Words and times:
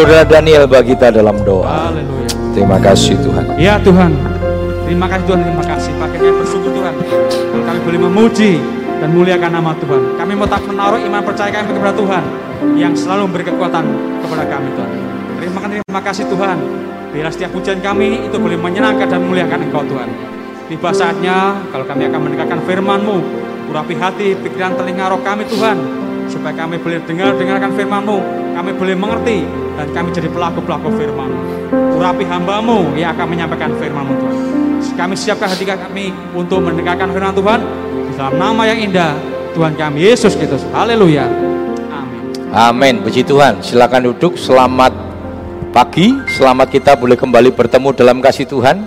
Saudara 0.00 0.24
Daniel 0.24 0.64
bagi 0.64 0.96
kita 0.96 1.12
dalam 1.12 1.44
doa. 1.44 1.92
Haleluya. 1.92 2.56
Terima 2.56 2.80
kasih 2.80 3.20
Tuhan. 3.20 3.44
Ya 3.60 3.76
Tuhan, 3.84 4.16
terima 4.88 5.04
kasih 5.04 5.28
Tuhan, 5.28 5.40
terima 5.44 5.60
kasih. 5.60 5.92
Pakai 6.00 6.16
kami 6.16 6.32
bersyukur 6.40 6.72
Tuhan, 6.72 6.94
kami 7.52 7.78
boleh 7.84 8.00
memuji 8.08 8.64
dan 8.96 9.12
muliakan 9.12 9.60
nama 9.60 9.76
Tuhan. 9.76 10.16
Kami 10.16 10.32
mau 10.40 10.48
tak 10.48 10.64
menaruh 10.64 11.04
iman 11.04 11.20
percaya 11.20 11.52
kami 11.52 11.76
kepada 11.76 11.92
Tuhan 11.92 12.24
yang 12.80 12.96
selalu 12.96 13.28
memberi 13.28 13.44
kekuatan 13.52 13.84
kepada 14.24 14.44
kami 14.48 14.68
Tuhan. 14.72 14.90
Terima 15.36 15.58
kasih, 15.60 15.78
terima 15.84 16.00
kasih 16.00 16.24
Tuhan. 16.32 16.56
Biarlah 17.12 17.32
setiap 17.36 17.50
pujian 17.52 17.78
kami 17.84 18.08
itu 18.24 18.36
boleh 18.40 18.56
menyenangkan 18.56 19.04
dan 19.04 19.20
memuliakan 19.20 19.68
Engkau 19.68 19.84
Tuhan. 19.84 20.08
Tiba 20.72 20.90
saatnya 20.96 21.60
kalau 21.76 21.84
kami 21.84 22.08
akan 22.08 22.20
mendengarkan 22.24 22.58
firman-Mu, 22.64 23.16
urapi 23.68 24.00
hati, 24.00 24.32
pikiran, 24.32 24.80
telinga, 24.80 25.12
roh 25.12 25.20
kami 25.20 25.44
Tuhan, 25.44 25.76
supaya 26.30 26.54
kami 26.54 26.78
boleh 26.78 27.02
dengar 27.04 27.34
dengarkan 27.34 27.74
firman-Mu, 27.74 28.18
kami 28.54 28.70
boleh 28.78 28.94
mengerti 28.94 29.42
dan 29.74 29.86
kami 29.90 30.08
jadi 30.14 30.30
pelaku-pelaku 30.30 30.88
firman. 30.94 31.30
Urapi 31.98 32.24
hambamu 32.24 32.94
yang 32.94 33.12
akan 33.18 33.26
menyampaikan 33.26 33.74
firman-Mu 33.76 34.14
Tuhan. 34.14 34.38
Kami 34.94 35.14
siapkan 35.18 35.50
hati 35.50 35.66
kami 35.66 36.14
untuk 36.32 36.62
mendengarkan 36.62 37.10
firman 37.10 37.34
Tuhan 37.34 37.60
di 38.08 38.12
dalam 38.16 38.34
nama 38.38 38.62
yang 38.64 38.78
indah 38.80 39.12
Tuhan 39.52 39.74
kami 39.74 40.06
Yesus 40.06 40.38
Kristus. 40.38 40.62
Haleluya. 40.70 41.26
Amin. 41.90 42.22
Amin. 42.54 42.94
Puji 43.02 43.26
Tuhan. 43.26 43.60
Silakan 43.60 44.14
duduk. 44.14 44.38
Selamat 44.38 44.94
pagi. 45.74 46.14
Selamat 46.30 46.70
kita 46.70 46.94
boleh 46.94 47.18
kembali 47.18 47.50
bertemu 47.52 47.88
dalam 47.92 48.18
kasih 48.22 48.46
Tuhan. 48.46 48.86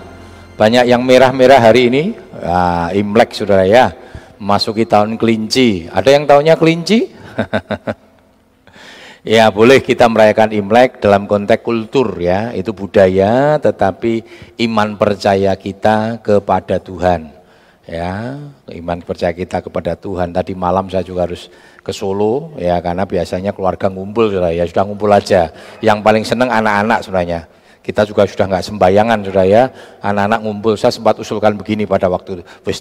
Banyak 0.54 0.86
yang 0.88 1.02
merah-merah 1.04 1.60
hari 1.60 1.90
ini. 1.92 2.04
Nah, 2.40 2.94
Imlek 2.94 3.34
saudara 3.36 3.66
ya. 3.66 3.92
Masuki 4.40 4.86
tahun 4.86 5.16
kelinci. 5.18 5.90
Ada 5.90 6.10
yang 6.16 6.24
tahunya 6.30 6.56
kelinci? 6.60 7.13
ya 9.36 9.50
boleh 9.50 9.80
kita 9.80 10.10
merayakan 10.10 10.52
Imlek 10.52 11.00
dalam 11.00 11.28
konteks 11.28 11.64
kultur 11.64 12.16
ya. 12.20 12.52
Itu 12.56 12.76
budaya 12.76 13.58
tetapi 13.60 14.24
iman 14.70 14.96
percaya 14.96 15.56
kita 15.58 16.22
kepada 16.22 16.80
Tuhan. 16.80 17.44
Ya, 17.84 18.40
iman 18.72 19.04
percaya 19.04 19.36
kita 19.36 19.60
kepada 19.60 20.00
Tuhan. 20.00 20.32
Tadi 20.32 20.56
malam 20.56 20.88
saya 20.88 21.04
juga 21.04 21.28
harus 21.28 21.52
ke 21.84 21.92
Solo 21.92 22.56
ya 22.56 22.80
karena 22.80 23.04
biasanya 23.04 23.52
keluarga 23.52 23.92
ngumpul 23.92 24.32
saudara 24.32 24.56
ya 24.56 24.64
sudah 24.64 24.88
ngumpul 24.88 25.12
aja. 25.12 25.52
Yang 25.84 26.00
paling 26.00 26.24
seneng 26.24 26.48
anak-anak 26.48 27.04
saudara 27.04 27.44
kita 27.84 28.08
juga 28.08 28.24
sudah 28.24 28.48
nggak 28.48 28.64
sembayangan 28.64 29.20
sudah 29.28 29.44
ya. 29.44 29.64
Anak-anak 30.00 30.40
ngumpul 30.40 30.80
saya 30.80 30.96
sempat 30.96 31.20
usulkan 31.20 31.60
begini 31.60 31.84
pada 31.84 32.08
waktu 32.08 32.40
wis 32.64 32.80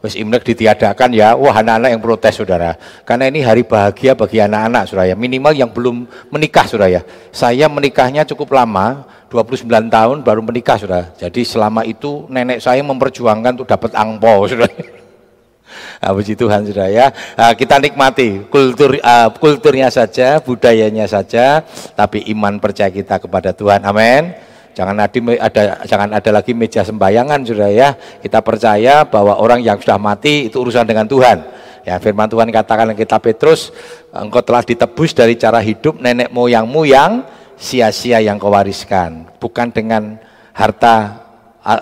wis 0.00 0.14
imlek 0.14 0.46
ditiadakan 0.46 1.10
ya. 1.10 1.34
Wah 1.34 1.58
anak-anak 1.58 1.90
yang 1.90 1.98
protes 1.98 2.38
saudara. 2.38 2.78
Karena 3.02 3.26
ini 3.26 3.42
hari 3.42 3.66
bahagia 3.66 4.14
bagi 4.14 4.38
anak-anak 4.38 4.82
saudara 4.86 5.10
ya. 5.10 5.16
Minimal 5.18 5.52
yang 5.58 5.70
belum 5.74 6.06
menikah 6.30 6.70
saudara 6.70 7.02
ya. 7.02 7.02
Saya 7.34 7.66
menikahnya 7.66 8.22
cukup 8.22 8.54
lama 8.54 9.02
29 9.26 9.66
tahun 9.90 10.22
baru 10.22 10.40
menikah 10.46 10.78
saudara. 10.78 11.10
Jadi 11.18 11.42
selama 11.42 11.82
itu 11.82 12.30
nenek 12.30 12.62
saya 12.62 12.78
memperjuangkan 12.86 13.58
untuk 13.58 13.66
dapat 13.66 13.90
angpo 13.98 14.46
saudara 14.46 14.70
Nah, 16.04 16.12
puji 16.12 16.36
Tuhan 16.36 16.68
sudah 16.68 16.92
ya. 16.92 17.08
Nah, 17.32 17.56
kita 17.56 17.80
nikmati 17.80 18.44
kultur 18.52 19.00
uh, 19.00 19.32
kulturnya 19.40 19.88
saja, 19.88 20.36
budayanya 20.36 21.08
saja, 21.08 21.64
tapi 21.96 22.28
iman 22.28 22.60
percaya 22.60 22.92
kita 22.92 23.16
kepada 23.16 23.56
Tuhan. 23.56 23.80
Amin. 23.88 24.36
Jangan 24.76 25.00
ada, 25.00 25.08
ada 25.40 25.62
jangan 25.88 26.12
ada 26.12 26.30
lagi 26.34 26.52
meja 26.52 26.84
sembayangan 26.84 27.40
sudah 27.48 27.72
ya. 27.72 27.96
Kita 28.20 28.44
percaya 28.44 29.08
bahwa 29.08 29.40
orang 29.40 29.64
yang 29.64 29.80
sudah 29.80 29.96
mati 29.96 30.52
itu 30.52 30.60
urusan 30.60 30.84
dengan 30.84 31.08
Tuhan. 31.08 31.40
Ya, 31.88 31.96
firman 31.96 32.28
Tuhan 32.28 32.52
katakan 32.52 32.92
kita 32.92 33.16
Petrus, 33.16 33.72
engkau 34.12 34.44
telah 34.44 34.60
ditebus 34.60 35.16
dari 35.16 35.40
cara 35.40 35.64
hidup 35.64 36.04
nenek 36.04 36.28
moyangmu 36.28 36.84
yang 36.84 37.24
sia-sia 37.56 38.20
yang 38.20 38.36
kau 38.36 38.52
wariskan, 38.52 39.24
bukan 39.40 39.72
dengan 39.72 40.20
harta 40.52 41.23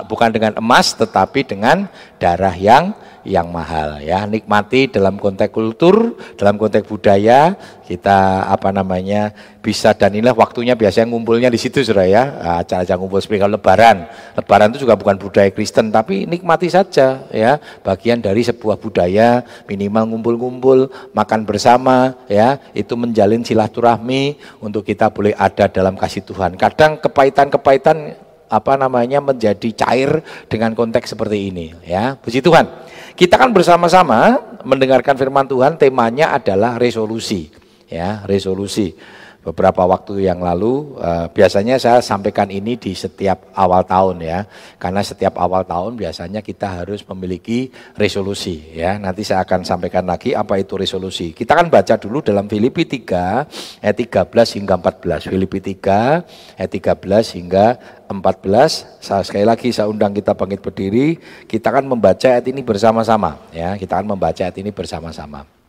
bukan 0.06 0.30
dengan 0.30 0.52
emas 0.58 0.94
tetapi 0.94 1.42
dengan 1.42 1.90
darah 2.22 2.54
yang 2.54 2.94
yang 3.22 3.50
mahal 3.54 4.02
ya. 4.02 4.26
Nikmati 4.26 4.90
dalam 4.90 5.18
konteks 5.18 5.54
kultur 5.54 6.18
dalam 6.34 6.58
konteks 6.58 6.86
budaya 6.86 7.54
kita 7.86 8.50
apa 8.50 8.74
namanya 8.74 9.30
bisa 9.62 9.94
dan 9.94 10.14
inilah 10.14 10.34
waktunya 10.34 10.74
biasanya 10.74 11.10
ngumpulnya 11.10 11.46
di 11.50 11.58
situ 11.58 11.82
sudah 11.82 12.06
ya. 12.06 12.22
Acara-acara 12.62 12.98
ngumpul 12.98 13.22
seperti 13.22 13.42
lebaran. 13.46 14.06
Lebaran 14.34 14.74
itu 14.74 14.86
juga 14.86 14.98
bukan 14.98 15.16
budaya 15.18 15.50
Kristen 15.54 15.94
tapi 15.94 16.26
nikmati 16.26 16.66
saja 16.66 17.26
ya. 17.30 17.62
Bagian 17.86 18.18
dari 18.18 18.42
sebuah 18.42 18.78
budaya 18.78 19.46
minimal 19.70 20.10
ngumpul-ngumpul 20.14 20.90
makan 21.14 21.46
bersama 21.46 22.18
ya. 22.26 22.58
Itu 22.74 22.98
menjalin 22.98 23.46
silaturahmi 23.46 24.38
untuk 24.58 24.82
kita 24.82 25.14
boleh 25.14 25.34
ada 25.38 25.70
dalam 25.70 25.94
kasih 25.94 26.26
Tuhan. 26.26 26.58
Kadang 26.58 26.98
kepahitan-kepahitan 26.98 28.30
apa 28.52 28.76
namanya 28.76 29.24
menjadi 29.24 29.72
cair 29.72 30.20
dengan 30.52 30.76
konteks 30.76 31.16
seperti 31.16 31.48
ini 31.48 31.72
ya. 31.88 32.20
Puji 32.20 32.44
Tuhan. 32.44 32.68
Kita 33.16 33.40
kan 33.40 33.48
bersama-sama 33.56 34.36
mendengarkan 34.68 35.16
firman 35.16 35.48
Tuhan 35.48 35.80
temanya 35.80 36.36
adalah 36.36 36.76
resolusi 36.76 37.62
ya 37.92 38.24
resolusi 38.24 38.96
beberapa 39.42 39.82
waktu 39.82 40.22
yang 40.30 40.38
lalu 40.38 40.94
uh, 41.02 41.26
biasanya 41.34 41.76
saya 41.76 41.98
sampaikan 41.98 42.46
ini 42.48 42.78
di 42.78 42.94
setiap 42.94 43.50
awal 43.58 43.82
tahun 43.82 44.22
ya. 44.22 44.38
Karena 44.78 45.02
setiap 45.02 45.34
awal 45.36 45.66
tahun 45.66 45.98
biasanya 45.98 46.40
kita 46.40 46.82
harus 46.82 47.02
memiliki 47.10 47.74
resolusi 47.98 48.62
ya. 48.72 48.96
Nanti 49.02 49.26
saya 49.26 49.42
akan 49.42 49.66
sampaikan 49.66 50.06
lagi 50.06 50.32
apa 50.32 50.62
itu 50.62 50.78
resolusi. 50.78 51.34
Kita 51.34 51.58
kan 51.58 51.66
baca 51.66 51.98
dulu 51.98 52.22
dalam 52.22 52.46
Filipi 52.46 52.86
3 52.86 53.82
ayat 53.82 53.96
13 53.98 54.30
hingga 54.62 54.74
14 54.78 55.30
Filipi 55.30 55.58
3 55.58 56.62
ayat 56.62 56.70
13 56.70 57.36
hingga 57.38 57.66
14 58.06 59.02
saya 59.02 59.22
sekali 59.26 59.44
lagi 59.44 59.74
saya 59.74 59.90
undang 59.90 60.14
kita 60.14 60.38
bangkit 60.38 60.62
berdiri. 60.62 61.18
Kita 61.50 61.74
akan 61.74 61.90
membaca 61.90 62.30
ayat 62.30 62.46
ini 62.46 62.62
bersama-sama 62.62 63.42
ya. 63.50 63.74
Kita 63.74 63.98
akan 63.98 64.14
membaca 64.14 64.38
ayat 64.46 64.56
ini 64.62 64.70
bersama-sama 64.70 65.61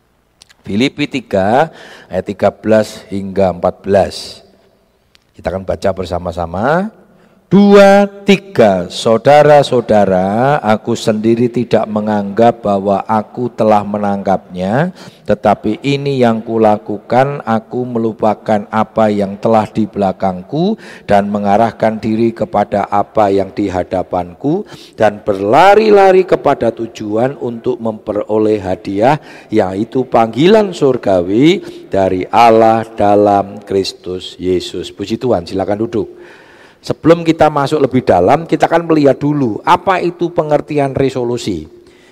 Filipi 0.64 1.04
3 1.04 2.08
ayat 2.08 2.24
13 2.24 3.12
hingga 3.12 3.52
14. 3.52 4.40
Kita 5.36 5.52
akan 5.52 5.68
baca 5.68 5.90
bersama-sama. 5.92 6.88
Dua, 7.54 8.10
tiga, 8.26 8.90
saudara-saudara, 8.90 10.58
aku 10.58 10.98
sendiri 10.98 11.46
tidak 11.46 11.86
menganggap 11.86 12.66
bahwa 12.66 13.06
aku 13.06 13.46
telah 13.46 13.86
menangkapnya, 13.86 14.90
tetapi 15.22 15.78
ini 15.86 16.18
yang 16.18 16.42
kulakukan, 16.42 17.46
aku 17.46 17.86
melupakan 17.86 18.66
apa 18.74 19.06
yang 19.06 19.38
telah 19.38 19.70
di 19.70 19.86
belakangku 19.86 20.74
dan 21.06 21.30
mengarahkan 21.30 22.02
diri 22.02 22.34
kepada 22.34 22.90
apa 22.90 23.30
yang 23.30 23.54
di 23.54 23.70
hadapanku 23.70 24.66
dan 24.98 25.22
berlari-lari 25.22 26.26
kepada 26.26 26.74
tujuan 26.74 27.38
untuk 27.38 27.78
memperoleh 27.78 28.58
hadiah, 28.58 29.22
yaitu 29.46 30.02
panggilan 30.10 30.74
surgawi 30.74 31.62
dari 31.86 32.26
Allah 32.34 32.82
dalam 32.98 33.62
Kristus 33.62 34.34
Yesus. 34.42 34.90
Puji 34.90 35.22
Tuhan, 35.22 35.46
silakan 35.46 35.86
duduk. 35.86 36.23
Sebelum 36.84 37.24
kita 37.24 37.48
masuk 37.48 37.80
lebih 37.80 38.04
dalam, 38.04 38.44
kita 38.44 38.68
akan 38.68 38.84
melihat 38.84 39.16
dulu 39.16 39.56
apa 39.64 40.04
itu 40.04 40.28
pengertian 40.28 40.92
resolusi. 40.92 41.64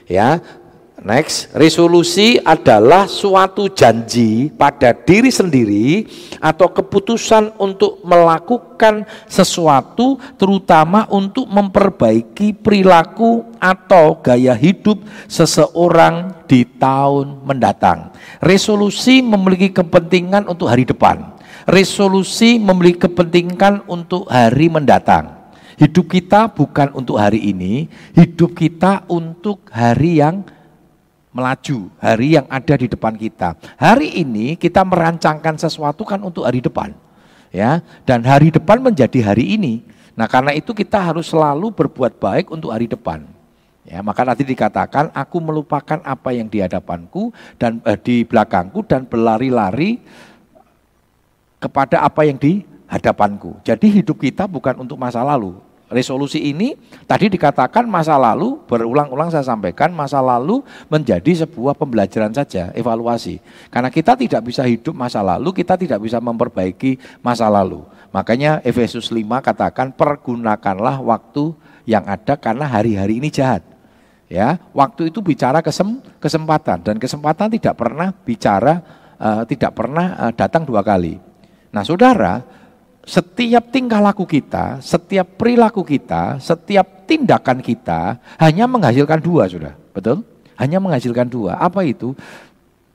Ya, 0.09 0.41
next, 1.05 1.53
resolusi 1.53 2.41
adalah 2.41 3.05
suatu 3.05 3.69
janji 3.69 4.49
pada 4.49 4.97
diri 4.97 5.28
sendiri 5.28 6.09
atau 6.41 6.72
keputusan 6.72 7.53
untuk 7.60 8.00
melakukan 8.00 9.05
sesuatu, 9.28 10.16
terutama 10.41 11.04
untuk 11.12 11.44
memperbaiki 11.53 12.56
perilaku 12.56 13.44
atau 13.60 14.25
gaya 14.25 14.56
hidup 14.56 15.04
seseorang 15.28 16.33
di 16.49 16.65
tahun 16.65 17.44
mendatang. 17.44 18.09
Resolusi 18.41 19.21
memiliki 19.21 19.69
kepentingan 19.69 20.49
untuk 20.49 20.72
hari 20.72 20.89
depan 20.89 21.31
resolusi 21.67 22.59
memiliki 22.59 23.06
kepentingan 23.09 23.86
untuk 23.86 24.27
hari 24.31 24.69
mendatang. 24.71 25.42
Hidup 25.78 26.15
kita 26.15 26.53
bukan 26.53 26.95
untuk 26.95 27.19
hari 27.19 27.42
ini, 27.51 27.91
hidup 28.15 28.54
kita 28.54 29.03
untuk 29.10 29.66
hari 29.72 30.22
yang 30.22 30.47
melaju, 31.33 31.89
hari 31.98 32.36
yang 32.36 32.47
ada 32.47 32.77
di 32.77 32.86
depan 32.86 33.16
kita. 33.16 33.57
Hari 33.81 34.21
ini 34.21 34.54
kita 34.54 34.84
merancangkan 34.84 35.57
sesuatu 35.57 36.04
kan 36.04 36.21
untuk 36.22 36.45
hari 36.45 36.60
depan. 36.60 36.92
Ya, 37.53 37.84
dan 38.09 38.25
hari 38.25 38.48
depan 38.48 38.81
menjadi 38.81 39.21
hari 39.33 39.60
ini. 39.60 39.84
Nah, 40.16 40.25
karena 40.25 40.57
itu 40.57 40.72
kita 40.72 40.97
harus 40.97 41.28
selalu 41.28 41.72
berbuat 41.72 42.16
baik 42.16 42.48
untuk 42.48 42.72
hari 42.72 42.89
depan. 42.89 43.28
Ya, 43.83 43.98
maka 44.01 44.22
nanti 44.22 44.47
dikatakan 44.47 45.10
aku 45.10 45.42
melupakan 45.42 45.98
apa 46.07 46.31
yang 46.31 46.47
di 46.47 46.63
hadapanku 46.63 47.34
dan 47.59 47.83
eh, 47.83 47.98
di 47.98 48.22
belakangku 48.22 48.86
dan 48.86 49.04
berlari-lari 49.04 49.98
kepada 51.62 52.03
apa 52.03 52.26
yang 52.26 52.34
di 52.34 52.66
hadapanku. 52.91 53.62
Jadi 53.62 54.03
hidup 54.03 54.18
kita 54.18 54.50
bukan 54.50 54.82
untuk 54.82 54.98
masa 54.98 55.22
lalu. 55.22 55.62
resolusi 55.92 56.41
ini 56.41 56.72
tadi 57.04 57.28
dikatakan 57.28 57.84
masa 57.84 58.16
lalu 58.16 58.56
berulang-ulang 58.64 59.28
saya 59.28 59.44
sampaikan 59.44 59.92
masa 59.92 60.24
lalu 60.24 60.64
menjadi 60.88 61.44
sebuah 61.44 61.76
pembelajaran 61.76 62.32
saja, 62.32 62.72
evaluasi. 62.72 63.44
Karena 63.68 63.92
kita 63.92 64.16
tidak 64.16 64.41
bisa 64.41 64.64
hidup 64.64 64.97
masa 64.97 65.20
lalu, 65.20 65.53
kita 65.53 65.76
tidak 65.76 66.00
bisa 66.00 66.16
memperbaiki 66.16 66.97
masa 67.20 67.44
lalu. 67.53 67.84
Makanya 68.09 68.64
Efesus 68.64 69.12
5 69.12 69.20
katakan 69.44 69.92
pergunakanlah 69.92 70.97
waktu 71.04 71.53
yang 71.84 72.09
ada 72.09 72.41
karena 72.41 72.64
hari-hari 72.64 73.20
ini 73.20 73.28
jahat. 73.28 73.60
Ya, 74.32 74.56
waktu 74.72 75.12
itu 75.12 75.20
bicara 75.20 75.60
kesem, 75.60 76.00
kesempatan 76.16 76.80
dan 76.80 76.97
kesempatan 76.97 77.53
tidak 77.53 77.76
pernah 77.76 78.16
bicara 78.24 78.80
uh, 79.20 79.44
tidak 79.44 79.76
pernah 79.76 80.16
uh, 80.16 80.32
datang 80.32 80.64
dua 80.64 80.80
kali. 80.80 81.32
Nah, 81.72 81.83
Saudara, 81.83 82.45
setiap 83.03 83.72
tingkah 83.72 83.98
laku 83.98 84.28
kita, 84.28 84.78
setiap 84.84 85.41
perilaku 85.41 85.83
kita, 85.83 86.39
setiap 86.39 87.09
tindakan 87.09 87.65
kita 87.65 88.21
hanya 88.39 88.69
menghasilkan 88.69 89.19
dua, 89.19 89.48
Saudara. 89.48 89.74
Betul? 89.97 90.22
Hanya 90.60 90.78
menghasilkan 90.78 91.27
dua. 91.27 91.57
Apa 91.59 91.83
itu? 91.83 92.13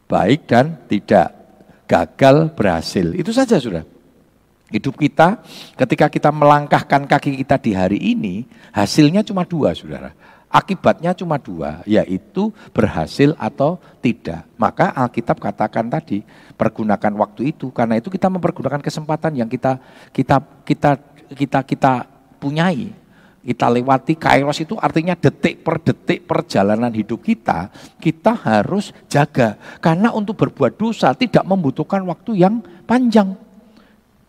Baik 0.07 0.47
dan 0.47 0.77
tidak. 0.88 1.33
Gagal 1.88 2.53
berhasil. 2.53 3.18
Itu 3.18 3.33
saja, 3.33 3.57
Saudara. 3.57 3.83
Hidup 4.68 5.00
kita 5.00 5.39
ketika 5.79 6.12
kita 6.12 6.29
melangkahkan 6.29 7.07
kaki 7.07 7.39
kita 7.44 7.56
di 7.57 7.71
hari 7.71 8.00
ini, 8.00 8.44
hasilnya 8.75 9.24
cuma 9.24 9.47
dua, 9.47 9.74
Saudara 9.74 10.12
Akibatnya 10.47 11.11
cuma 11.11 11.35
dua, 11.35 11.83
yaitu 11.83 12.55
berhasil 12.71 13.35
atau 13.35 13.83
tidak. 13.99 14.47
Maka 14.55 14.95
Alkitab 14.95 15.44
katakan 15.44 15.91
tadi, 15.91 16.23
pergunakan 16.55 17.11
waktu 17.19 17.51
itu 17.51 17.67
karena 17.75 17.99
itu 17.99 18.07
kita 18.07 18.31
mempergunakan 18.31 18.79
kesempatan 18.79 19.35
yang 19.35 19.51
kita 19.51 19.75
kita 20.15 20.39
kita 20.63 20.91
kita 21.35 21.59
kita 21.67 21.94
punyai. 22.39 22.95
Kita 23.47 23.67
lewati 23.71 24.19
kairos 24.19 24.59
itu 24.59 24.75
artinya 24.79 25.15
detik 25.15 25.63
per 25.63 25.79
detik 25.83 26.27
perjalanan 26.27 26.91
hidup 26.91 27.23
kita, 27.23 27.71
kita 28.00 28.35
harus 28.35 28.91
jaga. 29.07 29.55
Karena 29.83 30.15
untuk 30.15 30.35
berbuat 30.47 30.79
dosa 30.79 31.11
tidak 31.15 31.43
membutuhkan 31.43 32.03
waktu 32.07 32.43
yang 32.43 32.59
panjang. 32.88 33.35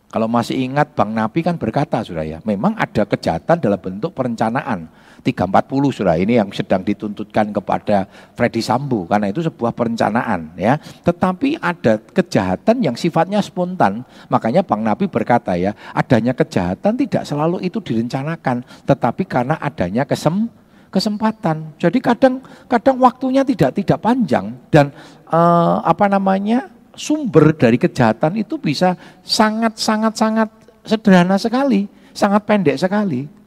Kalau 0.09 0.27
masih 0.27 0.55
ingat 0.55 0.95
Bang 0.95 1.15
Napi 1.15 1.43
kan 1.43 1.55
berkata 1.59 1.99
sudah 2.03 2.23
ya, 2.27 2.39
memang 2.47 2.75
ada 2.79 3.03
kejahatan 3.07 3.59
dalam 3.59 3.79
bentuk 3.79 4.15
perencanaan 4.15 4.87
340 5.21 5.95
surah 5.95 6.15
ini 6.15 6.39
yang 6.39 6.49
sedang 6.55 6.81
dituntutkan 6.81 7.51
kepada 7.51 8.07
Freddy 8.35 8.63
Sambo 8.63 9.03
karena 9.03 9.29
itu 9.31 9.43
sebuah 9.43 9.75
perencanaan 9.75 10.55
ya. 10.55 10.79
Tetapi 10.79 11.59
ada 11.59 11.99
kejahatan 11.99 12.79
yang 12.83 12.95
sifatnya 12.95 13.43
spontan. 13.43 14.07
Makanya 14.31 14.63
Bang 14.63 14.83
Nabi 14.83 15.11
berkata 15.11 15.59
ya, 15.59 15.75
adanya 15.91 16.31
kejahatan 16.31 16.95
tidak 16.95 17.23
selalu 17.27 17.63
itu 17.63 17.83
direncanakan, 17.83 18.63
tetapi 18.87 19.23
karena 19.27 19.59
adanya 19.59 20.07
kesem 20.07 20.47
kesempatan. 20.89 21.77
Jadi 21.77 22.01
kadang 22.01 22.41
kadang 22.65 22.97
waktunya 22.97 23.45
tidak 23.45 23.77
tidak 23.77 24.01
panjang 24.01 24.57
dan 24.73 24.91
eh, 25.29 25.77
apa 25.83 26.09
namanya? 26.09 26.79
sumber 26.99 27.55
dari 27.55 27.79
kejahatan 27.79 28.43
itu 28.43 28.59
bisa 28.59 28.99
sangat 29.23 29.79
sangat 29.79 30.19
sangat 30.19 30.51
sederhana 30.83 31.39
sekali, 31.39 31.87
sangat 32.11 32.43
pendek 32.43 32.75
sekali. 32.75 33.38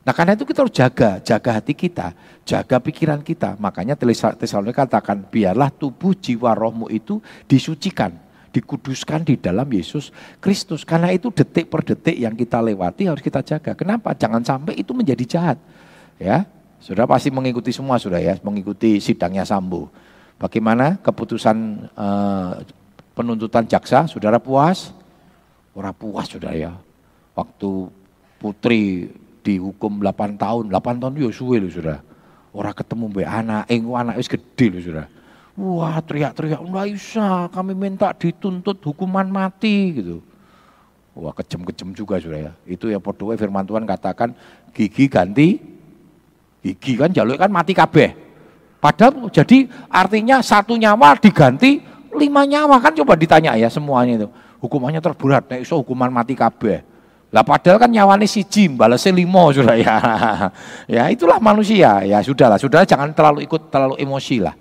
Nah 0.00 0.16
karena 0.16 0.32
itu 0.32 0.48
kita 0.48 0.64
harus 0.64 0.72
jaga, 0.72 1.20
jaga 1.20 1.50
hati 1.60 1.76
kita, 1.76 2.16
jaga 2.48 2.80
pikiran 2.80 3.20
kita. 3.20 3.60
Makanya 3.60 3.92
Tesalonika 4.36 4.88
katakan, 4.88 5.28
biarlah 5.28 5.68
tubuh 5.68 6.16
jiwa 6.16 6.56
rohmu 6.56 6.88
itu 6.88 7.20
disucikan, 7.44 8.16
dikuduskan 8.48 9.28
di 9.28 9.36
dalam 9.36 9.68
Yesus 9.68 10.08
Kristus. 10.40 10.88
Karena 10.88 11.12
itu 11.12 11.28
detik 11.28 11.68
per 11.68 11.84
detik 11.84 12.16
yang 12.16 12.32
kita 12.32 12.64
lewati 12.64 13.12
harus 13.12 13.20
kita 13.20 13.44
jaga. 13.44 13.76
Kenapa? 13.76 14.16
Jangan 14.16 14.40
sampai 14.40 14.80
itu 14.80 14.96
menjadi 14.96 15.24
jahat. 15.28 15.58
Ya, 16.16 16.48
sudah 16.80 17.04
pasti 17.04 17.28
mengikuti 17.28 17.68
semua 17.68 18.00
sudah 18.00 18.20
ya, 18.20 18.40
mengikuti 18.40 19.04
sidangnya 19.04 19.44
Sambo. 19.44 19.92
Bagaimana 20.40 20.96
keputusan 21.04 21.56
uh, 21.92 22.56
penuntutan 23.12 23.68
jaksa? 23.68 24.08
Saudara 24.08 24.40
puas? 24.40 24.96
Orang 25.76 25.92
puas 25.92 26.24
sudah 26.24 26.56
ya. 26.56 26.72
Waktu 27.36 27.92
putri 28.40 29.12
dihukum 29.42 30.00
8 30.00 30.36
tahun, 30.36 30.64
8 30.68 31.00
tahun 31.00 31.12
ya 31.16 31.30
suwe 31.32 31.58
loh 31.60 31.72
sudah. 31.72 31.98
Orang 32.50 32.74
ketemu 32.74 33.04
mbak 33.14 33.28
anak, 33.30 33.62
eh 33.70 33.78
anak 33.78 34.14
wis 34.18 34.28
gede 34.28 34.66
loh 34.72 34.82
sudah. 34.82 35.06
Wah 35.60 35.98
teriak-teriak, 36.00 36.62
enggak 36.62 36.86
bisa, 36.94 37.50
kami 37.52 37.76
minta 37.76 38.14
dituntut 38.16 38.80
hukuman 38.80 39.28
mati 39.28 40.00
gitu. 40.00 40.16
Wah 41.12 41.34
kejem-kejem 41.34 41.90
juga 41.92 42.16
sudah 42.22 42.38
ya. 42.48 42.52
Itu 42.64 42.88
ya 42.88 43.02
podoe 43.02 43.34
firman 43.34 43.66
Tuhan 43.66 43.84
katakan 43.84 44.32
gigi 44.70 45.10
ganti 45.10 45.58
gigi 46.60 46.96
kan 46.96 47.10
jalur 47.10 47.36
kan 47.36 47.50
mati 47.50 47.74
kabeh. 47.74 48.14
Padahal 48.80 49.28
jadi 49.28 49.68
artinya 49.92 50.40
satu 50.40 50.76
nyawa 50.78 51.20
diganti 51.20 51.84
lima 52.16 52.48
nyawa 52.48 52.80
kan 52.80 52.96
coba 52.96 53.18
ditanya 53.18 53.52
ya 53.58 53.68
semuanya 53.68 54.24
itu. 54.24 54.28
Hukumannya 54.60 55.00
terberat, 55.00 55.48
nek 55.48 55.64
iso 55.64 55.80
hukuman 55.80 56.12
mati 56.12 56.36
kabeh. 56.36 56.84
Lah 57.30 57.46
padahal 57.46 57.78
kan 57.78 57.90
nyawane 57.94 58.26
jim, 58.26 58.74
balasnya 58.74 59.14
limo 59.14 59.54
sudah 59.54 59.78
ya. 59.78 59.96
ya 60.98 61.02
itulah 61.14 61.38
manusia. 61.38 62.02
Ya 62.02 62.18
sudahlah, 62.26 62.58
sudah 62.58 62.82
jangan 62.82 63.14
terlalu 63.14 63.46
ikut 63.46 63.70
terlalu 63.70 64.02
emosi 64.02 64.42
lah. 64.42 64.54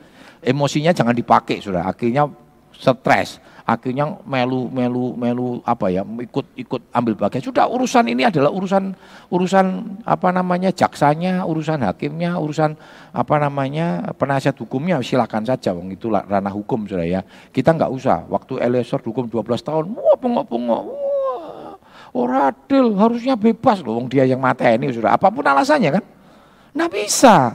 Emosinya 0.45 0.93
jangan 0.93 1.17
dipakai 1.17 1.65
sudah. 1.65 1.89
Akhirnya 1.89 2.29
stres, 2.77 3.41
akhirnya 3.65 4.21
melu 4.21 4.69
melu 4.69 5.17
melu 5.17 5.47
apa 5.65 5.89
ya 5.89 6.05
ikut 6.05 6.45
ikut 6.61 6.81
ambil 6.93 7.13
bagian. 7.17 7.41
Sudah 7.41 7.65
urusan 7.65 8.05
ini 8.05 8.29
adalah 8.29 8.53
urusan 8.53 8.93
urusan 9.33 9.65
apa 10.05 10.29
namanya 10.29 10.69
jaksanya, 10.69 11.49
urusan 11.49 11.81
hakimnya, 11.81 12.37
urusan 12.37 12.77
apa 13.09 13.35
namanya 13.41 14.13
penasihat 14.13 14.53
hukumnya 14.61 15.01
silakan 15.01 15.41
saja 15.41 15.73
wong 15.73 15.89
itu 15.89 16.05
ranah 16.09 16.53
hukum 16.53 16.85
sudah 16.85 17.05
ya. 17.05 17.21
Kita 17.49 17.73
nggak 17.73 17.89
usah. 17.89 18.29
Waktu 18.29 18.61
Eliezer 18.61 19.01
hukum 19.01 19.25
12 19.25 19.57
tahun, 19.65 19.85
wah 19.97 20.17
pengok-pengok, 20.21 21.08
Orang 22.09 22.49
adil, 22.49 22.97
harusnya 22.97 23.37
bebas 23.37 23.85
loh, 23.85 24.01
dia 24.09 24.25
yang 24.25 24.41
mati 24.41 24.65
ini 24.65 24.89
sudah. 24.89 25.13
Apa 25.13 25.29
pun 25.29 25.45
alasannya 25.45 26.01
kan, 26.01 26.03
nggak 26.73 26.91
bisa. 26.93 27.53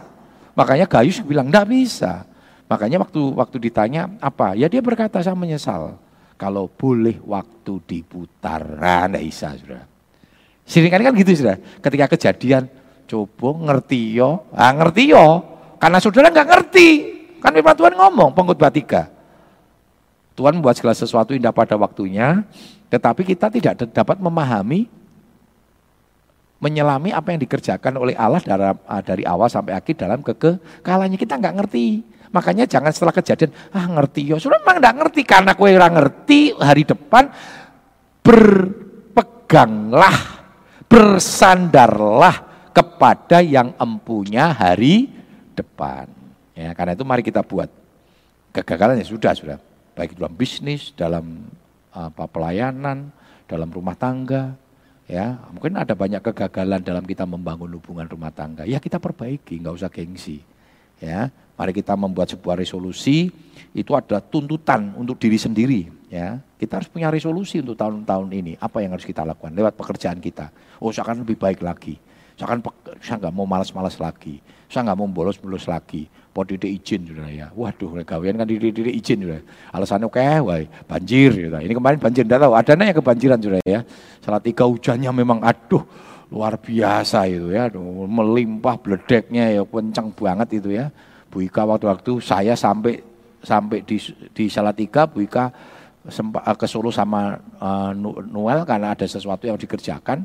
Makanya 0.55 0.87
Gayus 0.87 1.19
bilang 1.27 1.51
nggak 1.51 1.67
bisa. 1.67 2.23
Makanya 2.71 3.03
waktu 3.03 3.21
waktu 3.35 3.57
ditanya 3.59 4.09
apa, 4.23 4.55
ya 4.55 4.71
dia 4.71 4.79
berkata 4.79 5.19
saya 5.21 5.35
menyesal. 5.35 5.99
Kalau 6.39 6.67
boleh 6.71 7.19
waktu 7.27 7.83
diputar, 7.87 8.63
nah, 8.79 9.07
nggak 9.11 9.25
bisa 9.27 9.55
sudah. 9.59 9.83
Sering 10.65 10.91
kan 10.91 11.15
gitu 11.15 11.31
sudah. 11.35 11.59
Ketika 11.83 12.07
kejadian, 12.15 12.71
coba 13.11 13.49
ngerti 13.71 14.19
yo, 14.19 14.49
ah 14.55 14.73
ngerti 14.75 15.15
yo. 15.15 15.43
Karena 15.79 15.99
saudara 16.01 16.33
nggak 16.33 16.49
ngerti, 16.49 16.89
kan 17.39 17.53
firman 17.53 17.77
Tuhan 17.77 17.95
ngomong 17.95 18.31
pengkhotbah 18.33 18.73
tiga. 18.73 19.14
Tuhan 20.35 20.59
membuat 20.59 20.75
segala 20.75 20.99
sesuatu 20.99 21.31
indah 21.31 21.55
pada 21.55 21.79
waktunya, 21.79 22.43
tetapi 22.91 23.23
kita 23.23 23.55
tidak 23.55 23.87
dapat 23.95 24.19
memahami, 24.19 24.91
menyelami 26.59 27.15
apa 27.15 27.31
yang 27.31 27.41
dikerjakan 27.43 27.95
oleh 27.95 28.19
Allah 28.19 28.43
ah, 28.87 28.99
dari, 28.99 29.23
awal 29.23 29.47
sampai 29.47 29.79
akhir 29.79 29.95
dalam 29.95 30.27
kekekalannya. 30.27 31.15
Kita 31.15 31.39
nggak 31.39 31.55
ngerti. 31.63 32.03
Makanya 32.35 32.67
jangan 32.67 32.91
setelah 32.91 33.15
kejadian, 33.15 33.55
ah 33.71 33.87
ngerti 33.87 34.35
ya. 34.35 34.43
Sudah 34.43 34.59
memang 34.59 34.83
nggak 34.83 34.97
ngerti 35.07 35.23
karena 35.23 35.55
kue 35.55 35.71
orang 35.71 36.03
ngerti 36.03 36.51
hari 36.59 36.83
depan 36.83 37.31
berpeganglah, 38.27 40.19
bersandarlah 40.91 42.43
kepada 42.75 43.39
yang 43.39 43.71
empunya 43.79 44.51
hari 44.51 45.15
depan. 45.55 46.11
Ya, 46.59 46.75
karena 46.75 46.99
itu 46.99 47.07
mari 47.07 47.23
kita 47.23 47.47
buat 47.47 47.71
kegagalan 48.51 48.99
ya 48.99 49.07
sudah 49.07 49.31
sudah 49.35 49.59
baik 49.95 50.19
dalam 50.19 50.35
bisnis, 50.35 50.91
dalam 50.93 51.47
apa 51.95 52.27
pelayanan, 52.27 53.15
dalam 53.47 53.71
rumah 53.71 53.95
tangga, 53.95 54.59
ya 55.07 55.39
mungkin 55.55 55.79
ada 55.79 55.95
banyak 55.95 56.19
kegagalan 56.21 56.83
dalam 56.83 57.07
kita 57.07 57.23
membangun 57.23 57.79
hubungan 57.79 58.11
rumah 58.11 58.35
tangga. 58.35 58.67
Ya 58.67 58.83
kita 58.83 58.99
perbaiki, 58.99 59.63
nggak 59.63 59.75
usah 59.79 59.91
gengsi. 59.91 60.43
Ya, 61.03 61.29
mari 61.59 61.75
kita 61.75 61.99
membuat 61.99 62.31
sebuah 62.31 62.59
resolusi. 62.59 63.31
Itu 63.75 63.99
adalah 63.99 64.23
tuntutan 64.23 64.95
untuk 64.95 65.19
diri 65.19 65.39
sendiri. 65.39 65.91
Ya, 66.07 66.39
kita 66.59 66.79
harus 66.79 66.87
punya 66.87 67.11
resolusi 67.11 67.59
untuk 67.59 67.75
tahun-tahun 67.75 68.31
ini. 68.31 68.53
Apa 68.63 68.83
yang 68.83 68.95
harus 68.95 69.03
kita 69.03 69.27
lakukan 69.27 69.51
lewat 69.51 69.75
pekerjaan 69.75 70.23
kita? 70.23 70.55
Oh, 70.79 70.95
saya 70.95 71.11
akan 71.11 71.27
lebih 71.27 71.35
baik 71.35 71.61
lagi. 71.61 71.99
Saya 72.39 72.55
akan 72.55 72.59
saya 73.03 73.19
nggak 73.19 73.35
mau 73.35 73.47
malas-malas 73.47 73.99
lagi. 73.99 74.39
Saya 74.75 74.91
nggak 74.91 74.99
mau 74.99 75.07
bolos-bolos 75.07 75.71
lagi. 75.71 76.11
Podide 76.35 76.67
izin 76.67 77.07
sudah 77.07 77.31
ya. 77.31 77.47
Waduh, 77.55 78.03
gawean 78.03 78.35
kan 78.35 78.51
diri-diri 78.51 78.91
izin 78.99 79.23
sudah. 79.23 79.39
Alasannya 79.71 80.11
oke, 80.11 80.19
okay, 80.19 80.43
wah 80.43 80.59
banjir. 80.91 81.31
Sudah. 81.31 81.63
Ini 81.63 81.71
kemarin 81.79 82.03
banjir, 82.03 82.27
tidak 82.27 82.43
tahu. 82.43 82.59
Ada 82.59 82.75
yang 82.75 82.99
kebanjiran 82.99 83.39
sudah 83.39 83.63
ya. 83.63 83.81
Salah 84.19 84.43
tiga 84.43 84.67
hujannya 84.67 85.15
memang 85.15 85.39
aduh 85.47 85.87
luar 86.35 86.59
biasa 86.59 87.31
itu 87.31 87.55
ya. 87.55 87.71
Aduh, 87.71 88.11
melimpah 88.11 88.75
beledeknya 88.83 89.55
ya 89.55 89.63
kencang 89.63 90.11
banget 90.11 90.59
itu 90.59 90.75
ya. 90.75 90.91
Bu 91.31 91.47
Ika 91.47 91.63
waktu-waktu 91.63 92.19
saya 92.19 92.59
sampai 92.59 92.99
sampai 93.39 93.87
di 93.87 94.03
di 94.35 94.51
Salatiga, 94.51 95.07
Bu 95.07 95.23
Ika 95.23 95.55
sempat 96.11 96.43
eh, 96.45 96.57
ke 96.59 96.67
Solo 96.67 96.91
sama 96.91 97.39
uh, 97.63 97.93
Noel 98.27 98.67
karena 98.69 98.93
ada 98.93 99.07
sesuatu 99.07 99.49
yang 99.49 99.57
dikerjakan 99.57 100.25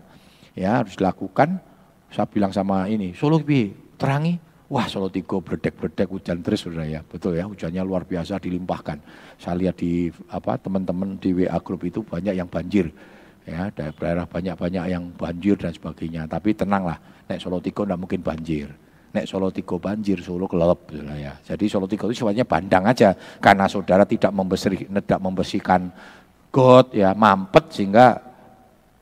ya 0.58 0.84
harus 0.84 1.00
dilakukan 1.00 1.62
Saya 2.10 2.26
bilang 2.26 2.50
sama 2.50 2.90
ini, 2.90 3.14
Solo 3.14 3.38
piye? 3.38 3.89
Terangi. 4.00 4.40
Wah 4.70 4.86
Solo 4.86 5.10
Tigo 5.10 5.42
berdek-berdek 5.42 6.08
hujan 6.14 6.46
terus 6.46 6.62
sudah 6.62 6.86
ya. 6.86 7.02
Betul 7.02 7.42
ya, 7.42 7.50
hujannya 7.50 7.82
luar 7.82 8.06
biasa 8.06 8.38
dilimpahkan. 8.38 9.02
Saya 9.42 9.58
lihat 9.58 9.82
di 9.82 10.14
apa 10.30 10.62
teman-teman 10.62 11.18
di 11.18 11.34
WA 11.34 11.58
grup 11.60 11.84
itu 11.84 12.06
banyak 12.06 12.38
yang 12.38 12.46
banjir. 12.46 12.94
Ya, 13.50 13.74
daerah 13.74 14.30
banyak-banyak 14.30 14.94
yang 14.94 15.10
banjir 15.18 15.58
dan 15.58 15.74
sebagainya. 15.74 16.30
Tapi 16.30 16.54
tenanglah, 16.54 17.02
nek 17.26 17.42
Solo 17.42 17.58
Tigo 17.58 17.82
tidak 17.82 17.98
mungkin 17.98 18.22
banjir. 18.22 18.70
Nek 19.10 19.26
Solo 19.26 19.50
Tigo 19.50 19.82
banjir, 19.82 20.22
Solo 20.22 20.46
kelelep 20.46 20.94
ya. 21.18 21.34
Jadi 21.42 21.66
Solo 21.66 21.90
Tigo 21.90 22.06
itu 22.14 22.22
sifatnya 22.22 22.46
bandang 22.46 22.86
aja 22.86 23.18
karena 23.42 23.66
saudara 23.66 24.06
tidak 24.06 24.30
membersih, 24.30 24.86
tidak 24.86 25.18
membersihkan 25.18 25.90
got 26.54 26.94
ya, 26.94 27.18
mampet 27.18 27.74
sehingga 27.74 28.29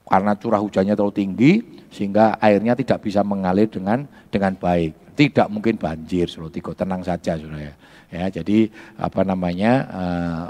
karena 0.08 0.34
curah 0.40 0.64
hujannya 0.64 0.96
terlalu 0.96 1.16
tinggi 1.16 1.52
sehingga 1.92 2.40
airnya 2.40 2.74
tidak 2.76 3.04
bisa 3.04 3.22
mengalir 3.22 3.68
dengan 3.68 4.08
dengan 4.32 4.56
baik 4.56 5.08
tidak 5.18 5.50
mungkin 5.50 5.82
banjir 5.82 6.30
Solo 6.30 6.54
Tigo, 6.54 6.78
tenang 6.78 7.02
saja 7.02 7.34
sudah 7.34 7.58
ya. 7.58 7.74
Ya, 8.08 8.40
jadi 8.40 8.72
apa 8.96 9.26
namanya 9.26 9.72
uh, 9.90 10.48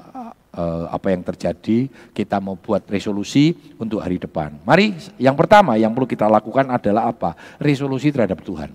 uh, 0.53 0.85
apa 0.91 1.09
yang 1.09 1.23
terjadi 1.23 1.89
kita 2.11 2.37
mau 2.43 2.59
buat 2.59 2.83
resolusi 2.85 3.55
untuk 3.79 4.03
hari 4.03 4.19
depan. 4.19 4.59
Mari 4.67 4.93
yang 5.17 5.33
pertama 5.39 5.79
yang 5.79 5.95
perlu 5.95 6.05
kita 6.05 6.27
lakukan 6.27 6.67
adalah 6.67 7.09
apa? 7.09 7.33
Resolusi 7.57 8.11
terhadap 8.11 8.43
Tuhan. 8.43 8.69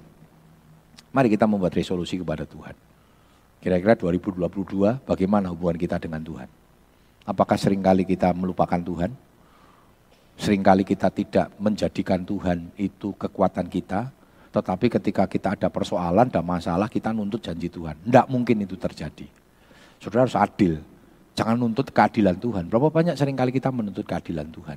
Mari 1.13 1.29
kita 1.29 1.45
membuat 1.45 1.77
resolusi 1.77 2.17
kepada 2.17 2.49
Tuhan. 2.49 2.73
Kira-kira 3.63 3.95
2022 3.95 4.49
bagaimana 5.07 5.53
hubungan 5.53 5.79
kita 5.79 6.01
dengan 6.01 6.25
Tuhan? 6.25 6.49
Apakah 7.23 7.55
sering 7.55 7.85
kali 7.85 8.03
kita 8.03 8.35
melupakan 8.35 8.81
Tuhan? 8.81 9.15
Seringkali 10.41 10.83
kita 10.83 11.13
tidak 11.13 11.53
menjadikan 11.61 12.25
Tuhan 12.25 12.73
itu 12.81 13.15
kekuatan 13.15 13.69
kita, 13.69 14.11
tetapi 14.53 14.87
ketika 15.01 15.25
kita 15.25 15.57
ada 15.57 15.69
persoalan, 15.73 16.29
ada 16.29 16.45
masalah, 16.45 16.89
kita 16.89 17.09
nuntut 17.13 17.41
janji 17.41 17.73
Tuhan. 17.73 17.97
Tidak 18.05 18.27
mungkin 18.29 18.65
itu 18.65 18.77
terjadi. 18.77 19.25
Saudara 19.97 20.29
harus 20.29 20.37
adil. 20.37 20.83
Jangan 21.33 21.57
nuntut 21.57 21.89
keadilan 21.89 22.37
Tuhan. 22.37 22.69
Berapa 22.69 22.93
banyak 22.93 23.17
sering 23.17 23.33
kali 23.33 23.49
kita 23.49 23.73
menuntut 23.73 24.05
keadilan 24.05 24.53
Tuhan. 24.53 24.77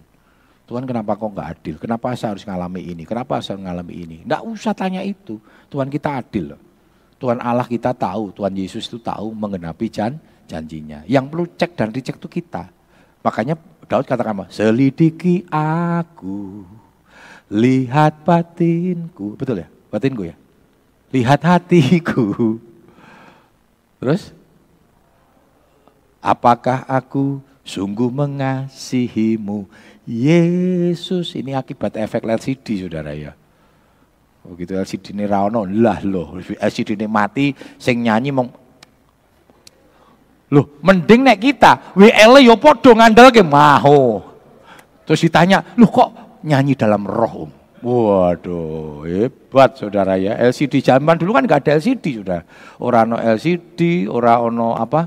Tuhan 0.66 0.84
kenapa 0.88 1.14
kok 1.14 1.30
nggak 1.30 1.50
adil? 1.60 1.76
Kenapa 1.78 2.16
saya 2.18 2.34
harus 2.34 2.48
mengalami 2.48 2.82
ini? 2.90 3.04
Kenapa 3.06 3.38
saya 3.44 3.60
mengalami 3.60 3.94
ini? 4.02 4.18
Tidak 4.24 4.42
usah 4.48 4.74
tanya 4.74 5.04
itu. 5.04 5.38
Tuhan 5.70 5.92
kita 5.92 6.24
adil. 6.24 6.58
Tuhan 7.20 7.38
Allah 7.44 7.68
kita 7.68 7.92
tahu, 7.92 8.32
Tuhan 8.34 8.54
Yesus 8.56 8.88
itu 8.88 8.98
tahu 8.98 9.36
mengenapi 9.36 9.88
jan, 9.92 10.18
janjinya. 10.50 11.04
Yang 11.06 11.26
perlu 11.32 11.46
cek 11.54 11.72
dan 11.78 11.90
dicek 11.94 12.16
itu 12.18 12.28
kita. 12.42 12.72
Makanya 13.22 13.58
Daud 13.86 14.06
katakan 14.10 14.34
apa? 14.34 14.46
Selidiki 14.50 15.46
aku 15.50 16.66
lihat 17.50 18.26
batinku. 18.26 19.38
Betul 19.38 19.66
ya? 19.66 19.68
Batinku 19.94 20.26
ya? 20.26 20.36
Lihat 21.14 21.42
hatiku. 21.46 22.58
Terus? 24.02 24.34
Apakah 26.20 26.84
aku 26.90 27.40
sungguh 27.62 28.10
mengasihimu? 28.10 29.70
Yesus, 30.06 31.34
ini 31.34 31.54
akibat 31.58 31.98
efek 31.98 32.26
LCD 32.26 32.86
saudara 32.86 33.14
ya. 33.14 33.34
Begitu 34.46 34.78
oh, 34.78 34.82
LCD 34.86 35.18
ini 35.18 35.26
rano, 35.26 35.66
lah 35.66 36.02
loh. 36.06 36.38
LCD 36.38 36.94
ini 36.94 37.10
mati, 37.10 37.58
sing 37.82 38.06
nyanyi 38.06 38.30
mong 38.30 38.65
Loh, 40.56 40.80
mending 40.80 41.28
nek 41.28 41.44
kita, 41.44 41.92
WL 42.00 42.40
yo 42.40 42.56
podo 42.56 42.96
ngandel 42.96 43.28
ke 43.36 43.44
maho. 43.44 44.24
Terus 45.04 45.28
ditanya, 45.28 45.76
loh 45.76 45.92
kok 45.92 46.40
nyanyi 46.48 46.80
dalam 46.80 47.04
roh. 47.04 47.52
Waduh, 47.84 49.04
hebat 49.04 49.76
saudara 49.76 50.16
ya. 50.16 50.40
LCD 50.40 50.80
zaman 50.80 51.20
dulu 51.20 51.36
kan 51.36 51.44
nggak 51.44 51.68
ada 51.68 51.78
LCD 51.78 52.24
sudah. 52.24 52.42
Orang 52.80 53.14
no 53.14 53.18
LCD, 53.20 54.08
orang 54.08 54.50
ono 54.56 54.74
apa, 54.80 55.06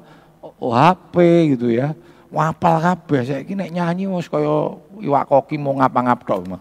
HP 0.60 1.16
gitu 1.56 1.72
ya. 1.72 1.96
Wapal 2.28 2.78
kabeh 2.84 3.24
saya 3.24 3.40
kira 3.40 3.66
nyanyi 3.72 4.04
mus 4.04 4.28
kaya 4.28 4.76
iwak 5.00 5.32
koki 5.32 5.56
mau 5.56 5.72
ngapa-ngap 5.80 6.28
mah. 6.44 6.60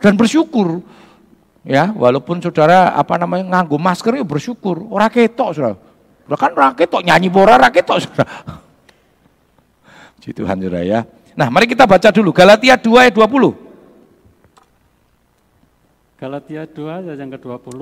Dan 0.00 0.16
bersyukur 0.16 0.80
ya, 1.62 1.92
walaupun 1.92 2.40
saudara 2.40 2.96
apa 2.96 3.20
namanya 3.20 3.52
nganggo 3.52 3.76
masker 3.78 4.16
ya 4.16 4.24
bersyukur. 4.24 4.90
Ora 4.90 5.06
ketok 5.12 5.50
saudara. 5.54 5.85
Kan 6.34 6.50
ora 6.58 6.74
ketok 6.74 7.06
nyanyi 7.06 7.30
bora 7.30 7.54
ora 7.54 7.70
ketok 7.70 8.02
saudara. 8.02 8.26
Puji 10.18 10.42
Tuhan 10.42 10.58
saudara 10.58 10.82
ya. 10.82 11.06
Nah, 11.38 11.46
mari 11.54 11.70
kita 11.70 11.86
baca 11.86 12.10
dulu 12.10 12.34
Galatia 12.34 12.74
2 12.74 13.06
ayat 13.06 13.14
20. 13.14 13.54
Galatia 16.18 16.66
2 16.66 17.06
ayat 17.06 17.14
yang 17.14 17.30
ke-20. 17.30 17.78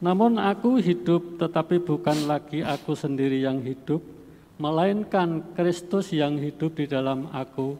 Namun 0.00 0.38
aku 0.38 0.78
hidup 0.78 1.40
tetapi 1.40 1.82
bukan 1.82 2.30
lagi 2.30 2.62
aku 2.62 2.94
sendiri 2.94 3.42
yang 3.42 3.58
hidup, 3.60 3.98
melainkan 4.60 5.42
Kristus 5.58 6.14
yang 6.14 6.38
hidup 6.38 6.78
di 6.78 6.86
dalam 6.86 7.26
aku 7.34 7.74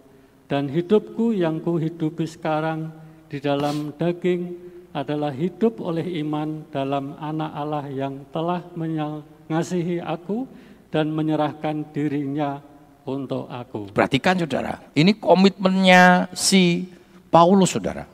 dan 0.51 0.67
hidupku 0.67 1.31
yang 1.31 1.63
kuhidupi 1.63 2.27
sekarang 2.27 2.91
di 3.31 3.39
dalam 3.39 3.95
daging 3.95 4.70
adalah 4.91 5.31
hidup 5.31 5.79
oleh 5.79 6.03
iman 6.23 6.67
dalam 6.75 7.15
anak 7.19 7.51
Allah 7.55 7.87
yang 7.91 8.27
telah 8.35 8.67
mengasihi 8.75 10.03
aku 10.03 10.47
dan 10.91 11.15
menyerahkan 11.15 11.87
dirinya 11.95 12.59
untuk 13.07 13.47
aku. 13.47 13.95
Perhatikan 13.95 14.39
saudara, 14.39 14.83
ini 14.93 15.15
komitmennya 15.15 16.31
si 16.35 16.91
Paulus 17.31 17.75
saudara. 17.75 18.07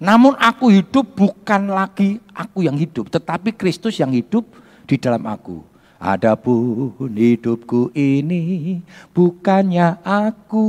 Namun 0.00 0.32
aku 0.40 0.72
hidup 0.72 1.12
bukan 1.12 1.68
lagi 1.68 2.16
aku 2.32 2.64
yang 2.64 2.80
hidup, 2.80 3.12
tetapi 3.12 3.52
Kristus 3.52 4.00
yang 4.00 4.16
hidup 4.16 4.48
di 4.88 4.96
dalam 4.96 5.28
aku. 5.28 5.69
Adapun 6.00 7.12
hidupku 7.12 7.92
ini 7.92 8.80
bukannya 9.12 10.00
aku 10.00 10.64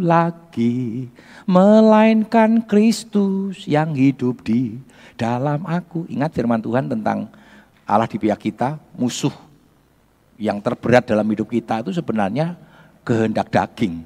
lagi, 0.00 1.12
melainkan 1.44 2.64
Kristus 2.64 3.68
yang 3.68 3.92
hidup 3.92 4.40
di 4.40 4.80
dalam 5.20 5.68
aku. 5.68 6.08
Ingat 6.08 6.32
firman 6.32 6.64
Tuhan 6.64 6.88
tentang 6.88 7.28
Allah 7.84 8.08
di 8.08 8.16
pihak 8.16 8.40
kita, 8.40 8.80
musuh 8.96 9.36
yang 10.40 10.56
terberat 10.64 11.04
dalam 11.04 11.28
hidup 11.28 11.52
kita 11.52 11.84
itu 11.84 11.92
sebenarnya 11.92 12.56
kehendak 13.04 13.52
daging, 13.52 14.00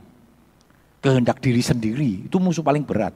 kehendak 0.99 1.38
diri 1.38 1.62
sendiri, 1.62 2.26
itu 2.26 2.42
musuh 2.42 2.66
paling 2.66 2.82
berat. 2.82 3.14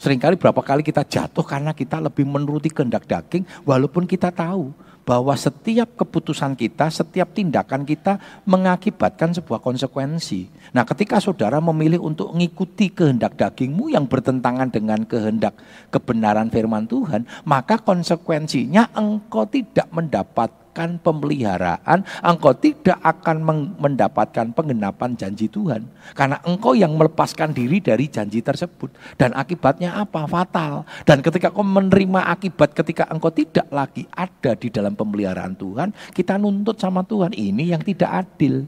Seringkali 0.00 0.40
berapa 0.40 0.64
kali 0.64 0.80
kita 0.80 1.04
jatuh 1.04 1.44
karena 1.44 1.76
kita 1.76 2.00
lebih 2.00 2.24
menuruti 2.24 2.72
kehendak 2.72 3.04
daging, 3.04 3.44
walaupun 3.68 4.08
kita 4.08 4.32
tahu 4.32 4.72
bahwa 5.08 5.32
setiap 5.32 5.96
keputusan 5.96 6.52
kita, 6.52 6.92
setiap 6.92 7.32
tindakan 7.32 7.88
kita 7.88 8.20
mengakibatkan 8.44 9.32
sebuah 9.32 9.64
konsekuensi. 9.64 10.52
Nah 10.76 10.84
ketika 10.84 11.16
saudara 11.16 11.64
memilih 11.64 12.04
untuk 12.04 12.36
mengikuti 12.36 12.92
kehendak 12.92 13.40
dagingmu 13.40 13.88
yang 13.88 14.04
bertentangan 14.04 14.68
dengan 14.68 15.08
kehendak 15.08 15.56
kebenaran 15.88 16.52
firman 16.52 16.84
Tuhan, 16.84 17.24
maka 17.48 17.80
konsekuensinya 17.80 18.92
engkau 18.92 19.48
tidak 19.48 19.88
mendapat 19.96 20.67
mendapatkan 20.78 21.02
pemeliharaan, 21.02 21.98
engkau 22.22 22.54
tidak 22.54 22.98
akan 23.02 23.36
mendapatkan 23.82 24.46
penggenapan 24.54 25.10
janji 25.18 25.50
Tuhan. 25.50 25.82
Karena 26.14 26.38
engkau 26.46 26.78
yang 26.78 26.94
melepaskan 26.94 27.50
diri 27.50 27.82
dari 27.82 28.06
janji 28.06 28.38
tersebut. 28.38 28.94
Dan 29.18 29.34
akibatnya 29.34 29.98
apa? 29.98 30.30
Fatal. 30.30 30.86
Dan 31.02 31.18
ketika 31.18 31.50
kau 31.50 31.66
menerima 31.66 32.30
akibat 32.30 32.70
ketika 32.78 33.10
engkau 33.10 33.34
tidak 33.34 33.66
lagi 33.74 34.06
ada 34.14 34.54
di 34.54 34.70
dalam 34.70 34.94
pemeliharaan 34.94 35.58
Tuhan, 35.58 35.90
kita 36.14 36.38
nuntut 36.38 36.78
sama 36.78 37.02
Tuhan, 37.02 37.34
ini 37.34 37.74
yang 37.74 37.82
tidak 37.82 38.10
adil. 38.26 38.62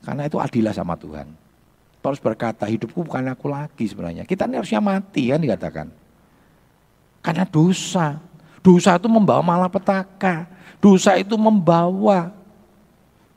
Karena 0.00 0.24
itu 0.24 0.40
adilah 0.40 0.72
sama 0.72 0.96
Tuhan. 0.96 1.28
Paulus 2.00 2.24
berkata, 2.24 2.64
hidupku 2.64 3.04
bukan 3.04 3.28
aku 3.28 3.52
lagi 3.52 3.84
sebenarnya. 3.84 4.24
Kita 4.24 4.48
ini 4.48 4.56
harusnya 4.56 4.80
mati 4.80 5.28
kan 5.28 5.36
dikatakan. 5.36 5.86
Karena 7.20 7.44
dosa. 7.44 8.29
Dosa 8.60 9.00
itu 9.00 9.08
membawa 9.08 9.40
malapetaka. 9.40 10.44
Dosa 10.80 11.16
itu 11.16 11.36
membawa 11.36 12.32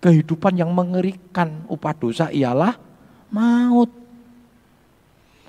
kehidupan 0.04 0.60
yang 0.60 0.72
mengerikan. 0.72 1.64
Upah 1.72 1.96
dosa 1.96 2.28
ialah 2.28 2.76
maut. 3.32 3.92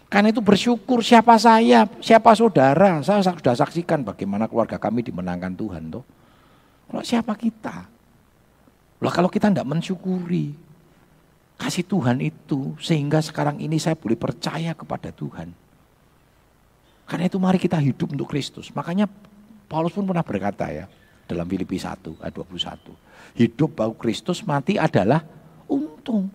Karena 0.06 0.30
itu 0.30 0.38
bersyukur 0.38 1.02
siapa 1.02 1.34
saya, 1.42 1.90
siapa 1.98 2.30
saudara. 2.38 3.02
Saya 3.02 3.18
sudah 3.18 3.58
saksikan 3.58 4.06
bagaimana 4.06 4.46
keluarga 4.46 4.78
kami 4.78 5.02
dimenangkan 5.02 5.58
Tuhan. 5.58 5.90
Tuh. 5.90 6.06
Kalau 6.86 7.02
siapa 7.02 7.34
kita? 7.34 7.90
Lah 9.02 9.12
kalau 9.12 9.26
kita 9.26 9.50
tidak 9.50 9.66
mensyukuri 9.66 10.54
kasih 11.58 11.86
Tuhan 11.86 12.22
itu 12.22 12.78
sehingga 12.78 13.18
sekarang 13.22 13.58
ini 13.58 13.78
saya 13.78 13.98
boleh 13.98 14.14
percaya 14.14 14.70
kepada 14.70 15.10
Tuhan. 15.10 15.50
Karena 17.04 17.24
itu 17.26 17.36
mari 17.42 17.58
kita 17.58 17.82
hidup 17.82 18.14
untuk 18.14 18.30
Kristus. 18.30 18.70
Makanya 18.70 19.10
Paulus 19.66 19.92
pun 19.92 20.04
pernah 20.04 20.24
berkata 20.24 20.68
ya 20.70 20.86
dalam 21.24 21.48
Filipi 21.48 21.80
1 21.80 22.20
ayat 22.20 22.34
21. 22.34 23.38
Hidup 23.38 23.70
bau 23.74 23.92
Kristus, 23.96 24.44
mati 24.44 24.76
adalah 24.76 25.24
untung. 25.66 26.28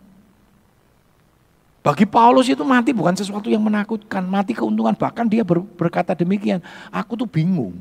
Bagi 1.80 2.04
Paulus 2.04 2.52
itu 2.52 2.62
mati 2.68 2.92
bukan 2.92 3.16
sesuatu 3.16 3.48
yang 3.48 3.64
menakutkan, 3.64 4.26
mati 4.28 4.52
keuntungan. 4.52 4.92
Bahkan 4.98 5.26
dia 5.32 5.48
ber, 5.48 5.64
berkata 5.64 6.12
demikian, 6.12 6.60
aku 6.92 7.16
tuh 7.16 7.30
bingung. 7.30 7.78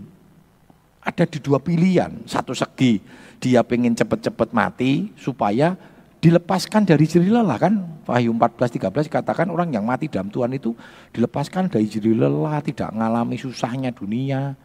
Ada 1.03 1.25
di 1.25 1.41
dua 1.41 1.59
pilihan, 1.59 2.13
satu 2.29 2.53
segi 2.53 3.01
dia 3.41 3.65
pengen 3.65 3.97
cepet-cepet 3.97 4.51
mati 4.53 5.09
supaya 5.17 5.79
dilepaskan 6.19 6.83
dari 6.83 7.07
jerih 7.07 7.39
lelah 7.39 7.59
kan 7.59 7.75
Wahyu 8.03 8.35
14 8.35 8.91
13 8.91 9.07
katakan 9.07 9.47
orang 9.55 9.71
yang 9.71 9.87
mati 9.87 10.11
dalam 10.11 10.27
Tuhan 10.27 10.51
itu 10.51 10.75
dilepaskan 11.15 11.71
dari 11.71 11.87
jerih 11.87 12.19
lelah 12.19 12.59
tidak 12.59 12.91
mengalami 12.91 13.39
susahnya 13.39 13.95
dunia 13.95 14.59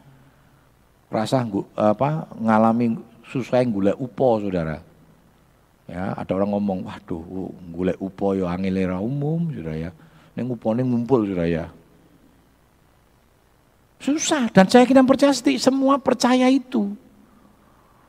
rasa 1.14 1.46
apa 1.78 2.26
ngalami 2.42 2.98
susah 3.30 3.62
yang 3.62 3.70
gula 3.70 3.94
upo 3.94 4.42
saudara. 4.42 4.82
Ya 5.86 6.18
ada 6.18 6.32
orang 6.34 6.58
ngomong 6.58 6.80
waduh 6.90 7.22
gula 7.70 7.94
upo 8.02 8.34
yo 8.34 8.50
angilera 8.50 8.98
umum 8.98 9.54
saudara 9.54 9.78
ya. 9.78 9.92
Neng 10.34 10.50
upo 10.50 10.74
neng 10.74 10.90
ngumpul 10.90 11.30
saudara 11.30 11.46
ya. 11.46 11.66
Susah 14.02 14.50
dan 14.52 14.66
saya 14.68 14.84
kira 14.84 15.06
percaya 15.06 15.32
semua 15.62 16.02
percaya 16.02 16.50
itu. 16.50 16.92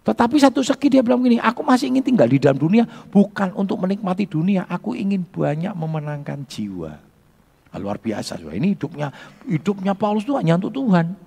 Tetapi 0.05 0.37
satu 0.37 0.61
segi 0.61 0.93
dia 0.93 1.01
bilang 1.01 1.25
begini, 1.25 1.41
aku 1.41 1.65
masih 1.65 1.89
ingin 1.89 2.05
tinggal 2.05 2.29
di 2.29 2.37
dalam 2.37 2.61
dunia 2.61 2.85
bukan 3.09 3.57
untuk 3.57 3.81
menikmati 3.81 4.29
dunia, 4.29 4.69
aku 4.69 4.93
ingin 4.93 5.25
banyak 5.25 5.73
memenangkan 5.73 6.45
jiwa. 6.45 7.01
Luar 7.75 7.99
biasa, 7.99 8.39
ini 8.53 8.77
hidupnya 8.77 9.11
hidupnya 9.49 9.97
Paulus 9.97 10.29
itu 10.29 10.37
hanya 10.37 10.61
untuk 10.61 10.77
Tuhan. 10.77 11.24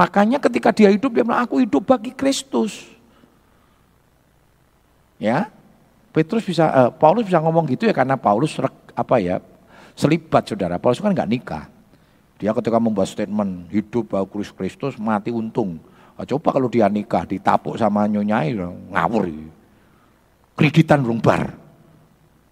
Makanya 0.00 0.40
ketika 0.40 0.72
dia 0.72 0.88
hidup 0.88 1.12
dia 1.12 1.20
bilang 1.20 1.44
aku 1.44 1.60
hidup 1.60 1.84
bagi 1.84 2.08
Kristus. 2.08 2.88
Ya, 5.20 5.52
Petrus 6.16 6.40
bisa, 6.40 6.72
uh, 6.72 6.88
Paulus 6.88 7.28
bisa 7.28 7.36
ngomong 7.36 7.68
gitu 7.68 7.84
ya 7.84 7.92
karena 7.92 8.16
Paulus 8.16 8.56
apa 8.96 9.20
ya 9.20 9.44
selibat 9.92 10.48
saudara. 10.48 10.80
Paulus 10.80 11.04
kan 11.04 11.12
nggak 11.12 11.28
nikah. 11.28 11.68
Dia 12.40 12.56
ketika 12.56 12.80
membuat 12.80 13.12
statement 13.12 13.68
hidup 13.68 14.16
bagi 14.16 14.40
Kristus 14.56 14.96
mati 14.96 15.28
untung. 15.28 15.76
Ah, 16.16 16.24
coba 16.24 16.56
kalau 16.56 16.72
dia 16.72 16.88
nikah 16.88 17.28
ditapuk 17.28 17.76
sama 17.76 18.08
nyonyai 18.08 18.56
ngawur. 18.88 19.28
Kreditan 20.56 21.04
burung 21.04 21.20
bar. 21.20 21.52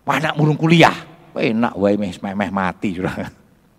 Anak 0.05 0.37
murung 0.37 0.61
kuliah. 0.61 0.93
Enak 1.33 1.73
wae 1.81 1.97
meh, 1.97 2.13
meh 2.13 2.53
mati 2.53 3.01
sudah. 3.01 3.38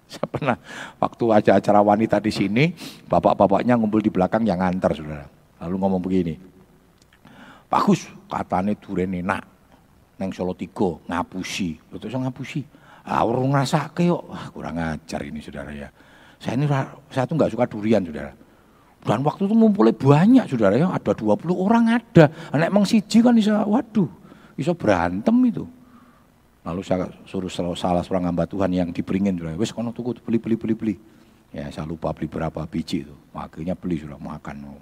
Saya 0.09 0.25
pernah 0.25 0.57
waktu 0.97 1.25
aja 1.29 1.51
acara 1.61 1.85
wanita 1.85 2.17
di 2.17 2.33
sini, 2.33 2.73
bapak-bapaknya 3.05 3.77
ngumpul 3.77 4.01
di 4.01 4.09
belakang 4.09 4.41
yang 4.41 4.57
ngantar 4.57 4.97
saudara. 4.97 5.29
Lalu 5.61 5.75
ngomong 5.77 6.01
begini, 6.01 6.33
bagus 7.69 8.09
katanya 8.25 8.73
duren 8.73 9.13
enak, 9.13 9.43
neng 10.17 10.33
Solo 10.33 10.57
Tigo 10.57 11.05
ngapusi, 11.05 11.77
betul 11.93 12.09
saya 12.09 12.25
ngapusi. 12.25 12.65
Ah, 13.05 13.21
orang 13.25 13.53
ngerasa 13.53 13.89
wah 14.09 14.49
kurang 14.49 14.81
ajar 14.81 15.21
ini 15.21 15.39
saudara 15.41 15.69
ya. 15.73 15.89
Saya 16.41 16.57
ini 16.57 16.65
saya 17.09 17.25
tuh 17.29 17.35
nggak 17.37 17.51
suka 17.53 17.65
durian 17.69 18.01
saudara. 18.01 18.33
Dan 18.99 19.23
waktu 19.23 19.47
itu 19.47 19.55
ngumpulnya 19.55 19.95
banyak 19.95 20.45
saudara 20.49 20.75
ya, 20.75 20.91
ada 20.91 21.15
20 21.15 21.55
orang 21.55 22.01
ada. 22.01 22.27
Anak 22.51 22.67
emang 22.67 22.83
siji 22.83 23.23
kan 23.23 23.31
bisa, 23.31 23.63
waduh, 23.63 24.11
bisa 24.59 24.75
berantem 24.75 25.35
itu. 25.47 25.63
Lalu 26.67 26.81
saya 26.83 27.07
suruh 27.23 27.49
salah 27.75 28.03
seorang 28.03 28.29
hamba 28.29 28.43
Tuhan 28.43 28.69
yang 28.75 28.89
diberingin 28.91 29.39
wes 29.55 29.71
kono 29.71 29.95
tuku 29.95 30.19
beli 30.19 30.37
beli 30.37 30.55
beli 30.59 30.73
beli. 30.75 30.95
Ya 31.49 31.71
saya 31.73 31.87
lupa 31.87 32.13
beli 32.13 32.29
berapa 32.29 32.61
biji 32.69 33.07
itu, 33.07 33.15
akhirnya 33.33 33.73
beli 33.73 34.03
sudah 34.03 34.19
makan. 34.19 34.77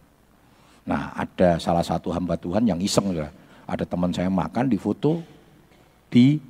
Nah 0.84 1.16
ada 1.16 1.62
salah 1.62 1.86
satu 1.86 2.12
hamba 2.12 2.36
Tuhan 2.36 2.68
yang 2.68 2.82
iseng 2.82 3.14
saudara, 3.14 3.32
ada 3.64 3.86
teman 3.88 4.12
saya 4.12 4.28
makan 4.28 4.68
di 4.68 4.76
foto 4.76 5.24
di 6.12 6.42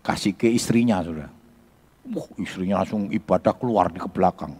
kasih 0.00 0.32
ke 0.32 0.48
istrinya 0.48 1.04
saudara. 1.04 1.28
Wah, 2.08 2.28
istrinya 2.40 2.80
langsung 2.80 3.12
ibadah 3.12 3.52
keluar 3.52 3.92
di 3.92 4.00
ke 4.00 4.08
belakang 4.08 4.56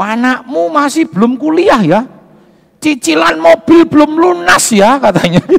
anakmu 0.00 0.72
masih 0.72 1.04
belum 1.04 1.36
kuliah 1.36 1.82
ya. 1.84 2.00
Cicilan 2.80 3.36
mobil 3.36 3.84
belum 3.84 4.16
lunas 4.16 4.72
ya 4.72 4.96
katanya. 4.96 5.44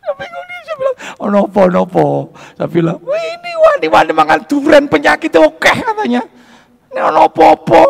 Tapi 0.00 0.24
saya 0.64 0.76
bilang, 0.80 0.96
oh 1.20 1.28
nopo 1.28 1.60
nopo. 1.68 2.06
Saya 2.56 2.68
bilang, 2.68 2.98
wah 3.04 3.20
ini 3.20 3.52
wani 3.54 3.86
wani 3.88 4.12
mangan 4.18 4.40
durian 4.48 4.84
penyakit 4.88 5.32
oke 5.36 5.72
katanya. 5.72 6.22
Ini 6.90 7.00
nopo 7.12 7.42
opo. 7.44 7.84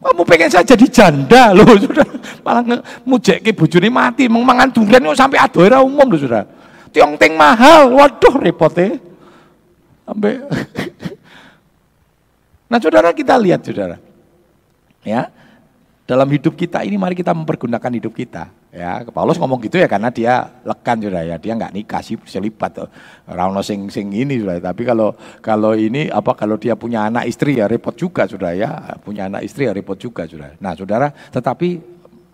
Kamu 0.00 0.24
pengen 0.24 0.48
saya 0.48 0.64
jadi 0.64 0.86
janda 0.88 1.52
loh 1.52 1.76
sudah. 1.76 2.08
Malah 2.40 2.80
mujek 3.04 3.44
ke 3.44 3.52
bujuni 3.52 3.92
mati. 3.92 4.32
Mangan 4.32 4.72
durian 4.72 5.04
itu 5.04 5.12
sampai 5.12 5.36
adoira 5.36 5.84
umum 5.84 6.08
loh 6.08 6.16
sudah. 6.16 6.48
Tiong 6.90 7.20
ting 7.20 7.36
mahal, 7.36 7.92
waduh 7.94 8.34
repotnya. 8.40 8.96
Sampai 10.08 10.40
Nah 12.70 12.78
saudara 12.78 13.10
kita 13.10 13.34
lihat 13.34 13.66
saudara. 13.66 13.98
Ya, 15.02 15.26
dalam 16.06 16.30
hidup 16.30 16.54
kita 16.54 16.86
ini 16.86 16.94
mari 16.94 17.18
kita 17.18 17.34
mempergunakan 17.34 17.90
hidup 17.98 18.14
kita. 18.14 18.46
Ya, 18.70 19.02
Paulus 19.02 19.34
ngomong 19.34 19.58
gitu 19.66 19.82
ya 19.82 19.90
karena 19.90 20.14
dia 20.14 20.46
lekan 20.62 21.02
sudah 21.02 21.26
ya, 21.26 21.36
dia 21.42 21.58
nggak 21.58 21.74
nikah 21.74 21.98
sih 22.06 22.14
selipat 22.22 22.70
tuh. 22.70 22.88
Rauno 23.26 23.66
sing 23.66 23.90
sing 23.90 24.14
ini 24.14 24.38
sudah. 24.38 24.62
Tapi 24.62 24.86
kalau 24.86 25.18
kalau 25.42 25.74
ini 25.74 26.06
apa 26.06 26.38
kalau 26.38 26.54
dia 26.54 26.78
punya 26.78 27.10
anak 27.10 27.26
istri 27.26 27.58
ya 27.58 27.66
repot 27.66 27.98
juga 27.98 28.30
sudah 28.30 28.54
ya, 28.54 28.94
punya 29.02 29.26
anak 29.26 29.42
istri 29.42 29.66
ya 29.66 29.74
repot 29.74 29.98
juga 29.98 30.22
sudah. 30.30 30.54
Nah 30.62 30.78
saudara, 30.78 31.10
tetapi 31.10 31.82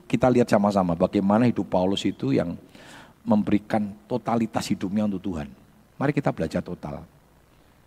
kita 0.04 0.28
lihat 0.28 0.52
sama-sama 0.52 0.92
bagaimana 0.92 1.48
hidup 1.48 1.72
Paulus 1.72 2.04
itu 2.04 2.36
yang 2.36 2.52
memberikan 3.24 3.96
totalitas 4.04 4.68
hidupnya 4.68 5.08
untuk 5.08 5.24
Tuhan. 5.24 5.48
Mari 5.96 6.12
kita 6.12 6.36
belajar 6.36 6.60
total 6.60 7.00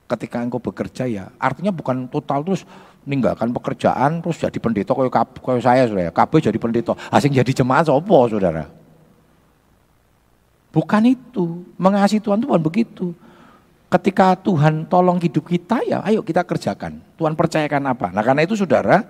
ketika 0.09 0.41
engkau 0.41 0.57
bekerja 0.57 1.05
ya 1.05 1.29
artinya 1.37 1.69
bukan 1.69 2.09
total 2.09 2.41
terus 2.41 2.65
meninggalkan 3.07 3.49
pekerjaan 3.55 4.19
terus 4.19 4.37
jadi 4.39 4.57
pendeta 4.59 4.91
kayak 4.91 5.11
kayak 5.39 5.61
saya 5.63 5.83
saudara. 5.87 6.11
KB 6.11 6.31
jadi 6.51 6.59
pendeta. 6.59 6.93
Asing 7.09 7.31
jadi 7.31 7.51
jemaat 7.51 7.87
sopo 7.87 8.27
saudara? 8.27 8.67
Bukan 10.69 11.03
itu. 11.09 11.65
Mengasihi 11.79 12.21
Tuhan 12.21 12.39
Tuhan 12.43 12.61
begitu. 12.61 13.15
Ketika 13.89 14.37
Tuhan 14.37 14.85
tolong 14.85 15.17
hidup 15.17 15.49
kita 15.49 15.81
ya 15.81 16.05
ayo 16.05 16.21
kita 16.21 16.45
kerjakan. 16.45 17.01
Tuhan 17.17 17.33
percayakan 17.33 17.83
apa? 17.89 18.13
Nah 18.13 18.21
karena 18.21 18.45
itu 18.45 18.53
saudara 18.53 19.01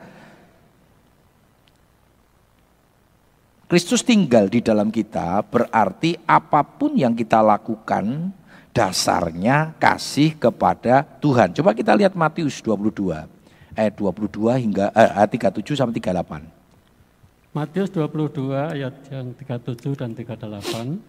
Kristus 3.69 4.02
tinggal 4.02 4.49
di 4.49 4.65
dalam 4.65 4.89
kita 4.89 5.45
berarti 5.45 6.17
apa 6.25 6.65
pun 6.65 6.97
yang 6.97 7.13
kita 7.13 7.38
lakukan 7.38 8.34
dasarnya 8.73 9.78
kasih 9.78 10.34
kepada 10.39 11.06
Tuhan. 11.21 11.54
Coba 11.54 11.78
kita 11.78 11.93
lihat 11.93 12.17
Matius 12.17 12.65
22 12.65 13.38
ayat 13.80 13.96
22 13.96 14.36
hingga 14.60 14.92
eh, 14.92 15.12
ayat 15.15 15.32
37 15.56 15.80
sampai 15.80 15.96
38. 15.96 17.56
Matius 17.56 17.89
22 17.96 18.52
ayat 18.52 18.94
yang 19.10 19.32
37 19.34 19.96
dan 19.96 20.12
38. 20.13 21.00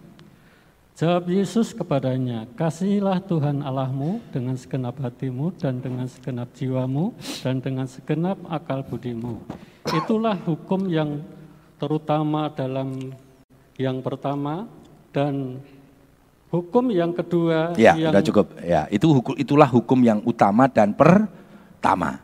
Jawab 0.91 1.23
Yesus 1.31 1.71
kepadanya, 1.75 2.47
Kasihilah 2.55 3.23
Tuhan 3.23 3.63
Allahmu 3.63 4.23
dengan 4.31 4.55
segenap 4.55 4.99
hatimu 4.99 5.55
dan 5.59 5.83
dengan 5.83 6.07
segenap 6.07 6.51
jiwamu 6.55 7.15
dan 7.43 7.59
dengan 7.59 7.87
segenap 7.87 8.37
akal 8.47 8.83
budimu. 8.87 9.43
Itulah 9.91 10.35
hukum 10.47 10.87
yang 10.87 11.23
terutama 11.81 12.51
dalam 12.53 13.11
yang 13.79 14.03
pertama 14.03 14.69
dan 15.09 15.59
Hukum 16.51 16.91
yang 16.91 17.15
kedua 17.15 17.71
ya, 17.79 17.95
yang 17.95 18.11
sudah 18.11 18.23
cukup. 18.27 18.45
Ya, 18.59 18.83
itu 18.91 19.07
hukum 19.07 19.33
itulah 19.39 19.71
hukum 19.71 20.03
yang 20.03 20.19
utama 20.27 20.67
dan 20.67 20.91
pertama. 20.91 22.19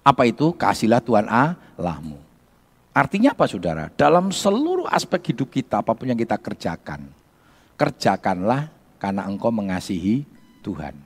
Apa 0.00 0.28
itu? 0.28 0.52
Kasihlah 0.56 1.04
Tuhan 1.04 1.28
Allahmu. 1.28 2.16
Artinya 2.90 3.32
apa 3.32 3.46
Saudara? 3.46 3.88
Dalam 3.94 4.34
seluruh 4.34 4.88
aspek 4.90 5.32
hidup 5.32 5.48
kita 5.52 5.78
apa 5.80 5.94
pun 5.94 6.10
yang 6.10 6.18
kita 6.18 6.34
kerjakan, 6.34 7.06
kerjakanlah 7.78 8.66
karena 8.98 9.22
engkau 9.28 9.54
mengasihi 9.54 10.26
Tuhan. 10.60 10.98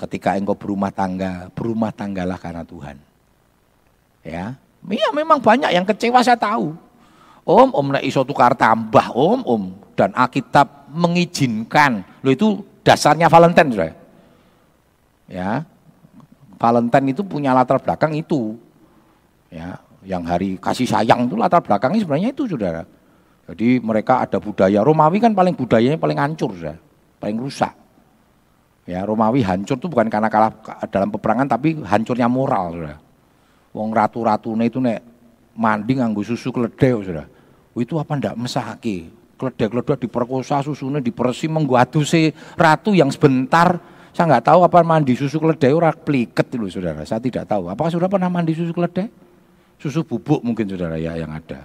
Ketika 0.00 0.34
engkau 0.34 0.56
berumah 0.56 0.90
tangga, 0.90 1.52
berumah 1.52 1.92
tanggalah 1.92 2.40
karena 2.40 2.64
Tuhan. 2.64 2.96
Ya, 4.22 4.56
Iya 4.90 5.14
memang 5.14 5.38
banyak 5.38 5.70
yang 5.70 5.86
kecewa 5.86 6.18
saya 6.26 6.34
tahu. 6.34 6.74
Om, 7.42 7.70
om 7.74 7.86
nek 7.90 8.06
iso 8.06 8.22
tukar 8.26 8.54
tambah, 8.58 9.14
om, 9.14 9.42
om. 9.46 9.62
Dan 9.94 10.10
Alkitab 10.14 10.90
mengizinkan. 10.90 12.02
Lo 12.22 12.30
itu 12.34 12.62
dasarnya 12.82 13.30
Valentine, 13.30 13.70
saudara. 13.70 13.94
Ya, 15.30 15.66
Valentine 16.62 17.10
itu 17.10 17.26
punya 17.26 17.50
latar 17.50 17.82
belakang 17.82 18.14
itu. 18.14 18.54
Ya, 19.50 19.82
yang 20.06 20.22
hari 20.22 20.54
kasih 20.62 20.86
sayang 20.86 21.26
itu 21.26 21.34
latar 21.34 21.58
belakangnya 21.58 22.06
sebenarnya 22.06 22.30
itu, 22.30 22.46
saudara. 22.46 22.86
Jadi 23.50 23.82
mereka 23.82 24.22
ada 24.22 24.38
budaya 24.38 24.78
Romawi 24.86 25.18
kan 25.18 25.34
paling 25.34 25.58
budayanya 25.58 25.98
paling 25.98 26.22
hancur, 26.22 26.54
saudara. 26.54 26.78
paling 27.18 27.34
rusak. 27.42 27.74
Ya, 28.86 29.02
Romawi 29.02 29.42
hancur 29.42 29.74
itu 29.74 29.90
bukan 29.90 30.06
karena 30.06 30.30
kalah 30.30 30.54
dalam 30.86 31.10
peperangan 31.10 31.50
tapi 31.50 31.82
hancurnya 31.82 32.30
moral, 32.30 32.78
saudara. 32.78 32.98
Wong 33.74 33.90
ratu-ratune 33.90 34.70
itu 34.70 34.78
nek 34.78 35.02
mandi 35.58 35.98
nganggo 35.98 36.22
susu 36.22 36.54
keledai, 36.54 36.94
saudara. 37.02 37.26
Itu 37.74 37.98
apa 37.98 38.14
ndak 38.14 38.38
mesake? 38.38 39.10
keledai-keledai 39.42 40.06
diperkosa 40.06 40.62
susunya 40.62 41.02
dipersi 41.02 41.50
si 42.06 42.30
ratu 42.54 42.94
yang 42.94 43.10
sebentar 43.10 43.74
saya 44.12 44.28
nggak 44.28 44.44
tahu 44.44 44.60
apa 44.68 44.84
mandi 44.84 45.16
susu 45.16 45.40
keledai 45.40 45.72
ora 45.72 45.88
pliket 45.88 46.44
itu 46.52 46.68
saudara. 46.68 47.00
Saya 47.08 47.16
tidak 47.16 47.48
tahu. 47.48 47.72
Apakah 47.72 47.88
sudah 47.88 48.12
pernah 48.12 48.28
mandi 48.28 48.52
susu 48.52 48.68
keledai? 48.76 49.08
Susu 49.80 50.04
bubuk 50.04 50.44
mungkin 50.44 50.68
saudara 50.68 51.00
ya 51.00 51.16
yang 51.16 51.32
ada. 51.32 51.64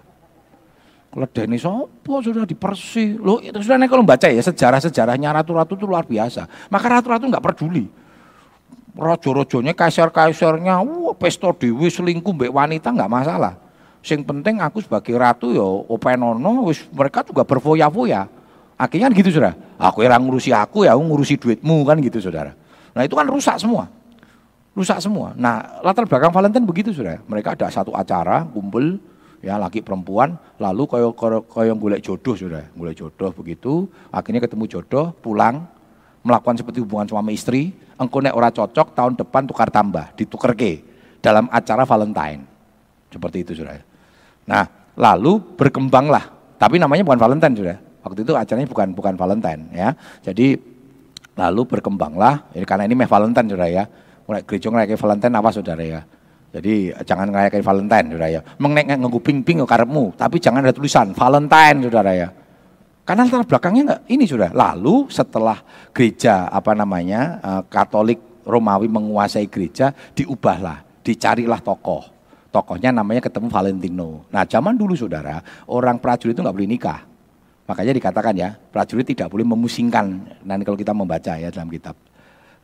Keledai 1.12 1.44
ini 1.52 1.60
sopo 1.60 2.24
sudah 2.24 2.48
dipersi 2.48 3.20
lo 3.20 3.44
itu 3.44 3.60
sudah 3.60 3.84
kalau 3.92 4.04
baca 4.08 4.32
ya 4.32 4.40
sejarah-sejarahnya 4.40 5.44
ratu-ratu 5.44 5.76
itu 5.76 5.84
luar 5.84 6.08
biasa. 6.08 6.48
Maka 6.72 7.00
ratu-ratu 7.00 7.28
nggak 7.28 7.44
peduli. 7.44 7.92
Rojo-rojonya 8.96 9.76
kaisar-kaisarnya 9.76 10.80
wah 10.82 11.16
pesta 11.20 11.52
dewi 11.52 11.92
selingkuh 11.92 12.32
mbak 12.32 12.52
wanita 12.56 12.96
nggak 12.96 13.12
masalah. 13.12 13.60
Sing 14.00 14.24
penting 14.24 14.64
aku 14.64 14.80
sebagai 14.80 15.20
ratu 15.20 15.52
ya 15.52 15.68
openono 15.68 16.64
mereka 16.96 17.28
juga 17.28 17.44
berfoya-foya. 17.44 18.37
Akhirnya 18.78 19.10
kan 19.10 19.14
gitu 19.18 19.30
Saudara. 19.34 19.58
Aku 19.82 20.06
yang 20.06 20.22
ngurusi 20.22 20.54
aku 20.54 20.86
ya 20.86 20.94
aku 20.94 21.04
ngurusi 21.04 21.36
duitmu 21.42 21.84
kan 21.84 21.98
gitu 21.98 22.22
Saudara. 22.22 22.54
Nah 22.94 23.02
itu 23.04 23.18
kan 23.18 23.26
rusak 23.26 23.58
semua. 23.58 23.90
Rusak 24.78 25.02
semua. 25.02 25.34
Nah 25.34 25.82
latar 25.82 26.06
belakang 26.06 26.30
Valentine 26.30 26.66
begitu 26.66 26.94
Saudara. 26.94 27.18
Mereka 27.26 27.58
ada 27.58 27.68
satu 27.74 27.92
acara 27.98 28.46
kumpul 28.46 29.02
ya 29.42 29.58
laki 29.58 29.82
perempuan 29.82 30.38
lalu 30.58 30.90
koyo 30.90 31.14
koyo 31.46 31.74
golek 31.78 32.02
jodoh 32.02 32.34
sudah 32.34 32.74
golek 32.74 32.98
jodoh 32.98 33.30
begitu 33.38 33.86
akhirnya 34.10 34.42
ketemu 34.42 34.66
jodoh 34.66 35.14
pulang 35.14 35.62
melakukan 36.26 36.58
seperti 36.58 36.82
hubungan 36.82 37.06
suami 37.06 37.38
istri 37.38 37.70
engkau 38.02 38.18
nek 38.18 38.34
ora 38.34 38.50
cocok 38.50 38.98
tahun 38.98 39.14
depan 39.14 39.46
tukar 39.46 39.70
tambah 39.70 40.10
ditukar 40.18 40.58
ke 40.58 40.82
dalam 41.22 41.46
acara 41.54 41.86
Valentine 41.86 42.58
seperti 43.12 43.48
itu 43.48 43.52
sudah. 43.64 43.80
Nah, 44.48 44.64
lalu 44.96 45.40
berkembanglah. 45.56 46.30
Tapi 46.58 46.82
namanya 46.82 47.06
bukan 47.06 47.20
Valentine 47.20 47.56
sudah. 47.56 47.78
Waktu 48.08 48.24
itu 48.24 48.32
acaranya 48.32 48.68
bukan 48.72 48.96
bukan 48.96 49.14
Valentine 49.20 49.68
ya. 49.76 49.92
Jadi 50.24 50.56
lalu 51.36 51.62
berkembanglah. 51.68 52.48
Ini 52.56 52.64
karena 52.64 52.88
ini 52.88 52.96
meh 52.96 53.10
Valentine 53.10 53.52
sudah 53.52 53.68
ya. 53.68 53.84
Mulai 54.24 54.48
gereja 54.48 54.72
ngerayain 54.72 54.96
Valentine 54.96 55.36
apa 55.36 55.50
saudara 55.52 55.84
ya. 55.84 56.02
Jadi 56.56 56.96
jangan 57.04 57.28
ngerayain 57.28 57.60
Valentine 57.60 58.06
saudara 58.16 58.28
ya. 58.32 58.42
Mengenek 58.64 58.96
nganggu 58.96 59.20
ping-ping 59.20 59.60
karepmu, 59.68 60.16
tapi 60.16 60.40
jangan 60.40 60.64
ada 60.64 60.72
tulisan 60.72 61.12
Valentine 61.12 61.84
saudara 61.84 62.12
ya. 62.16 62.32
Karena 63.04 63.28
latar 63.28 63.44
belakangnya 63.44 63.84
enggak 63.84 64.02
ini 64.08 64.24
sudah. 64.24 64.50
Lalu 64.56 65.12
setelah 65.12 65.60
gereja 65.92 66.48
apa 66.48 66.72
namanya 66.72 67.40
eh, 67.44 67.62
Katolik 67.68 68.20
Romawi 68.48 68.88
menguasai 68.88 69.52
gereja, 69.52 69.92
diubahlah, 70.16 71.04
dicarilah 71.04 71.60
tokoh 71.60 72.18
tokohnya 72.58 72.90
namanya 72.90 73.22
ketemu 73.22 73.54
Valentino. 73.54 74.26
Nah 74.34 74.44
zaman 74.48 74.74
dulu 74.74 74.98
saudara, 74.98 75.44
orang 75.70 76.02
prajurit 76.02 76.34
itu 76.34 76.42
nggak 76.42 76.56
boleh 76.56 76.70
nikah. 76.70 77.00
Makanya 77.68 77.94
dikatakan 77.94 78.34
ya, 78.34 78.56
prajurit 78.56 79.06
tidak 79.08 79.28
boleh 79.28 79.44
memusingkan. 79.44 80.40
Nanti 80.48 80.64
kalau 80.64 80.80
kita 80.80 80.96
membaca 80.96 81.36
ya 81.36 81.52
dalam 81.52 81.68
kitab. 81.68 82.00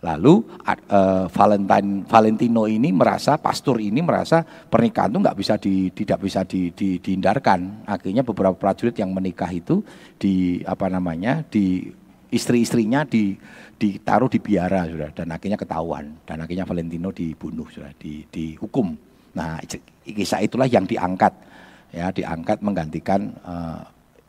Lalu 0.04 0.44
uh, 0.68 1.32
Valentine 1.32 2.04
Valentino 2.04 2.68
ini 2.68 2.92
merasa 2.92 3.40
pastor 3.40 3.80
ini 3.80 4.04
merasa 4.04 4.44
pernikahan 4.44 5.16
itu 5.16 5.20
nggak 5.24 5.38
bisa 5.40 5.54
di, 5.56 5.96
tidak 5.96 6.20
bisa 6.20 6.44
di, 6.44 6.76
di, 6.76 7.00
dihindarkan. 7.00 7.88
Akhirnya 7.88 8.20
beberapa 8.20 8.56
prajurit 8.56 9.00
yang 9.00 9.16
menikah 9.16 9.48
itu 9.48 9.80
di 10.20 10.60
apa 10.68 10.92
namanya 10.92 11.48
di 11.48 11.88
istri-istrinya 12.36 13.08
di 13.08 13.40
ditaruh 13.80 14.28
di 14.28 14.44
biara 14.44 14.88
sudah 14.92 15.12
dan 15.16 15.32
akhirnya 15.32 15.56
ketahuan 15.56 16.20
dan 16.28 16.44
akhirnya 16.44 16.68
Valentino 16.68 17.16
dibunuh 17.16 17.68
sudah 17.72 17.96
di 17.96 18.28
dihukum 18.28 19.14
Nah, 19.34 19.58
kisah 20.06 20.46
itulah 20.46 20.70
yang 20.70 20.86
diangkat 20.86 21.34
ya, 21.90 22.14
diangkat 22.14 22.62
menggantikan 22.62 23.34
uh, 23.42 23.82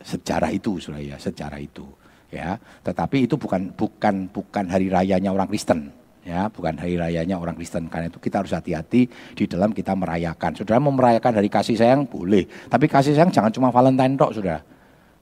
sejarah 0.05 0.53
itu 0.53 0.77
sudah 0.77 1.01
ya, 1.01 1.17
sejarah 1.17 1.57
itu 1.57 1.83
ya. 2.29 2.61
Tetapi 2.85 3.25
itu 3.25 3.35
bukan 3.35 3.73
bukan 3.73 4.29
bukan 4.29 4.65
hari 4.69 4.93
rayanya 4.93 5.33
orang 5.33 5.49
Kristen 5.49 5.89
ya, 6.21 6.45
bukan 6.53 6.77
hari 6.77 7.01
rayanya 7.01 7.41
orang 7.41 7.57
Kristen. 7.57 7.89
Karena 7.89 8.13
itu 8.13 8.21
kita 8.21 8.45
harus 8.45 8.53
hati-hati 8.53 9.09
di 9.09 9.45
dalam 9.49 9.73
kita 9.73 9.97
merayakan. 9.97 10.53
Saudara 10.53 10.77
mau 10.77 10.93
merayakan 10.93 11.41
hari 11.41 11.49
kasih 11.49 11.77
sayang 11.77 12.05
boleh, 12.05 12.45
tapi 12.69 12.85
kasih 12.85 13.17
sayang 13.17 13.33
jangan 13.33 13.49
cuma 13.49 13.73
Valentine 13.73 14.13
tok, 14.13 14.37
Saudara. 14.37 14.61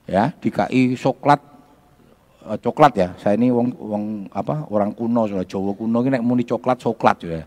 Ya, 0.04 0.36
DKI 0.36 1.00
coklat 1.00 1.40
uh, 2.44 2.60
coklat 2.60 2.94
ya. 3.00 3.10
Saya 3.16 3.40
ini 3.40 3.56
wong 3.56 3.72
wong 3.80 4.04
apa 4.36 4.68
orang 4.68 4.92
kuno 4.92 5.32
sudah 5.32 5.48
Jawa 5.48 5.72
kuno 5.72 6.04
ini 6.04 6.20
nek 6.20 6.24
muni 6.28 6.44
coklat 6.44 6.84
coklat 6.84 7.24
sudah 7.24 7.44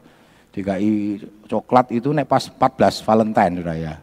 DKI 0.56 1.20
coklat 1.44 1.92
itu 1.92 2.08
nek 2.16 2.24
pas 2.24 2.40
14 2.48 3.04
Valentine 3.04 3.54
sudah 3.60 3.76
ya. 3.76 3.94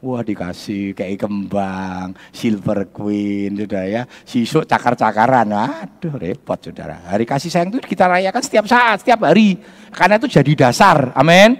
Wah 0.00 0.24
dikasih 0.24 0.96
kayak 0.96 1.28
kembang, 1.28 2.16
silver 2.32 2.88
queen 2.88 3.52
sudah 3.52 3.84
ya. 3.84 4.02
Sisuk 4.24 4.64
cakar-cakaran. 4.64 5.52
Aduh 5.52 6.16
repot 6.16 6.56
saudara. 6.56 7.04
Hari 7.04 7.28
kasih 7.28 7.52
sayang 7.52 7.68
itu 7.68 7.84
kita 7.84 8.08
rayakan 8.08 8.40
setiap 8.40 8.64
saat, 8.64 9.04
setiap 9.04 9.28
hari. 9.28 9.60
Karena 9.92 10.16
itu 10.16 10.24
jadi 10.24 10.52
dasar. 10.56 11.12
Amin. 11.12 11.52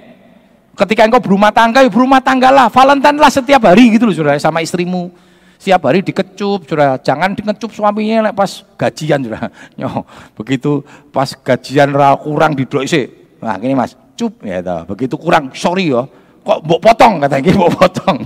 Ketika 0.72 1.04
engkau 1.04 1.20
berumah 1.20 1.52
tangga, 1.52 1.84
ya 1.84 1.92
berumah 1.92 2.24
tangga 2.24 2.48
lah. 2.48 2.72
Valentine 2.72 3.20
lah 3.20 3.28
setiap 3.28 3.60
hari 3.60 4.00
gitu 4.00 4.08
loh 4.08 4.16
saudara 4.16 4.40
sama 4.40 4.64
istrimu. 4.64 5.12
Setiap 5.60 5.84
hari 5.84 6.00
dikecup, 6.00 6.64
saudara. 6.64 6.96
Jangan 6.96 7.36
dikecup 7.36 7.76
suaminya 7.76 8.32
pas 8.32 8.64
gajian, 8.80 9.20
saudara. 9.20 9.52
Nyo, 9.76 10.08
begitu 10.32 10.80
pas 11.12 11.28
gajian 11.36 11.92
kurang 12.24 12.56
di 12.56 12.64
sih. 12.88 13.04
Nah, 13.44 13.60
gini 13.60 13.76
mas, 13.76 13.92
cup 14.16 14.40
ya. 14.40 14.64
Begitu 14.88 15.20
kurang 15.20 15.52
sorry 15.52 15.92
yo. 15.92 16.08
Kok 16.40 16.58
mbok 16.64 16.80
potong 16.80 17.20
katanya 17.20 17.42
gitu 17.44 17.56
mbok 17.60 17.74
potong. 17.76 18.18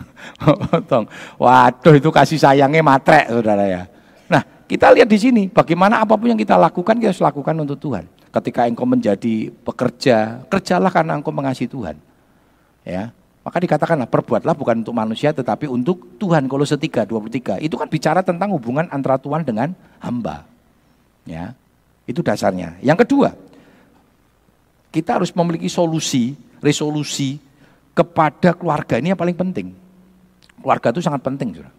potong. 0.70 1.04
Waduh 1.36 1.94
itu 1.98 2.10
kasih 2.14 2.38
sayangnya 2.38 2.82
matrek 2.82 3.26
Saudara 3.30 3.66
ya. 3.66 3.82
Nah, 4.30 4.42
kita 4.70 4.94
lihat 4.94 5.10
di 5.10 5.18
sini 5.18 5.42
bagaimana 5.50 6.02
apa 6.06 6.14
pun 6.14 6.30
yang 6.30 6.38
kita 6.38 6.54
lakukan 6.54 6.94
kita 6.98 7.10
harus 7.10 7.22
lakukan 7.22 7.54
untuk 7.58 7.78
Tuhan. 7.82 8.06
Ketika 8.30 8.70
engkau 8.70 8.86
menjadi 8.86 9.50
pekerja, 9.66 10.46
kerjalah 10.46 10.90
karena 10.94 11.18
engkau 11.18 11.34
mengasihi 11.34 11.66
Tuhan. 11.66 11.98
Ya. 12.86 13.10
Maka 13.40 13.56
dikatakanlah 13.56 14.06
perbuatlah 14.06 14.54
bukan 14.54 14.84
untuk 14.84 14.94
manusia 14.94 15.34
tetapi 15.34 15.66
untuk 15.66 16.20
Tuhan. 16.20 16.46
Kalau 16.46 16.62
setiga, 16.62 17.02
23. 17.02 17.58
Itu 17.58 17.74
kan 17.74 17.90
bicara 17.90 18.20
tentang 18.22 18.54
hubungan 18.54 18.86
antara 18.92 19.18
Tuhan 19.18 19.42
dengan 19.42 19.74
hamba. 19.98 20.46
Ya. 21.26 21.58
Itu 22.06 22.22
dasarnya. 22.22 22.78
Yang 22.84 23.08
kedua, 23.08 23.34
kita 24.90 25.18
harus 25.18 25.30
memiliki 25.34 25.70
solusi, 25.70 26.34
resolusi 26.60 27.40
kepada 27.96 28.54
keluarga 28.54 29.00
ini 29.00 29.12
yang 29.12 29.20
paling 29.20 29.36
penting. 29.36 29.74
Keluarga 30.60 30.92
itu 30.92 31.00
sangat 31.00 31.24
penting, 31.24 31.56
sudah. 31.56 31.72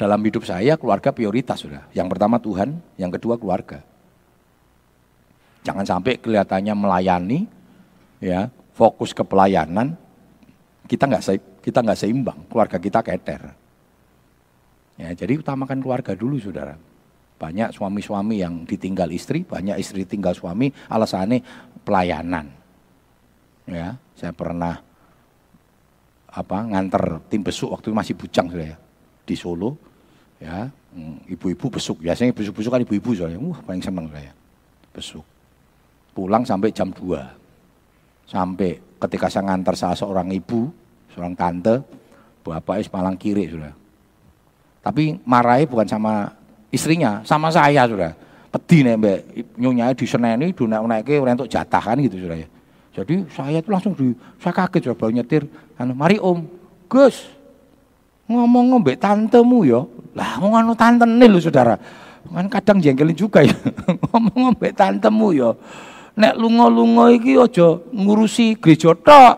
Dalam 0.00 0.20
hidup 0.24 0.46
saya, 0.48 0.80
keluarga 0.80 1.12
prioritas, 1.12 1.60
sudah. 1.60 1.84
Yang 1.92 2.08
pertama 2.16 2.40
Tuhan, 2.40 2.78
yang 2.96 3.12
kedua 3.12 3.36
keluarga. 3.36 3.84
Jangan 5.60 5.84
sampai 5.84 6.16
kelihatannya 6.16 6.72
melayani, 6.72 7.44
ya, 8.22 8.48
fokus 8.72 9.12
ke 9.12 9.20
pelayanan, 9.20 9.92
kita 10.88 11.04
nggak 11.04 11.22
kita 11.60 11.78
nggak 11.84 11.98
seimbang, 12.00 12.38
keluarga 12.48 12.80
kita 12.80 13.04
keter. 13.04 13.52
Ya, 14.96 15.12
jadi 15.12 15.36
utamakan 15.36 15.84
keluarga 15.84 16.16
dulu, 16.16 16.40
saudara. 16.40 16.80
Banyak 17.40 17.72
suami-suami 17.72 18.40
yang 18.40 18.64
ditinggal 18.68 19.08
istri, 19.12 19.44
banyak 19.44 19.80
istri 19.80 20.04
tinggal 20.04 20.36
suami, 20.36 20.72
alasannya 20.92 21.40
pelayanan. 21.84 22.59
Ya, 23.68 23.96
saya 24.16 24.32
pernah 24.32 24.80
apa 26.30 26.58
nganter 26.62 27.26
tim 27.26 27.42
besuk 27.42 27.74
waktu 27.74 27.90
itu 27.90 27.96
masih 27.96 28.14
bujang 28.16 28.48
saya 28.52 28.76
di 29.26 29.34
Solo. 29.34 29.76
Ya, 30.40 30.72
mm, 30.96 31.28
ibu-ibu 31.36 31.68
besuk. 31.68 32.00
Biasanya 32.00 32.32
besuk-besuk 32.32 32.72
kan 32.72 32.80
ibu-ibu 32.80 33.12
soalnya. 33.12 33.36
Wah, 33.36 33.60
paling 33.60 33.84
senang 33.84 34.08
saya. 34.08 34.32
Besuk. 34.90 35.24
Pulang 36.16 36.42
sampai 36.48 36.72
jam 36.72 36.88
2. 36.88 38.24
Sampai 38.24 38.80
ketika 38.80 39.28
saya 39.28 39.52
ngantar 39.52 39.76
salah 39.76 39.98
seorang 39.98 40.32
ibu, 40.32 40.72
seorang 41.12 41.36
tante, 41.36 41.84
bapak 42.40 42.80
es 42.80 42.88
malang 42.88 43.20
kiri 43.20 43.52
sudah. 43.52 43.74
Tapi 44.80 45.20
marahi 45.28 45.68
bukan 45.68 45.84
sama 45.84 46.40
istrinya 46.70 47.20
sama 47.26 47.50
saya 47.50 47.84
sudah 47.84 48.14
pedi 48.50 48.86
nih 48.86 48.94
mbak 48.98 49.18
nyonya 49.58 49.94
di 49.94 50.06
seneni 50.06 50.54
dunia 50.54 50.82
naik 50.82 51.10
untuk 51.10 51.50
jatah 51.50 51.82
kan 51.82 51.98
gitu 51.98 52.26
sudah 52.26 52.38
ya 52.38 52.48
jadi 52.90 53.22
saya 53.30 53.62
itu 53.62 53.70
langsung 53.70 53.94
di 53.94 54.12
saya 54.42 54.50
kaget 54.50 54.94
baru 54.98 55.14
nyetir 55.14 55.46
anu 55.78 55.94
mari 55.94 56.18
om. 56.18 56.42
Gus 56.90 57.30
ngomong 58.26 58.74
ngombe 58.74 58.98
tantemu 58.98 59.58
ya. 59.62 59.80
Lah 60.14 60.42
mau 60.42 60.54
anu 60.58 60.74
tante 60.74 61.06
nih 61.06 61.30
lu 61.30 61.38
saudara. 61.38 61.78
Kan 62.26 62.46
kadang 62.50 62.82
jengkelin 62.82 63.14
juga 63.14 63.46
ya. 63.46 63.54
Ngomong 64.10 64.36
ngombe 64.36 64.74
tantemu 64.74 65.28
ya. 65.32 65.50
Nek 66.18 66.34
lungo-lungo 66.36 67.08
iki 67.14 67.38
aja 67.38 67.78
ngurusi 67.94 68.58
gereja 68.58 68.92
tok 68.92 69.34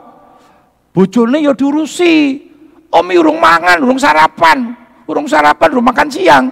bojone 0.97 1.45
ya 1.45 1.53
diurusi. 1.53 2.49
Om 2.93 3.09
urung 3.17 3.41
mangan 3.41 3.81
urung 3.81 3.97
sarapan 3.97 4.83
urung 5.07 5.29
sarapan 5.29 5.69
urung 5.77 5.87
makan 5.87 6.09
siang. 6.09 6.45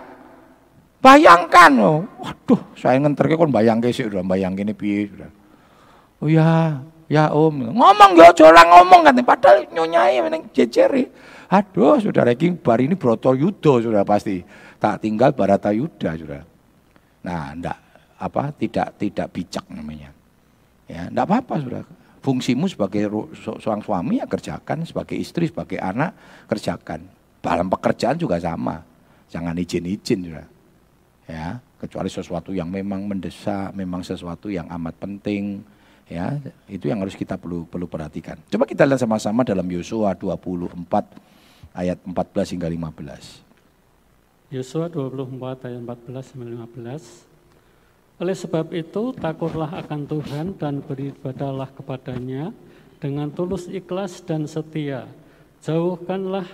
Bayangkan, 1.00 1.72
oh, 1.80 2.04
waduh, 2.20 2.60
saya 2.76 3.00
ngenterke 3.00 3.32
kon 3.32 3.48
bayangke 3.48 3.88
sih 3.88 4.04
udah 4.04 4.20
bayangke 4.20 4.68
ini 4.68 4.76
piye 4.76 5.08
sudah. 5.08 5.32
Oh 6.20 6.28
ya, 6.28 6.76
ya 7.10 7.34
Om. 7.34 7.74
Ngomong 7.74 8.10
ya 8.14 8.30
aja 8.30 8.46
ngomong 8.54 9.02
kan 9.02 9.18
padahal 9.26 9.66
nyonyai 9.74 10.22
meneng 10.22 10.46
jejeri. 10.54 11.10
Aduh, 11.50 11.98
saudara 11.98 12.30
King 12.38 12.54
bar 12.54 12.78
ini 12.78 12.94
Broto 12.94 13.34
Yudo 13.34 13.82
sudah 13.82 14.06
pasti. 14.06 14.38
Tak 14.78 15.02
tinggal 15.02 15.34
Barata 15.34 15.74
Yuda 15.74 16.14
sudah. 16.14 16.42
Nah, 17.26 17.50
enggak 17.50 17.78
apa 18.22 18.54
tidak 18.54 18.94
tidak 19.02 19.26
bijak 19.34 19.66
namanya. 19.66 20.14
Ya, 20.86 21.10
enggak 21.10 21.26
apa-apa 21.26 21.54
sudah. 21.58 21.82
Fungsimu 22.22 22.70
sebagai 22.70 23.10
seorang 23.34 23.82
suami 23.82 24.22
ya 24.22 24.30
kerjakan, 24.30 24.86
sebagai 24.86 25.18
istri, 25.18 25.50
sebagai 25.50 25.82
anak 25.82 26.14
kerjakan. 26.46 27.02
Dalam 27.42 27.66
pekerjaan 27.66 28.14
juga 28.14 28.38
sama. 28.38 28.86
Jangan 29.32 29.56
izin-izin 29.58 30.30
sudah. 30.30 30.46
Ya, 31.26 31.58
kecuali 31.80 32.12
sesuatu 32.12 32.54
yang 32.54 32.70
memang 32.70 33.08
mendesak, 33.08 33.74
memang 33.74 34.04
sesuatu 34.06 34.52
yang 34.52 34.68
amat 34.68 34.94
penting, 35.00 35.64
ya 36.10 36.42
itu 36.66 36.90
yang 36.90 36.98
harus 36.98 37.14
kita 37.14 37.38
perlu 37.38 37.62
perlu 37.70 37.86
perhatikan. 37.86 38.34
Coba 38.50 38.66
kita 38.66 38.82
lihat 38.82 38.98
sama-sama 38.98 39.46
dalam 39.46 39.64
Yosua 39.70 40.18
24 40.18 40.74
ayat 41.70 42.02
14 42.02 42.58
hingga 42.58 42.66
15. 42.66 44.50
Yosua 44.50 44.90
24 44.90 45.70
ayat 45.70 45.78
14 45.78 46.26
sampai 46.34 46.50
15. 46.58 47.30
Oleh 48.20 48.36
sebab 48.36 48.66
itu 48.76 49.16
takutlah 49.16 49.70
akan 49.80 50.04
Tuhan 50.04 50.46
dan 50.58 50.84
beribadahlah 50.84 51.72
kepadanya 51.72 52.52
dengan 53.00 53.32
tulus 53.32 53.64
ikhlas 53.70 54.20
dan 54.20 54.44
setia. 54.44 55.08
Jauhkanlah 55.64 56.44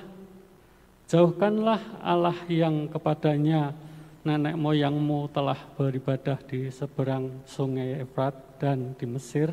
jauhkanlah 1.11 1.81
Allah 2.05 2.39
yang 2.47 2.87
kepadanya 2.87 3.75
nenek 4.23 4.55
moyangmu 4.55 5.27
telah 5.35 5.59
beribadah 5.75 6.39
di 6.47 6.71
seberang 6.71 7.31
sungai 7.47 8.03
Efrat 8.03 8.46
dan 8.57 8.97
di 8.97 9.07
Mesir 9.09 9.53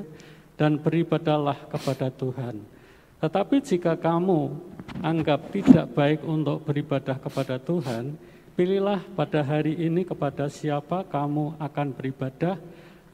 dan 0.56 0.80
beribadahlah 0.80 1.58
kepada 1.70 2.08
Tuhan. 2.14 2.62
Tetapi 3.24 3.56
jika 3.64 3.96
kamu 3.96 4.52
anggap 5.00 5.48
tidak 5.52 5.96
baik 5.96 6.20
untuk 6.28 6.68
beribadah 6.68 7.16
kepada 7.16 7.56
Tuhan, 7.56 8.20
pilihlah 8.54 9.00
pada 9.16 9.40
hari 9.42 9.80
ini 9.80 10.04
kepada 10.04 10.52
siapa 10.52 11.08
kamu 11.08 11.56
akan 11.58 11.88
beribadah, 11.96 12.60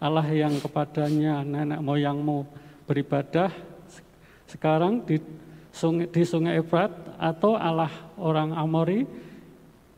Allah 0.02 0.28
yang 0.32 0.58
kepadanya 0.58 1.46
nenek 1.46 1.84
moyangmu 1.84 2.48
beribadah 2.90 3.54
sekarang 4.50 5.06
di 5.06 5.22
sungai, 5.70 6.10
di 6.10 6.24
sungai 6.26 6.58
Efrat 6.58 6.90
atau 7.22 7.54
Allah 7.54 7.92
orang 8.18 8.56
Amori 8.58 9.06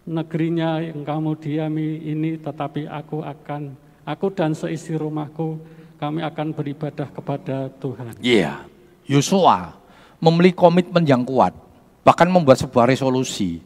negerinya 0.04 0.82
yang 0.82 1.08
kamu 1.08 1.39
diami 1.39 2.04
ini 2.10 2.36
tetapi 2.36 2.89
aku 2.89 3.23
akan 3.23 3.77
aku 4.04 4.27
dan 4.34 4.51
seisi 4.51 4.97
rumahku 4.97 5.62
kami 6.02 6.26
akan 6.26 6.58
beribadah 6.58 7.06
kepada 7.14 7.70
Tuhan. 7.78 8.18
Iya. 8.26 8.58
Yeah. 8.58 8.58
Yosua 9.06 9.78
memiliki 10.18 10.58
komitmen 10.58 11.06
yang 11.06 11.22
kuat, 11.22 11.54
bahkan 12.02 12.26
membuat 12.26 12.58
sebuah 12.58 12.90
resolusi, 12.90 13.62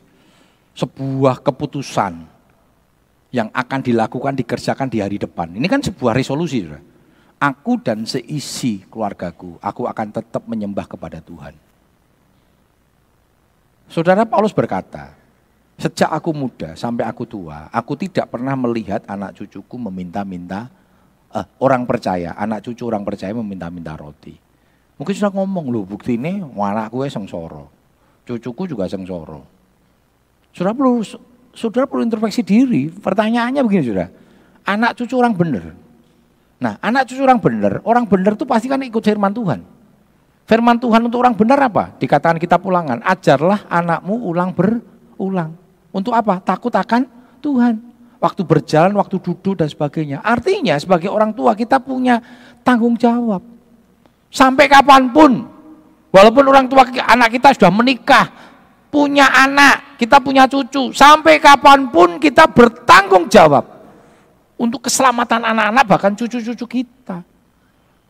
sebuah 0.76 1.40
keputusan 1.40 2.28
yang 3.32 3.48
akan 3.56 3.80
dilakukan 3.80 4.36
dikerjakan 4.36 4.92
di 4.92 5.00
hari 5.00 5.16
depan. 5.16 5.56
Ini 5.56 5.68
kan 5.72 5.80
sebuah 5.80 6.12
resolusi, 6.12 6.68
saudara. 6.68 6.84
Aku 7.36 7.80
dan 7.80 8.08
seisi 8.08 8.84
keluargaku, 8.88 9.60
aku 9.60 9.88
akan 9.88 10.08
tetap 10.12 10.44
menyembah 10.48 10.88
kepada 10.88 11.20
Tuhan. 11.20 11.56
Saudara 13.92 14.24
Paulus 14.28 14.56
berkata, 14.56 15.14
Sejak 15.76 16.08
aku 16.08 16.32
muda 16.32 16.72
sampai 16.80 17.04
aku 17.04 17.28
tua, 17.28 17.68
aku 17.68 18.00
tidak 18.00 18.32
pernah 18.32 18.56
melihat 18.56 19.04
anak 19.12 19.36
cucuku 19.36 19.76
meminta-minta, 19.76 20.72
eh, 21.36 21.46
orang 21.60 21.84
percaya, 21.84 22.34
anak 22.40 22.64
cucu 22.64 22.88
orang 22.88 23.04
percaya 23.04 23.36
meminta-minta 23.36 23.94
roti. 24.00 24.34
Mungkin 24.96 25.12
sudah 25.12 25.36
ngomong 25.36 25.68
loh, 25.68 25.84
bukti 25.84 26.16
ini 26.16 26.40
anakku 26.40 27.04
ya 27.04 27.12
sengsoro, 27.12 27.68
cucuku 28.24 28.72
juga 28.72 28.88
sengsoro. 28.88 29.44
Sudah 30.56 30.72
perlu, 30.72 31.04
sudah 31.52 31.84
perlu 31.84 32.08
introspeksi 32.08 32.40
diri. 32.40 32.88
Pertanyaannya 32.88 33.60
begini 33.60 33.84
sudah, 33.92 34.08
anak 34.64 34.96
cucu 34.96 35.20
orang 35.20 35.36
benar. 35.36 35.76
Nah, 36.64 36.80
anak 36.80 37.12
cucu 37.12 37.20
orang 37.20 37.44
benar, 37.44 37.84
orang 37.84 38.08
benar 38.08 38.40
itu 38.40 38.48
pasti 38.48 38.72
kan 38.72 38.80
ikut 38.80 39.04
firman 39.04 39.36
Tuhan. 39.36 39.60
Firman 40.46 40.78
Tuhan 40.78 41.02
untuk 41.04 41.20
orang 41.26 41.36
benar 41.36 41.60
apa? 41.60 41.92
Dikatakan 42.00 42.40
kita 42.40 42.56
pulangan, 42.62 43.04
ajarlah 43.04 43.68
anakmu 43.68 44.16
ulang 44.30 44.54
berulang. 44.56 45.58
Untuk 45.90 46.14
apa? 46.14 46.40
Takut 46.40 46.72
akan 46.72 47.04
Tuhan. 47.42 47.95
Waktu 48.18 48.42
berjalan, 48.48 48.96
waktu 48.96 49.20
duduk 49.20 49.60
dan 49.60 49.68
sebagainya. 49.68 50.24
Artinya 50.24 50.80
sebagai 50.80 51.12
orang 51.12 51.36
tua 51.36 51.52
kita 51.54 51.78
punya 51.84 52.20
tanggung 52.64 52.96
jawab. 52.96 53.44
Sampai 54.32 54.68
kapan 54.68 55.12
pun, 55.12 55.46
walaupun 56.12 56.44
orang 56.48 56.66
tua 56.68 56.88
anak 56.88 57.36
kita 57.36 57.56
sudah 57.56 57.72
menikah, 57.72 58.26
punya 58.92 59.28
anak, 59.32 60.00
kita 60.00 60.24
punya 60.24 60.48
cucu, 60.48 60.96
sampai 60.96 61.44
kapan 61.44 61.92
pun 61.92 62.20
kita 62.20 62.48
bertanggung 62.48 63.28
jawab 63.28 63.64
untuk 64.56 64.88
keselamatan 64.88 65.44
anak-anak 65.44 65.84
bahkan 65.84 66.12
cucu-cucu 66.16 66.66
kita. 66.68 67.24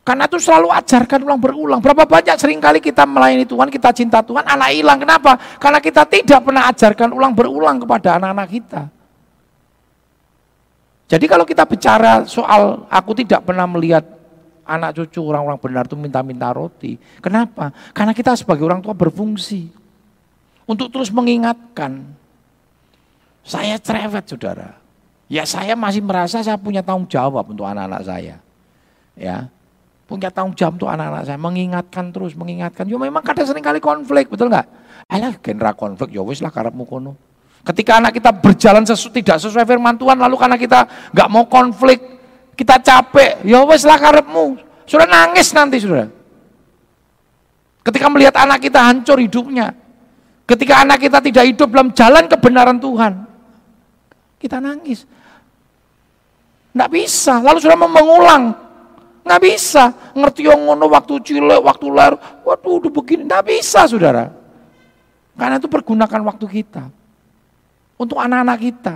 Karena 0.06 0.30
itu 0.30 0.38
selalu 0.38 0.70
ajarkan 0.70 1.26
ulang 1.26 1.42
berulang. 1.42 1.82
Berapa 1.82 2.06
banyak 2.06 2.38
sering 2.38 2.62
kali 2.62 2.78
kita 2.78 3.10
melayani 3.10 3.42
Tuhan, 3.42 3.74
kita 3.74 3.90
cinta 3.90 4.22
Tuhan, 4.22 4.46
anak 4.46 4.70
hilang. 4.70 5.02
Kenapa? 5.02 5.34
Karena 5.58 5.82
kita 5.82 6.06
tidak 6.06 6.46
pernah 6.46 6.70
ajarkan 6.70 7.10
ulang 7.10 7.34
berulang 7.34 7.82
kepada 7.82 8.22
anak-anak 8.22 8.48
kita. 8.54 8.95
Jadi 11.06 11.26
kalau 11.30 11.46
kita 11.46 11.70
bicara 11.70 12.26
soal 12.26 12.90
aku 12.90 13.14
tidak 13.14 13.46
pernah 13.46 13.70
melihat 13.70 14.02
anak 14.66 14.98
cucu 14.98 15.22
orang-orang 15.22 15.62
benar 15.62 15.84
itu 15.86 15.94
minta-minta 15.94 16.50
roti. 16.50 16.98
Kenapa? 17.22 17.70
Karena 17.94 18.12
kita 18.12 18.34
sebagai 18.34 18.66
orang 18.66 18.82
tua 18.82 18.98
berfungsi 18.98 19.70
untuk 20.66 20.90
terus 20.90 21.14
mengingatkan. 21.14 22.02
Saya 23.46 23.78
cerewet 23.78 24.26
saudara. 24.26 24.82
Ya 25.30 25.46
saya 25.46 25.78
masih 25.78 26.02
merasa 26.02 26.42
saya 26.42 26.58
punya 26.58 26.82
tanggung 26.82 27.06
jawab 27.06 27.46
untuk 27.54 27.66
anak-anak 27.66 28.02
saya. 28.02 28.42
Ya, 29.14 29.48
punya 30.10 30.30
tanggung 30.34 30.58
jawab 30.58 30.82
untuk 30.82 30.90
anak-anak 30.90 31.24
saya, 31.30 31.38
mengingatkan 31.38 32.06
terus, 32.14 32.34
mengingatkan. 32.38 32.86
Ya 32.90 32.98
memang 32.98 33.22
kadang 33.26 33.46
sering 33.46 33.66
kali 33.66 33.82
konflik, 33.82 34.30
betul 34.30 34.50
nggak? 34.50 34.66
Alah, 35.10 35.34
genera 35.42 35.74
konflik, 35.78 36.14
ya 36.14 36.22
wis 36.26 36.42
lah 36.42 36.50
karepmu 36.50 36.86
kono. 36.86 37.14
Ketika 37.66 37.98
anak 37.98 38.14
kita 38.14 38.30
berjalan 38.30 38.86
sesu, 38.86 39.10
tidak 39.10 39.42
sesuai 39.42 39.66
firman 39.66 39.98
Tuhan, 39.98 40.22
lalu 40.22 40.38
karena 40.38 40.54
kita 40.54 40.86
nggak 41.10 41.30
mau 41.34 41.50
konflik, 41.50 41.98
kita 42.54 42.78
capek, 42.78 43.42
ya 43.42 43.66
wis 43.66 43.82
lah 43.82 43.98
karepmu. 43.98 44.62
Sudah 44.86 45.10
nangis 45.10 45.50
nanti, 45.50 45.82
sudah. 45.82 46.06
Ketika 47.82 48.06
melihat 48.06 48.38
anak 48.38 48.62
kita 48.62 48.86
hancur 48.86 49.18
hidupnya, 49.18 49.74
ketika 50.46 50.86
anak 50.86 51.02
kita 51.02 51.18
tidak 51.26 51.44
hidup 51.50 51.74
dalam 51.74 51.90
jalan 51.90 52.30
kebenaran 52.30 52.78
Tuhan, 52.78 53.14
kita 54.38 54.62
nangis. 54.62 55.10
Tidak 56.70 56.90
bisa, 56.94 57.42
lalu 57.42 57.58
sudah 57.58 57.78
mengulang 57.82 58.66
Nggak 59.26 59.42
bisa. 59.42 59.84
Ngerti 60.14 60.46
yang 60.46 60.62
ngono 60.70 60.86
waktu 60.86 61.18
cilik, 61.26 61.60
waktu 61.66 61.86
lahir. 61.90 62.16
Waduh 62.46 62.78
udah 62.78 62.92
begini. 62.94 63.26
Nggak 63.26 63.46
bisa 63.50 63.90
saudara. 63.90 64.30
Karena 65.34 65.58
itu 65.58 65.66
pergunakan 65.66 66.22
waktu 66.30 66.46
kita. 66.46 66.94
Untuk 67.96 68.20
anak-anak 68.20 68.58
kita. 68.60 68.96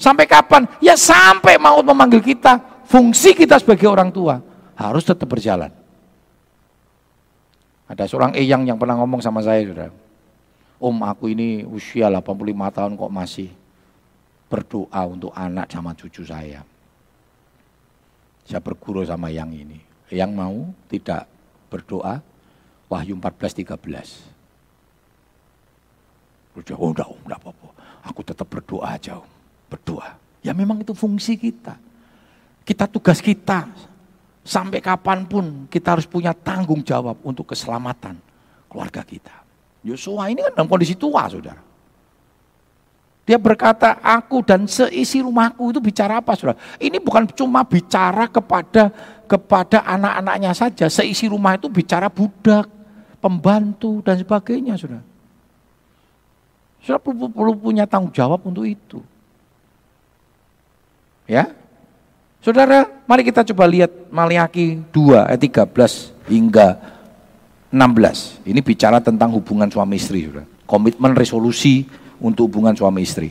Sampai 0.00 0.26
kapan? 0.26 0.66
Ya 0.82 0.96
sampai 0.96 1.60
maut 1.60 1.84
memanggil 1.84 2.24
kita. 2.24 2.84
Fungsi 2.88 3.36
kita 3.36 3.60
sebagai 3.60 3.86
orang 3.86 4.10
tua. 4.10 4.40
Harus 4.74 5.04
tetap 5.06 5.28
berjalan. 5.28 5.70
Ada 7.86 8.08
seorang 8.08 8.32
eyang 8.32 8.64
yang 8.64 8.80
pernah 8.80 8.96
ngomong 8.96 9.20
sama 9.20 9.44
saya 9.44 9.62
saudara. 9.68 9.92
Om 10.82 10.96
aku 11.06 11.30
ini 11.30 11.62
usia 11.68 12.08
85 12.10 12.74
tahun 12.74 12.92
kok 12.98 13.12
masih 13.12 13.52
berdoa 14.48 15.02
untuk 15.06 15.30
anak 15.36 15.68
sama 15.70 15.92
cucu 15.94 16.24
saya. 16.24 16.64
Saya 18.48 18.60
berguru 18.64 19.04
sama 19.06 19.30
yang 19.30 19.52
ini. 19.54 19.78
Yang 20.10 20.30
mau 20.34 20.72
tidak 20.90 21.24
berdoa, 21.72 22.20
Wahyu 22.90 23.16
14, 23.16 23.64
13. 23.64 24.32
Udah, 26.52 26.76
oh. 26.76 26.92
Aku 28.02 28.26
tetap 28.26 28.50
berdoa 28.50 28.98
aja, 28.98 29.22
berdoa. 29.70 30.18
Ya 30.42 30.50
memang 30.50 30.82
itu 30.82 30.90
fungsi 30.90 31.38
kita. 31.38 31.78
Kita 32.66 32.90
tugas 32.90 33.22
kita. 33.22 33.70
Sampai 34.42 34.82
kapan 34.82 35.22
pun 35.22 35.70
kita 35.70 35.94
harus 35.94 36.02
punya 36.02 36.34
tanggung 36.34 36.82
jawab 36.82 37.14
untuk 37.22 37.54
keselamatan 37.54 38.18
keluarga 38.66 39.06
kita. 39.06 39.30
Yosua 39.86 40.34
ini 40.34 40.42
kan 40.42 40.58
dalam 40.58 40.66
kondisi 40.66 40.98
tua, 40.98 41.30
saudara. 41.30 41.62
Dia 43.22 43.38
berkata, 43.38 44.02
aku 44.02 44.42
dan 44.42 44.66
seisi 44.66 45.22
rumahku 45.22 45.70
itu 45.70 45.78
bicara 45.78 46.18
apa, 46.18 46.34
saudara? 46.34 46.58
Ini 46.82 46.98
bukan 46.98 47.30
cuma 47.30 47.62
bicara 47.62 48.26
kepada 48.26 48.90
kepada 49.30 49.86
anak-anaknya 49.86 50.50
saja. 50.58 50.90
Seisi 50.90 51.30
rumah 51.30 51.54
itu 51.54 51.70
bicara 51.70 52.10
budak, 52.10 52.66
pembantu, 53.22 54.02
dan 54.02 54.18
sebagainya, 54.18 54.74
saudara. 54.74 55.06
Saudara 56.82 56.98
perlu, 56.98 57.26
perlu 57.30 57.52
punya 57.54 57.86
tanggung 57.86 58.10
jawab 58.10 58.42
untuk 58.42 58.66
itu. 58.66 58.98
Ya, 61.30 61.54
Saudara, 62.42 62.90
mari 63.06 63.22
kita 63.22 63.46
coba 63.54 63.70
lihat 63.70 64.10
Maliaki 64.10 64.82
2 64.90 65.30
ayat 65.30 65.38
13 65.38 66.10
hingga 66.26 66.74
16. 67.70 68.42
Ini 68.42 68.58
bicara 68.66 68.98
tentang 68.98 69.30
hubungan 69.38 69.70
suami 69.70 69.94
istri, 69.94 70.26
saudara. 70.26 70.42
komitmen 70.66 71.14
resolusi 71.14 71.86
untuk 72.18 72.50
hubungan 72.50 72.74
suami 72.74 73.06
istri. 73.06 73.30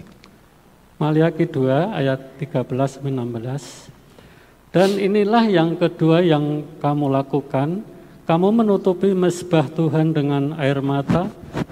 Maliaki 0.96 1.44
2 1.44 1.92
ayat 1.92 2.40
13 2.40 3.04
16. 3.04 4.72
Dan 4.72 4.96
inilah 4.96 5.44
yang 5.52 5.76
kedua 5.76 6.24
yang 6.24 6.64
kamu 6.80 7.12
lakukan, 7.12 7.84
kamu 8.24 8.48
menutupi 8.64 9.12
mesbah 9.12 9.68
Tuhan 9.68 10.16
dengan 10.16 10.56
air 10.56 10.80
mata, 10.80 11.28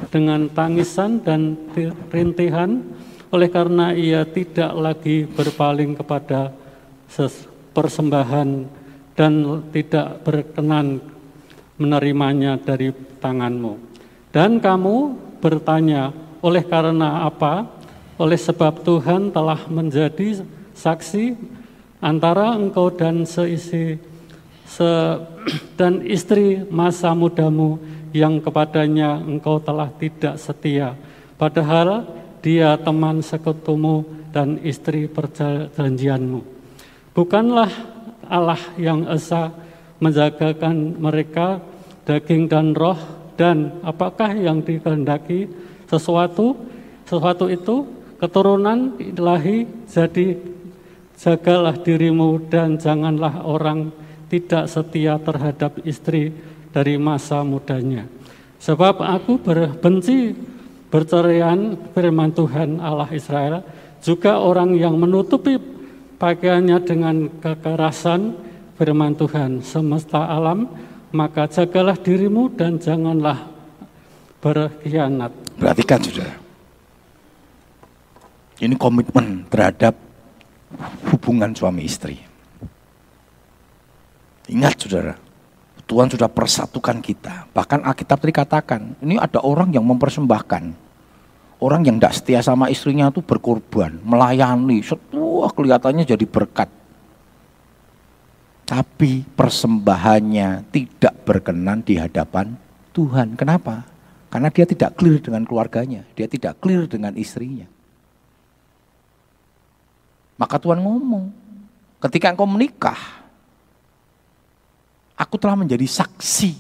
dengan 0.10 0.50
tangisan 0.50 1.22
dan 1.22 1.58
rintihan, 2.10 2.82
oleh 3.30 3.50
karena 3.50 3.94
ia 3.94 4.26
tidak 4.26 4.74
lagi 4.74 5.30
berpaling 5.30 5.94
kepada 5.98 6.50
persembahan 7.74 8.50
dan 9.14 9.34
tidak 9.70 10.26
berkenan 10.26 11.04
menerimanya 11.80 12.58
dari 12.60 12.92
tanganmu. 13.24 13.78
Dan 14.30 14.62
kamu 14.62 14.98
bertanya, 15.40 16.12
oleh 16.40 16.64
karena 16.66 17.26
apa? 17.26 17.66
Oleh 18.20 18.36
sebab 18.36 18.84
Tuhan 18.84 19.32
telah 19.32 19.64
menjadi 19.72 20.44
saksi 20.76 21.36
antara 22.04 22.56
engkau 22.56 22.92
dan 22.92 23.24
seisi 23.24 24.00
se, 24.68 24.90
dan 25.80 26.04
istri 26.04 26.64
masa 26.68 27.12
mudamu 27.16 27.80
yang 28.16 28.42
kepadanya 28.42 29.20
engkau 29.22 29.62
telah 29.62 29.90
tidak 29.98 30.36
setia. 30.42 30.96
Padahal 31.40 32.06
dia 32.40 32.76
teman 32.80 33.20
sekutumu 33.24 34.04
dan 34.32 34.62
istri 34.62 35.10
perjanjianmu. 35.10 36.42
Bukanlah 37.14 37.72
Allah 38.30 38.62
yang 38.78 39.10
esa 39.10 39.52
menjagakan 40.00 41.02
mereka 41.02 41.60
daging 42.08 42.48
dan 42.48 42.72
roh 42.78 42.98
dan 43.36 43.80
apakah 43.84 44.32
yang 44.36 44.64
dikehendaki 44.64 45.50
sesuatu 45.90 46.56
sesuatu 47.04 47.50
itu 47.50 47.88
keturunan 48.22 48.96
ilahi 49.02 49.66
jadi 49.90 50.38
jagalah 51.20 51.76
dirimu 51.82 52.48
dan 52.48 52.80
janganlah 52.80 53.44
orang 53.44 53.92
tidak 54.30 54.70
setia 54.70 55.18
terhadap 55.20 55.82
istri 55.84 56.32
dari 56.70 56.96
masa 56.96 57.42
mudanya 57.42 58.06
sebab 58.62 59.02
aku 59.02 59.40
berbenci 59.42 60.36
berceraian 60.90 61.78
firman 61.94 62.34
Tuhan 62.34 62.82
Allah 62.82 63.10
Israel 63.14 63.62
juga 64.00 64.40
orang 64.40 64.76
yang 64.80 64.96
menutupi 64.96 65.60
pakaiannya 66.20 66.78
dengan 66.84 67.16
kekerasan 67.40 68.36
firman 68.80 69.16
Tuhan 69.16 69.60
semesta 69.60 70.24
alam, 70.24 70.72
maka 71.12 71.52
jagalah 71.52 72.00
dirimu 72.00 72.48
dan 72.56 72.80
janganlah 72.80 73.48
berkhianat. 74.40 75.32
Perhatikan 75.60 76.00
saudara. 76.00 76.36
Ini 78.60 78.76
komitmen 78.76 79.48
terhadap 79.48 79.96
hubungan 81.12 81.52
suami 81.56 81.88
istri. 81.88 82.20
Ingat 84.52 84.76
saudara, 84.80 85.14
Tuhan 85.90 86.08
sudah 86.14 86.30
persatukan 86.30 87.02
kita. 87.02 87.50
Bahkan 87.50 87.82
Alkitab 87.82 88.22
tadi 88.22 88.34
katakan, 88.34 88.94
ini 89.02 89.18
ada 89.18 89.42
orang 89.42 89.74
yang 89.74 89.82
mempersembahkan. 89.90 90.88
Orang 91.60 91.82
yang 91.84 91.98
tidak 91.98 92.14
setia 92.14 92.40
sama 92.46 92.70
istrinya 92.70 93.10
itu 93.10 93.26
berkorban, 93.26 93.98
melayani, 94.06 94.80
setua 94.86 95.50
kelihatannya 95.52 96.06
jadi 96.08 96.24
berkat 96.24 96.70
tapi 98.70 99.26
persembahannya 99.34 100.70
tidak 100.70 101.26
berkenan 101.26 101.82
di 101.82 101.98
hadapan 101.98 102.54
Tuhan. 102.94 103.34
Kenapa? 103.34 103.82
Karena 104.30 104.54
dia 104.54 104.70
tidak 104.70 104.94
clear 104.94 105.18
dengan 105.18 105.42
keluarganya, 105.42 106.06
dia 106.14 106.30
tidak 106.30 106.62
clear 106.62 106.86
dengan 106.86 107.18
istrinya. 107.18 107.66
Maka 110.38 110.62
Tuhan 110.62 110.86
ngomong, 110.86 111.34
ketika 111.98 112.30
engkau 112.30 112.46
menikah, 112.46 113.19
aku 115.20 115.36
telah 115.36 115.60
menjadi 115.60 115.84
saksi. 115.84 116.56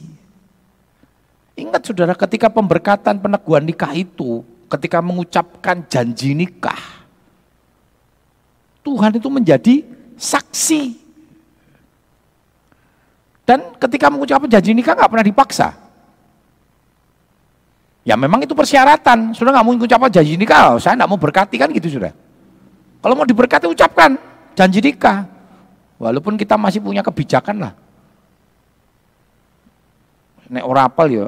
Ingat 1.56 1.82
saudara, 1.88 2.12
ketika 2.12 2.52
pemberkatan 2.52 3.20
peneguhan 3.24 3.64
nikah 3.64 3.92
itu, 3.96 4.44
ketika 4.68 5.00
mengucapkan 5.00 5.80
janji 5.88 6.36
nikah, 6.36 7.08
Tuhan 8.84 9.16
itu 9.16 9.28
menjadi 9.32 9.76
saksi 10.20 11.10
dan 13.48 13.74
ketika 13.82 14.14
mengucapkan 14.14 14.46
janji 14.46 14.78
nikah 14.78 14.94
nggak 14.94 15.10
pernah 15.10 15.26
dipaksa. 15.26 15.74
Ya 18.06 18.14
memang 18.14 18.46
itu 18.46 18.54
persyaratan. 18.54 19.34
Sudah 19.34 19.52
nggak 19.58 19.66
mau 19.66 19.74
mengucapkan 19.74 20.12
janji 20.14 20.38
nikah, 20.38 20.76
oh, 20.76 20.80
saya 20.80 20.94
nggak 20.94 21.10
mau 21.10 21.18
berkati 21.18 21.56
kan 21.58 21.74
gitu 21.74 21.98
sudah. 21.98 22.14
Kalau 23.02 23.16
mau 23.18 23.26
diberkati 23.26 23.66
ucapkan 23.66 24.22
janji 24.54 24.80
nikah. 24.86 25.26
Walaupun 26.00 26.40
kita 26.40 26.56
masih 26.56 26.80
punya 26.80 27.04
kebijakan 27.04 27.58
lah. 27.58 27.74
Nek 30.50 30.66
ora 30.66 30.90
apal 30.90 31.08
ya 31.14 31.26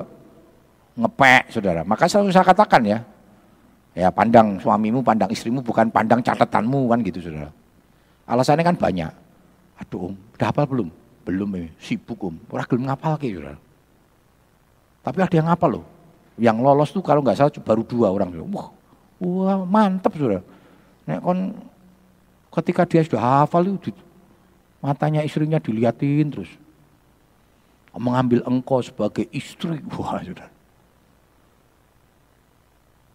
ngepek 0.98 1.54
saudara. 1.54 1.82
Maka 1.86 2.10
selalu 2.10 2.34
saya 2.34 2.46
katakan 2.46 2.82
ya, 2.84 3.00
ya 3.94 4.10
pandang 4.10 4.58
suamimu, 4.58 5.06
pandang 5.06 5.30
istrimu 5.30 5.62
bukan 5.62 5.94
pandang 5.94 6.20
catatanmu 6.26 6.90
kan 6.90 7.00
gitu 7.06 7.20
saudara. 7.22 7.50
Alasannya 8.26 8.66
kan 8.66 8.78
banyak. 8.78 9.12
Aduh 9.82 10.12
om, 10.12 10.14
udah 10.38 10.48
hafal 10.50 10.66
belum? 10.70 10.90
Belum 11.22 11.50
ya, 11.58 11.70
sibuk 11.78 12.18
om. 12.22 12.36
Orang 12.50 12.66
gelem 12.70 12.84
ngapal 12.90 13.18
ke 13.18 13.30
Tapi 15.02 15.18
ada 15.18 15.34
yang 15.34 15.50
ngapal 15.50 15.82
loh. 15.82 15.86
Yang 16.38 16.58
lolos 16.62 16.90
tuh 16.94 17.04
kalau 17.06 17.22
nggak 17.22 17.38
salah 17.38 17.54
baru 17.62 17.82
dua 17.86 18.14
orang. 18.14 18.30
Wah, 18.50 18.70
wah 19.22 19.58
mantep 19.66 20.14
sudah. 20.18 20.42
Nek 21.06 21.20
kon 21.22 21.54
ketika 22.52 22.86
dia 22.86 23.02
sudah 23.02 23.46
hafal 23.46 23.66
itu 23.66 23.94
matanya 24.82 25.22
istrinya 25.22 25.62
diliatin 25.62 26.28
terus 26.34 26.52
mengambil 27.98 28.44
engkau 28.48 28.80
sebagai 28.80 29.28
istri 29.36 29.82
wah 29.96 30.22
sudah 30.24 30.48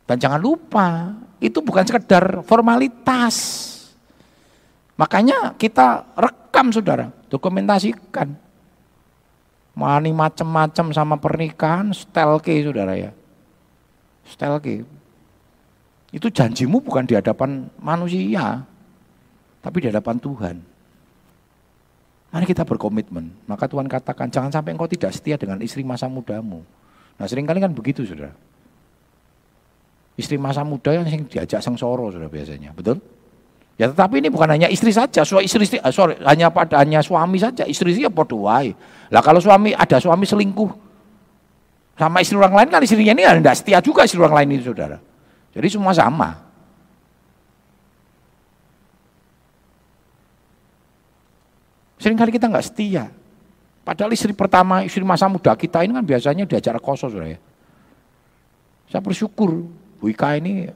dan 0.07 0.17
jangan 0.21 0.41
lupa 0.41 1.17
itu 1.41 1.59
bukan 1.61 1.85
sekedar 1.85 2.45
formalitas 2.45 3.35
makanya 4.97 5.57
kita 5.57 6.05
rekam 6.17 6.73
saudara 6.73 7.17
Dokumentasikan. 7.27 8.39
Mani 9.77 10.09
macam-macam 10.15 10.87
sama 10.95 11.17
pernikahan, 11.21 11.93
stelke 11.93 12.55
saudara 12.65 12.97
ya. 12.97 13.13
Stelke. 14.25 14.87
Itu 16.15 16.33
janjimu 16.33 16.81
bukan 16.81 17.05
di 17.05 17.13
hadapan 17.13 17.69
manusia, 17.77 18.65
tapi 19.61 19.85
di 19.85 19.93
hadapan 19.93 20.17
Tuhan. 20.17 20.57
Mari 22.37 22.53
kita 22.53 22.69
berkomitmen. 22.69 23.33
Maka 23.49 23.65
Tuhan 23.65 23.89
katakan, 23.89 24.29
jangan 24.29 24.53
sampai 24.53 24.77
engkau 24.77 24.85
tidak 24.85 25.09
setia 25.17 25.41
dengan 25.41 25.57
istri 25.65 25.81
masa 25.81 26.05
mudamu. 26.05 26.61
Nah 27.17 27.25
sering 27.25 27.49
kali 27.49 27.65
kan 27.65 27.73
begitu 27.73 28.05
saudara. 28.05 28.37
Istri 30.21 30.37
masa 30.37 30.61
muda 30.61 30.93
yang 30.93 31.09
diajak 31.25 31.65
sengsoro 31.65 32.13
saudara 32.13 32.29
biasanya, 32.29 32.77
betul? 32.77 33.01
Ya 33.81 33.89
tetapi 33.89 34.21
ini 34.21 34.29
bukan 34.29 34.53
hanya 34.53 34.69
istri 34.69 34.93
saja, 34.93 35.25
istri, 35.25 35.65
istri 35.65 35.81
eh, 35.81 35.93
sorry, 35.93 36.21
hanya 36.29 36.53
pada 36.53 36.77
hanya 36.85 37.01
suami 37.01 37.41
saja, 37.41 37.65
istri 37.65 37.97
istri 37.97 38.05
ya 38.05 38.13
podoai. 38.13 38.77
Lah 39.09 39.25
kalau 39.25 39.41
suami 39.41 39.73
ada 39.73 39.97
suami 39.97 40.29
selingkuh 40.29 40.69
sama 41.97 42.21
istri 42.21 42.37
orang 42.37 42.53
lain 42.53 42.69
kan 42.69 42.85
istrinya 42.85 43.17
ini 43.17 43.25
tidak 43.25 43.57
setia 43.57 43.81
juga 43.81 44.05
istri 44.05 44.21
orang 44.21 44.45
lain 44.45 44.61
itu 44.61 44.77
saudara. 44.77 45.01
Jadi 45.57 45.69
semua 45.73 45.97
sama. 45.97 46.46
Seringkali 52.07 52.39
kita 52.39 52.47
nggak 52.47 52.63
setia. 52.71 53.11
Padahal 53.83 54.15
istri 54.15 54.31
pertama, 54.31 54.87
istri 54.87 55.03
masa 55.03 55.27
muda 55.27 55.59
kita 55.59 55.83
ini 55.83 55.91
kan 55.91 56.07
biasanya 56.07 56.47
di 56.47 56.55
acara 56.55 56.79
kosos 56.79 57.11
saudara 57.11 57.35
ya. 57.35 57.39
Saya 58.87 59.03
bersyukur 59.03 59.67
Bu 59.99 60.07
Ika 60.07 60.39
ini 60.39 60.71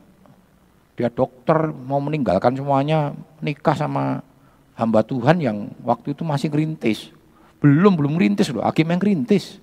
dia 0.98 1.06
dokter 1.06 1.70
mau 1.70 2.02
meninggalkan 2.02 2.58
semuanya 2.58 3.14
nikah 3.38 3.78
sama 3.78 4.26
hamba 4.74 5.06
Tuhan 5.06 5.38
yang 5.38 5.70
waktu 5.86 6.18
itu 6.18 6.26
masih 6.26 6.50
ngerintis. 6.50 7.14
Belum, 7.62 7.94
belum 7.94 8.18
ngerintis 8.18 8.50
loh, 8.50 8.66
hakim 8.66 8.90
yang 8.90 8.98
ngerintis. 8.98 9.62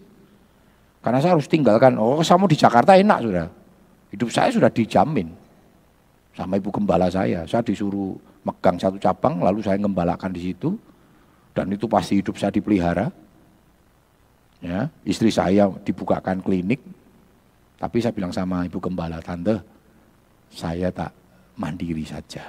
Karena 1.03 1.19
saya 1.19 1.35
harus 1.35 1.51
tinggalkan, 1.51 1.99
oh 1.99 2.23
saya 2.23 2.39
mau 2.39 2.47
di 2.47 2.55
Jakarta 2.55 2.95
enak 2.95 3.19
sudah. 3.27 3.47
Hidup 4.15 4.31
saya 4.31 4.55
sudah 4.55 4.71
dijamin. 4.71 5.35
Sama 6.31 6.55
ibu 6.55 6.71
gembala 6.71 7.11
saya, 7.11 7.43
saya 7.43 7.59
disuruh 7.59 8.15
megang 8.47 8.79
satu 8.79 8.95
cabang, 8.95 9.43
lalu 9.43 9.59
saya 9.59 9.75
ngembalakan 9.83 10.31
di 10.31 10.47
situ. 10.47 10.79
Dan 11.57 11.73
itu 11.73 11.89
pasti 11.89 12.21
hidup 12.21 12.37
saya 12.37 12.53
dipelihara. 12.53 13.09
Ya, 14.61 14.93
istri 15.01 15.33
saya 15.33 15.65
dibukakan 15.81 16.41
klinik, 16.45 16.81
tapi 17.81 17.97
saya 17.97 18.13
bilang 18.13 18.33
sama 18.33 18.65
ibu 18.65 18.77
gembala, 18.77 19.21
tante, 19.21 19.57
saya 20.53 20.93
tak 20.93 21.13
mandiri 21.57 22.05
saja. 22.05 22.45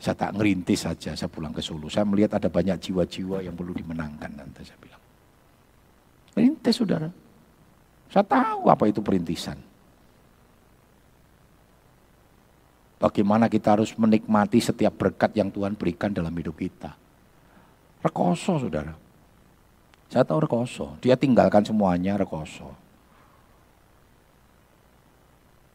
Saya 0.00 0.16
tak 0.16 0.36
ngerintis 0.36 0.88
saja, 0.88 1.12
saya 1.12 1.28
pulang 1.28 1.52
ke 1.52 1.60
Solo. 1.60 1.92
Saya 1.92 2.08
melihat 2.08 2.40
ada 2.40 2.48
banyak 2.48 2.80
jiwa-jiwa 2.80 3.44
yang 3.44 3.52
perlu 3.52 3.76
dimenangkan 3.76 4.32
nanti 4.32 4.64
saya 4.64 4.80
bilang. 4.80 5.02
Rintis 6.36 6.76
saudara. 6.80 7.08
Saya 8.08 8.24
tahu 8.24 8.72
apa 8.72 8.84
itu 8.88 9.04
perintisan. 9.04 9.60
Bagaimana 13.00 13.48
kita 13.48 13.76
harus 13.76 13.92
menikmati 13.96 14.60
setiap 14.60 14.96
berkat 14.96 15.32
yang 15.36 15.52
Tuhan 15.52 15.76
berikan 15.76 16.12
dalam 16.12 16.32
hidup 16.32 16.56
kita. 16.56 16.99
Rekoso, 18.00 18.56
saudara. 18.56 18.96
Saya 20.10 20.24
tahu 20.26 20.42
rekoso. 20.42 20.96
Dia 21.04 21.14
tinggalkan 21.14 21.62
semuanya 21.62 22.16
rekoso. 22.18 22.66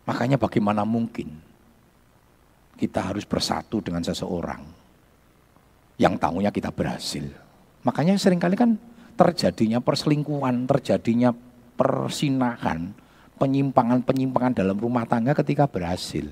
Makanya 0.05 0.37
bagaimana 0.37 0.85
mungkin 0.85 1.33
kita 2.75 3.13
harus 3.13 3.23
bersatu 3.23 3.79
dengan 3.79 4.03
seseorang 4.03 4.61
yang 5.95 6.19
tahunya 6.19 6.51
kita 6.51 6.69
berhasil. 6.75 7.25
Makanya 7.87 8.19
sering 8.19 8.41
kali 8.41 8.59
kan 8.59 8.75
terjadinya 9.15 9.79
perselingkuhan, 9.79 10.67
terjadinya 10.67 11.31
persinahan, 11.79 12.91
penyimpangan-penyimpangan 13.39 14.53
dalam 14.59 14.77
rumah 14.77 15.07
tangga 15.07 15.31
ketika 15.31 15.65
berhasil. 15.65 16.27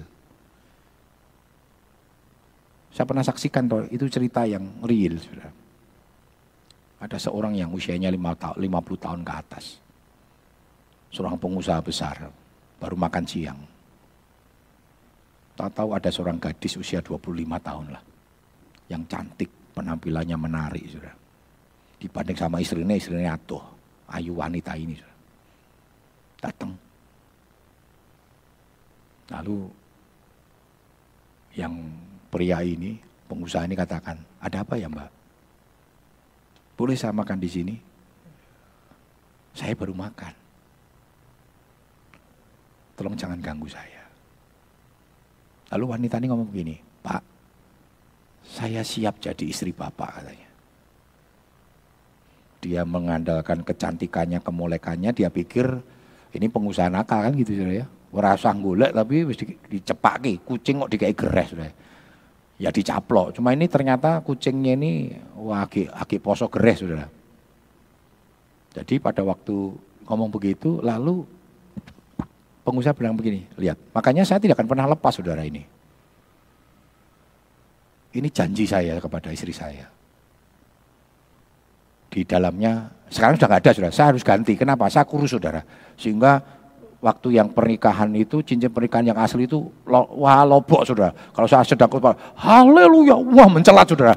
Saya 2.93 3.09
pernah 3.09 3.25
saksikan 3.25 3.65
toh, 3.65 3.87
itu 3.89 4.05
cerita 4.05 4.45
yang 4.45 4.69
real. 4.85 5.17
Sudah. 5.17 5.62
Ada 7.03 7.19
seorang 7.19 7.51
yang 7.59 7.67
usianya 7.75 8.07
50 8.07 8.55
tahun 8.95 9.21
ke 9.27 9.33
atas. 9.35 9.75
Seorang 11.11 11.35
pengusaha 11.35 11.83
besar, 11.83 12.31
baru 12.79 12.95
makan 12.95 13.27
siang. 13.27 13.59
Tak 15.53 15.75
tahu 15.75 15.91
ada 15.93 16.07
seorang 16.07 16.39
gadis 16.39 16.79
usia 16.79 17.03
25 17.03 17.27
tahun 17.59 17.91
lah. 17.91 18.03
Yang 18.87 19.03
cantik, 19.11 19.51
penampilannya 19.75 20.37
menarik. 20.39 20.87
Sudah. 20.87 21.11
Dibanding 21.99 22.39
sama 22.39 22.63
istrinya, 22.63 22.95
istrinya 22.95 23.35
atuh. 23.35 23.61
Ayu 24.07 24.39
wanita 24.39 24.71
ini. 24.79 24.95
Datang. 26.39 26.71
Lalu 29.27 29.67
yang 31.59 31.75
pria 32.31 32.63
ini, 32.63 32.95
pengusaha 33.27 33.67
ini 33.67 33.75
katakan, 33.75 34.17
ada 34.39 34.63
apa 34.63 34.79
ya 34.79 34.87
mbak? 34.87 35.22
Boleh 36.83 36.99
saya 36.99 37.15
makan 37.15 37.39
di 37.39 37.47
sini? 37.47 37.75
Saya 39.55 39.71
baru 39.71 39.95
makan. 39.95 40.35
Tolong 42.99 43.15
jangan 43.15 43.39
ganggu 43.39 43.71
saya. 43.71 44.03
Lalu 45.71 45.85
wanita 45.87 46.19
ini 46.19 46.27
ngomong 46.27 46.51
begini, 46.51 46.75
Pak, 46.99 47.23
saya 48.43 48.83
siap 48.83 49.23
jadi 49.23 49.47
istri 49.47 49.71
Bapak 49.71 50.11
katanya. 50.11 50.49
Dia 52.59 52.83
mengandalkan 52.83 53.63
kecantikannya, 53.63 54.43
kemolekannya, 54.43 55.15
dia 55.15 55.31
pikir 55.31 55.79
ini 56.35 56.51
pengusaha 56.51 56.91
nakal 56.91 57.23
kan 57.23 57.31
gitu 57.39 57.63
ya. 57.63 57.87
Rasa 58.11 58.51
golek 58.59 58.91
tapi 58.91 59.23
dicepaki, 59.71 60.43
kucing 60.43 60.83
kok 60.83 60.91
dikai 60.91 61.15
geres 61.15 61.55
sudah 61.55 61.71
ya 62.61 62.69
dicaplok. 62.69 63.37
Cuma 63.37 63.53
ini 63.53 63.65
ternyata 63.65 64.21
kucingnya 64.21 64.77
ini 64.77 65.13
wah 65.37 65.65
agi, 65.65 65.89
agi 65.89 66.17
poso 66.21 66.49
geres 66.49 66.81
saudara. 66.81 67.07
Jadi 68.73 68.97
pada 68.97 69.21
waktu 69.21 69.53
ngomong 70.09 70.29
begitu, 70.33 70.81
lalu 70.81 71.21
pengusaha 72.65 72.95
bilang 72.95 73.13
begini, 73.13 73.45
lihat, 73.59 73.77
makanya 73.93 74.25
saya 74.25 74.41
tidak 74.41 74.57
akan 74.57 74.67
pernah 74.69 74.87
lepas 74.89 75.13
saudara 75.13 75.45
ini. 75.45 75.61
Ini 78.13 78.29
janji 78.29 78.65
saya 78.69 78.97
kepada 79.01 79.33
istri 79.33 79.53
saya. 79.53 79.89
Di 82.13 82.21
dalamnya, 82.21 82.93
sekarang 83.09 83.41
sudah 83.41 83.49
nggak 83.49 83.61
ada 83.65 83.71
saudara, 83.73 83.93
saya 83.93 84.07
harus 84.13 84.21
ganti. 84.21 84.53
Kenapa? 84.53 84.85
Saya 84.85 85.05
kurus 85.09 85.33
saudara. 85.33 85.65
Sehingga 85.97 86.41
waktu 87.03 87.35
yang 87.35 87.51
pernikahan 87.51 88.07
itu 88.15 88.39
cincin 88.39 88.71
pernikahan 88.71 89.11
yang 89.11 89.19
asli 89.19 89.43
itu 89.43 89.59
lo, 89.83 90.07
wah 90.23 90.47
lobok 90.47 90.87
saudara. 90.87 91.11
Kalau 91.11 91.47
saya 91.51 91.67
sedang 91.67 91.91
khotbah, 91.91 92.15
haleluya, 92.39 93.19
wah 93.19 93.51
mencelat 93.51 93.91
saudara. 93.91 94.15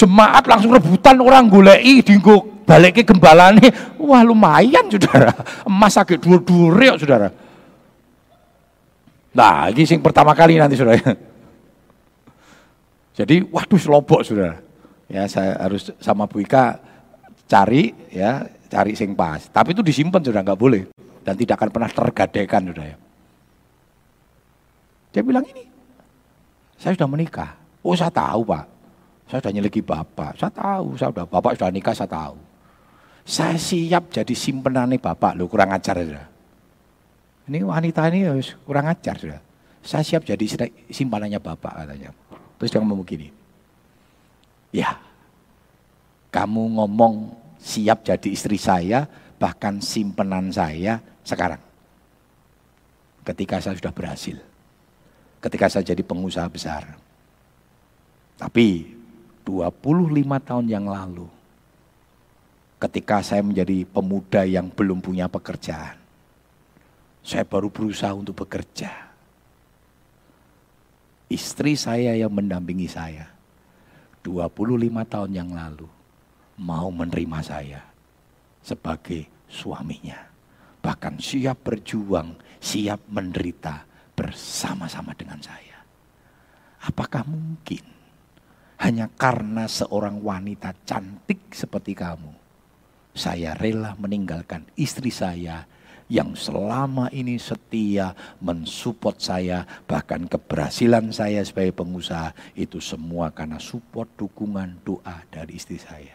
Jemaat 0.00 0.48
langsung 0.48 0.72
rebutan 0.72 1.20
orang 1.20 1.52
golei 1.52 2.00
dinggo 2.00 2.64
balik 2.64 2.96
ke 2.96 3.02
gembalane, 3.04 3.68
wah 4.00 4.24
lumayan 4.24 4.88
saudara. 4.88 5.36
Emas 5.68 6.00
agak 6.00 6.24
dua-dua 6.24 6.96
saudara. 6.96 7.28
Nah, 9.36 9.68
ini 9.68 9.84
sing 9.84 10.00
pertama 10.00 10.32
kali 10.32 10.56
nanti 10.56 10.80
saudara. 10.80 11.12
Jadi, 13.12 13.44
waduh 13.52 13.84
lobok 13.92 14.24
saudara. 14.24 14.64
Ya, 15.12 15.28
saya 15.28 15.60
harus 15.60 15.92
sama 16.00 16.24
Bu 16.24 16.40
Ika 16.40 16.80
cari 17.44 17.92
ya, 18.08 18.48
cari 18.72 18.96
sing 18.96 19.12
pas. 19.12 19.44
Tapi 19.52 19.76
itu 19.76 19.84
disimpan 19.84 20.24
sudah 20.24 20.40
nggak 20.40 20.56
boleh 20.56 21.05
dan 21.26 21.34
tidak 21.34 21.58
akan 21.58 21.70
pernah 21.74 21.90
tergadaikan 21.90 22.70
sudah 22.70 22.86
ya. 22.86 22.96
Dia 25.10 25.22
bilang 25.26 25.42
ini, 25.42 25.66
saya 26.78 26.94
sudah 26.94 27.10
menikah. 27.10 27.58
Oh 27.82 27.98
saya 27.98 28.14
tahu 28.14 28.46
pak, 28.46 28.64
saya 29.26 29.42
sudah 29.42 29.52
nyelegi 29.58 29.82
bapak. 29.82 30.38
Saya 30.38 30.54
tahu, 30.54 30.94
saya 30.94 31.10
sudah 31.10 31.26
bapak 31.26 31.58
sudah 31.58 31.70
nikah, 31.74 31.94
saya 31.98 32.06
tahu. 32.06 32.38
Saya 33.26 33.58
siap 33.58 34.14
jadi 34.14 34.34
simpenan 34.38 34.86
nih 34.94 35.02
bapak, 35.02 35.34
lo 35.34 35.50
kurang 35.50 35.74
ajar 35.74 35.98
sudah. 35.98 36.26
Ini 37.50 37.58
wanita 37.66 38.06
ini 38.14 38.30
kurang 38.62 38.86
ajar 38.86 39.18
sudah. 39.18 39.40
Saya 39.82 40.06
siap 40.06 40.22
jadi 40.22 40.70
simpanannya 40.94 41.42
bapak 41.42 41.74
katanya. 41.74 42.14
Terus 42.58 42.70
dia 42.70 42.78
ngomong 42.78 43.02
begini, 43.02 43.28
ya 44.70 44.94
kamu 46.30 46.78
ngomong 46.78 47.34
siap 47.58 48.06
jadi 48.06 48.28
istri 48.30 48.56
saya, 48.56 49.04
bahkan 49.36 49.82
simpenan 49.82 50.48
saya 50.54 51.02
sekarang. 51.26 51.58
Ketika 53.26 53.58
saya 53.58 53.74
sudah 53.74 53.90
berhasil. 53.90 54.38
Ketika 55.42 55.66
saya 55.66 55.82
jadi 55.82 56.06
pengusaha 56.06 56.46
besar. 56.46 56.94
Tapi 58.38 58.94
25 59.42 59.74
tahun 60.46 60.66
yang 60.70 60.86
lalu. 60.86 61.26
Ketika 62.78 63.26
saya 63.26 63.42
menjadi 63.42 63.82
pemuda 63.90 64.46
yang 64.46 64.70
belum 64.70 65.02
punya 65.02 65.26
pekerjaan. 65.26 65.98
Saya 67.26 67.42
baru 67.42 67.74
berusaha 67.74 68.14
untuk 68.14 68.46
bekerja. 68.46 69.10
Istri 71.26 71.74
saya 71.74 72.14
yang 72.14 72.30
mendampingi 72.30 72.86
saya. 72.86 73.26
25 74.22 74.46
tahun 75.10 75.30
yang 75.34 75.50
lalu 75.50 75.90
mau 76.54 76.86
menerima 76.94 77.38
saya 77.42 77.82
sebagai 78.62 79.26
suaminya 79.46 80.35
bahkan 80.86 81.18
siap 81.18 81.66
berjuang, 81.66 82.38
siap 82.62 83.10
menderita 83.10 83.82
bersama-sama 84.14 85.18
dengan 85.18 85.42
saya. 85.42 85.82
Apakah 86.86 87.26
mungkin 87.26 87.82
hanya 88.78 89.10
karena 89.18 89.66
seorang 89.66 90.22
wanita 90.22 90.78
cantik 90.86 91.50
seperti 91.50 91.90
kamu, 91.98 92.30
saya 93.18 93.58
rela 93.58 93.98
meninggalkan 93.98 94.62
istri 94.78 95.10
saya 95.10 95.66
yang 96.06 96.38
selama 96.38 97.10
ini 97.10 97.34
setia 97.34 98.14
mensupport 98.38 99.18
saya, 99.18 99.66
bahkan 99.90 100.30
keberhasilan 100.30 101.10
saya 101.10 101.42
sebagai 101.42 101.82
pengusaha 101.82 102.30
itu 102.54 102.78
semua 102.78 103.34
karena 103.34 103.58
support, 103.58 104.06
dukungan, 104.14 104.86
doa 104.86 105.18
dari 105.34 105.58
istri 105.58 105.82
saya. 105.82 106.14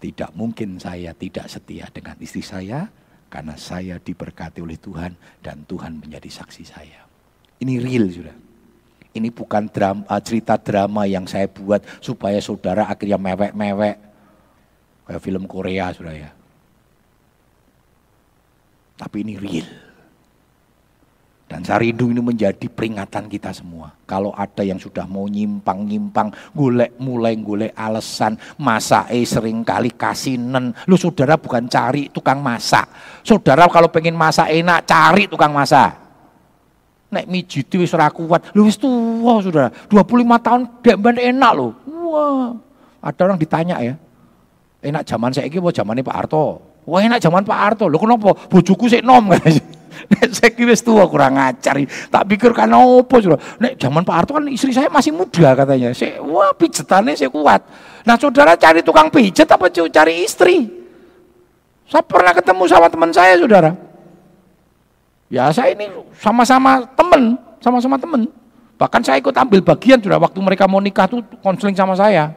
Tidak 0.00 0.32
mungkin 0.32 0.80
saya 0.80 1.12
tidak 1.12 1.52
setia 1.52 1.92
dengan 1.92 2.16
istri 2.24 2.40
saya, 2.40 2.88
karena 3.28 3.54
saya 3.60 4.00
diberkati 4.00 4.64
oleh 4.64 4.80
Tuhan 4.80 5.12
dan 5.44 5.64
Tuhan 5.68 6.00
menjadi 6.00 6.28
saksi 6.28 6.64
saya. 6.64 7.04
Ini 7.60 7.74
real 7.80 8.08
sudah. 8.08 8.36
Ini 9.12 9.28
bukan 9.32 9.68
drama, 9.72 10.04
eh, 10.08 10.22
cerita 10.24 10.60
drama 10.60 11.08
yang 11.08 11.24
saya 11.24 11.48
buat 11.48 11.80
supaya 12.00 12.40
saudara 12.40 12.88
akhirnya 12.88 13.16
mewek-mewek. 13.16 13.96
Kayak 15.08 15.22
film 15.24 15.44
Korea 15.48 15.88
sudah 15.92 16.12
ya. 16.12 16.30
Tapi 19.00 19.16
ini 19.24 19.40
real. 19.40 19.87
Dan 21.48 21.64
saya 21.64 21.80
rindu 21.80 22.12
ini 22.12 22.20
menjadi 22.20 22.68
peringatan 22.68 23.24
kita 23.24 23.56
semua. 23.56 23.88
Kalau 24.04 24.36
ada 24.36 24.60
yang 24.60 24.76
sudah 24.76 25.08
mau 25.08 25.24
nyimpang-nyimpang, 25.24 26.28
golek 26.52 27.00
mulai 27.00 27.40
golek 27.40 27.72
alasan, 27.72 28.36
masak 28.60 29.08
eh 29.08 29.24
sering 29.24 29.64
kali 29.64 29.96
kasinen. 29.96 30.76
Lu 30.84 31.00
saudara 31.00 31.40
bukan 31.40 31.64
cari 31.64 32.12
tukang 32.12 32.44
masak. 32.44 32.84
Saudara 33.24 33.64
kalau 33.72 33.88
pengen 33.88 34.12
masak 34.12 34.52
enak, 34.52 34.84
cari 34.84 35.24
tukang 35.24 35.56
masak. 35.56 35.96
Nek 37.08 37.24
mijiti 37.24 37.80
wis 37.80 37.96
ora 37.96 38.12
kuat. 38.12 38.52
Lu 38.52 38.68
wis 38.68 38.76
tua 38.76 39.40
saudara, 39.40 39.72
25 39.88 40.44
tahun 40.44 40.60
dek 40.84 41.00
enak 41.32 41.52
loh. 41.56 41.72
Wah, 41.88 42.52
ada 43.00 43.20
orang 43.24 43.40
ditanya 43.40 43.80
ya. 43.80 43.96
Enak 44.84 45.08
zaman 45.08 45.32
saya 45.32 45.48
mau 45.64 45.72
zamannya 45.72 46.04
Pak 46.04 46.16
Harto. 46.20 46.60
Wah 46.84 47.00
enak 47.00 47.24
zaman 47.24 47.40
Pak 47.40 47.56
Harto. 47.56 47.88
Lu 47.88 47.96
kenapa? 47.96 48.36
Bojoku 48.52 48.84
sik 48.84 49.00
nom. 49.00 49.32
Nek 50.12 50.30
saya 50.30 50.50
wis 50.64 50.80
tua 50.82 51.04
kurang 51.10 51.34
ngajar. 51.36 51.78
Tak 52.08 52.22
pikir 52.30 52.54
kan 52.54 52.70
opo 52.74 53.18
sudah. 53.18 53.38
Nek 53.58 53.78
zaman 53.80 54.02
Pak 54.06 54.14
Harto 54.14 54.32
kan 54.36 54.46
istri 54.46 54.70
saya 54.70 54.86
masih 54.86 55.10
muda 55.10 55.54
katanya. 55.58 55.90
Saya, 55.90 56.22
wah 56.22 56.54
pijetannya 56.54 57.18
saya 57.18 57.30
kuat. 57.32 57.60
Nah 58.06 58.16
saudara 58.16 58.54
cari 58.54 58.80
tukang 58.86 59.10
pijet 59.10 59.48
apa 59.50 59.66
cari 59.70 60.14
istri? 60.22 60.70
Saya 61.88 62.04
pernah 62.04 62.36
ketemu 62.36 62.64
sama 62.68 62.86
teman 62.92 63.10
saya 63.10 63.34
saudara. 63.40 63.72
Ya 65.28 65.50
saya 65.52 65.74
ini 65.74 65.88
sama-sama 66.20 66.84
temen. 66.96 67.36
sama-sama 67.58 67.98
temen. 67.98 68.30
Bahkan 68.78 69.02
saya 69.02 69.18
ikut 69.18 69.34
ambil 69.34 69.58
bagian 69.66 69.98
sudah 69.98 70.22
waktu 70.22 70.38
mereka 70.38 70.70
mau 70.70 70.78
nikah 70.78 71.10
tuh 71.10 71.26
konseling 71.42 71.74
sama 71.74 71.98
saya. 71.98 72.30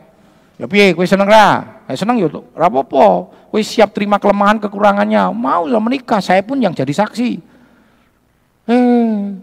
Ya 0.58 0.66
piye, 0.66 0.98
kowe 0.98 1.06
seneng 1.06 1.30
ra? 1.30 1.82
Ya 1.86 1.94
seneng 1.94 2.18
ya, 2.18 2.26
ra 2.58 2.70
apa-apa. 2.70 3.30
Siap 3.54 3.94
terima 3.94 4.18
kelemahan 4.18 4.58
kekurangannya, 4.58 5.30
mau 5.30 5.70
lah 5.70 5.78
menikah, 5.78 6.18
saya 6.18 6.42
pun 6.42 6.58
yang 6.58 6.74
jadi 6.74 6.90
saksi. 6.90 7.51
Eh, 8.72 9.36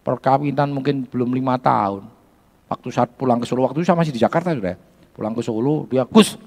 perkawinan 0.00 0.72
mungkin 0.72 1.04
belum 1.04 1.36
lima 1.36 1.60
tahun. 1.60 2.08
Waktu 2.72 2.88
saat 2.88 3.12
pulang 3.12 3.36
ke 3.36 3.44
Solo, 3.44 3.68
waktu 3.68 3.84
itu 3.84 3.92
saya 3.92 4.00
masih 4.00 4.16
di 4.16 4.22
Jakarta 4.22 4.56
sudah. 4.56 4.80
Pulang 5.12 5.36
ke 5.36 5.44
Solo, 5.44 5.84
dia, 5.92 6.08
Gus, 6.08 6.40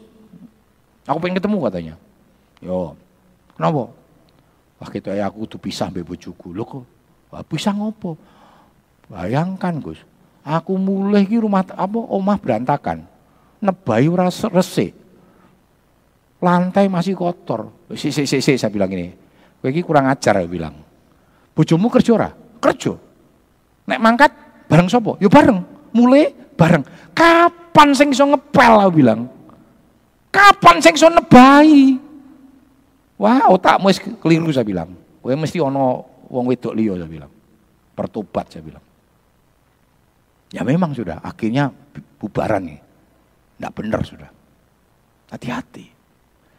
aku 1.05 1.17
pengen 1.21 1.37
ketemu 1.37 1.57
katanya. 1.69 1.93
Yo, 2.65 2.97
kenapa? 3.53 3.93
Wah 4.81 4.89
kita 4.89 5.13
ya 5.13 5.29
aku 5.29 5.45
tuh 5.45 5.61
pisah 5.61 5.93
mbek 5.93 6.03
bojoku. 6.03 6.51
Lho 6.51 6.63
kok 6.65 6.83
pisah 7.45 7.77
ngopo? 7.77 8.17
Bayangkan 9.05 9.77
Gus, 9.77 10.01
aku 10.41 10.75
mulai 10.81 11.29
ki 11.29 11.37
rumah 11.45 11.61
apa 11.61 11.99
omah 11.99 12.37
berantakan. 12.41 13.05
Nebai 13.61 14.09
ora 14.09 14.27
resik. 14.29 14.93
Lantai 16.41 16.85
masih 16.91 17.17
kotor. 17.17 17.73
Si, 17.95 18.13
si, 18.13 18.29
si, 18.29 18.37
si, 18.41 18.53
saya 18.57 18.69
bilang 18.69 18.91
ini. 18.93 19.09
Kowe 19.61 19.73
kurang 19.81 20.11
ajar 20.11 20.41
ya 20.41 20.45
bilang. 20.45 20.84
Bojomu 21.55 21.87
kerja 21.87 22.11
ora? 22.11 22.29
Kerja. 22.59 22.93
Nek 23.87 23.99
mangkat 24.03 24.31
bareng 24.67 24.91
sopo? 24.91 25.15
Ya 25.23 25.31
bareng. 25.31 25.63
Mulai 25.95 26.35
bareng. 26.59 26.83
Kapan 27.15 27.95
sing 27.95 28.11
iso 28.11 28.27
ngepel 28.27 28.73
aku 28.83 28.91
bilang? 28.99 29.31
Kapan 30.35 30.83
sing 30.83 30.99
iso 30.99 31.07
nebai? 31.07 31.95
Wah, 33.15 33.47
otakmu 33.47 33.87
wis 33.87 34.03
keliru 34.19 34.51
saya 34.51 34.67
bilang. 34.67 34.91
Kowe 35.23 35.31
mesti 35.31 35.63
ono 35.63 36.03
wong 36.27 36.51
wedok 36.51 36.75
liya 36.75 36.99
saya 36.99 37.07
bilang. 37.07 37.31
Pertobat 37.95 38.51
saya 38.51 38.61
bilang. 38.61 38.83
Ya 40.51 40.61
memang 40.67 40.91
sudah, 40.91 41.23
akhirnya 41.23 41.71
bubaran 42.19 42.67
nih. 42.67 42.79
Tidak 43.55 43.71
benar 43.71 44.01
sudah. 44.03 44.29
Hati-hati. 45.31 45.87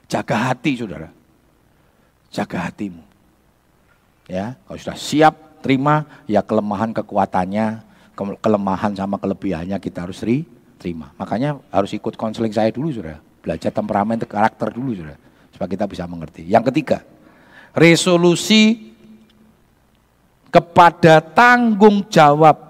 Jaga 0.08 0.50
hati 0.50 0.72
saudara. 0.74 1.08
Jaga 2.32 2.66
hatimu. 2.66 3.05
Ya, 4.26 4.58
kalau 4.66 4.78
sudah 4.78 4.98
siap 4.98 5.62
terima, 5.62 6.02
ya 6.26 6.42
kelemahan 6.42 6.90
kekuatannya, 6.90 7.86
kelemahan 8.42 8.92
sama 8.98 9.22
kelebihannya 9.22 9.78
kita 9.78 10.02
harus 10.02 10.18
terima. 10.78 11.14
Makanya 11.14 11.62
harus 11.70 11.94
ikut 11.94 12.18
konseling 12.18 12.50
saya 12.50 12.74
dulu 12.74 12.90
saudara. 12.90 13.22
Belajar 13.42 13.70
temperamen, 13.70 14.18
karakter 14.26 14.74
dulu 14.74 14.98
saudara. 14.98 15.18
Supaya 15.54 15.68
kita 15.70 15.86
bisa 15.86 16.10
mengerti. 16.10 16.42
Yang 16.42 16.74
ketiga, 16.74 17.06
resolusi 17.70 18.90
kepada 20.50 21.22
tanggung 21.22 22.10
jawab 22.10 22.66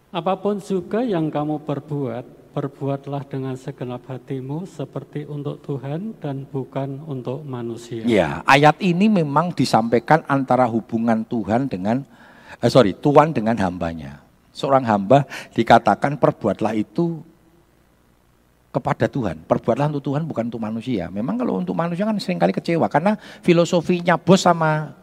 Apa 0.08 0.40
pun 0.40 0.64
juga 0.64 1.04
yang 1.04 1.28
kamu 1.28 1.68
perbuat, 1.68 2.56
perbuatlah 2.56 3.28
dengan 3.28 3.60
segenap 3.60 4.08
hatimu 4.08 4.64
seperti 4.64 5.28
untuk 5.28 5.60
Tuhan 5.60 6.16
dan 6.24 6.48
bukan 6.48 7.04
untuk 7.04 7.44
manusia. 7.44 8.08
Ya, 8.08 8.40
ayat 8.48 8.80
ini 8.80 9.12
memang 9.12 9.52
disampaikan 9.52 10.24
antara 10.32 10.64
hubungan 10.64 11.28
Tuhan 11.28 11.68
dengan 11.68 12.08
eh, 12.64 12.72
sorry, 12.72 12.96
Tuhan 12.96 13.36
dengan 13.36 13.60
hambanya. 13.60 14.24
Seorang 14.56 14.88
hamba 14.88 15.28
dikatakan 15.54 16.16
perbuatlah 16.16 16.74
itu 16.74 17.20
kepada 18.72 19.12
Tuhan. 19.12 19.44
Perbuatlah 19.44 19.92
untuk 19.92 20.08
Tuhan 20.08 20.24
bukan 20.24 20.48
untuk 20.48 20.64
manusia. 20.64 21.12
Memang 21.12 21.36
kalau 21.36 21.60
untuk 21.60 21.76
manusia 21.76 22.08
kan 22.08 22.16
sering 22.18 22.40
kali 22.40 22.56
kecewa 22.56 22.88
karena 22.88 23.20
filosofinya 23.44 24.16
bos 24.16 24.40
sama 24.40 24.96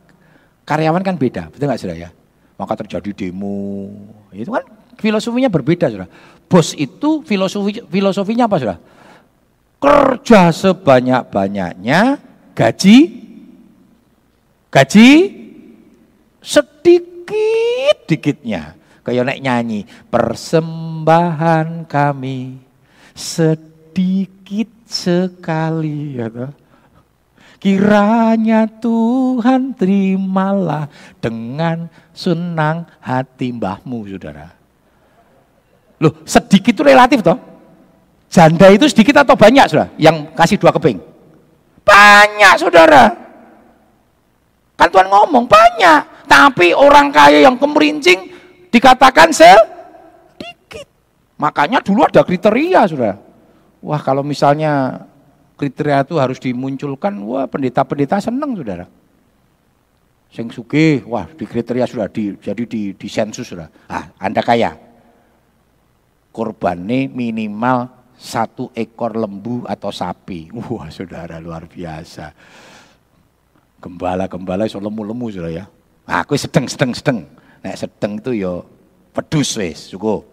karyawan 0.64 1.05
kan 1.05 1.14
beda, 1.20 1.52
betul 1.52 1.68
nggak 1.68 1.82
sudah 1.86 1.96
ya? 2.09 2.11
Maka 2.57 2.72
terjadi 2.82 3.11
demo, 3.14 3.90
itu 4.34 4.48
kan 4.48 4.64
filosofinya 4.99 5.51
berbeda 5.51 5.90
sudah. 5.90 6.09
Bos 6.45 6.76
itu 6.76 7.24
filosofi 7.24 7.82
filosofinya 7.88 8.45
apa 8.47 8.57
sudah? 8.61 8.78
Kerja 9.80 10.49
sebanyak-banyaknya, 10.55 12.16
gaji 12.57 12.99
gaji 14.72 15.11
sedikit 16.40 17.97
dikitnya. 18.09 18.74
Kayak 19.05 19.28
naik 19.28 19.45
nyanyi, 19.45 19.80
persembahan 20.09 21.84
kami 21.84 22.57
sedikit 23.12 24.72
sekali 24.88 26.16
ya. 26.16 26.32
Kiranya 27.61 28.68
Tuhan 28.68 29.72
terimalah 29.72 30.88
dengan 31.16 31.88
senang 32.12 32.84
hati 33.01 33.57
mbahmu 33.57 34.05
saudara. 34.05 34.63
Loh 36.03 36.22
sedikit 36.26 36.74
itu 36.74 36.82
relatif 36.82 37.22
toh. 37.22 37.38
Janda 38.30 38.66
itu 38.74 38.90
sedikit 38.90 39.22
atau 39.22 39.38
banyak 39.38 39.70
saudara 39.70 39.88
yang 39.95 40.34
kasih 40.34 40.59
dua 40.59 40.74
keping? 40.74 40.99
Banyak 41.86 42.55
saudara. 42.59 43.05
Kan 44.74 44.90
Tuhan 44.90 45.07
ngomong 45.07 45.47
banyak. 45.47 46.26
Tapi 46.26 46.74
orang 46.74 47.14
kaya 47.14 47.47
yang 47.47 47.55
kemerincing 47.61 48.32
dikatakan 48.72 49.30
sel 49.30 49.74
Makanya 51.34 51.82
dulu 51.82 52.07
ada 52.07 52.22
kriteria 52.22 52.86
sudah. 52.86 53.14
Wah 53.84 54.01
kalau 54.01 54.22
misalnya 54.22 55.03
kriteria 55.59 56.07
itu 56.07 56.14
harus 56.16 56.38
dimunculkan, 56.38 57.14
wah 57.26 57.45
pendeta-pendeta 57.51 58.22
senang 58.22 58.55
saudara. 58.55 58.86
Sing 60.30 60.51
suge, 60.51 61.03
wah 61.07 61.26
di 61.30 61.45
kriteria 61.47 61.86
sudah 61.86 62.07
di, 62.11 62.34
jadi 62.38 62.62
di, 62.66 62.82
di 62.95 63.09
sensus 63.11 63.47
sudah. 63.47 63.70
Ah, 63.86 64.11
Anda 64.18 64.42
kaya. 64.42 64.74
Korbannya 66.35 67.07
minimal 67.14 67.87
satu 68.18 68.74
ekor 68.74 69.14
lembu 69.14 69.62
atau 69.70 69.95
sapi. 69.95 70.51
Wah 70.51 70.91
saudara 70.91 71.39
luar 71.39 71.70
biasa. 71.70 72.35
Gembala-gembala 73.78 74.66
iso 74.66 74.82
lemu-lemu 74.82 75.26
sudah 75.30 75.53
ya. 75.55 75.64
Ah, 76.11 76.26
aku 76.26 76.35
sedeng, 76.35 76.66
sedeng, 76.66 76.91
sedeng. 76.91 77.22
Nek 77.62 77.78
sedeng 77.78 78.18
itu 78.18 78.35
yo 78.35 78.66
pedus 79.14 79.55
wes, 79.55 79.95
cukup. 79.95 80.26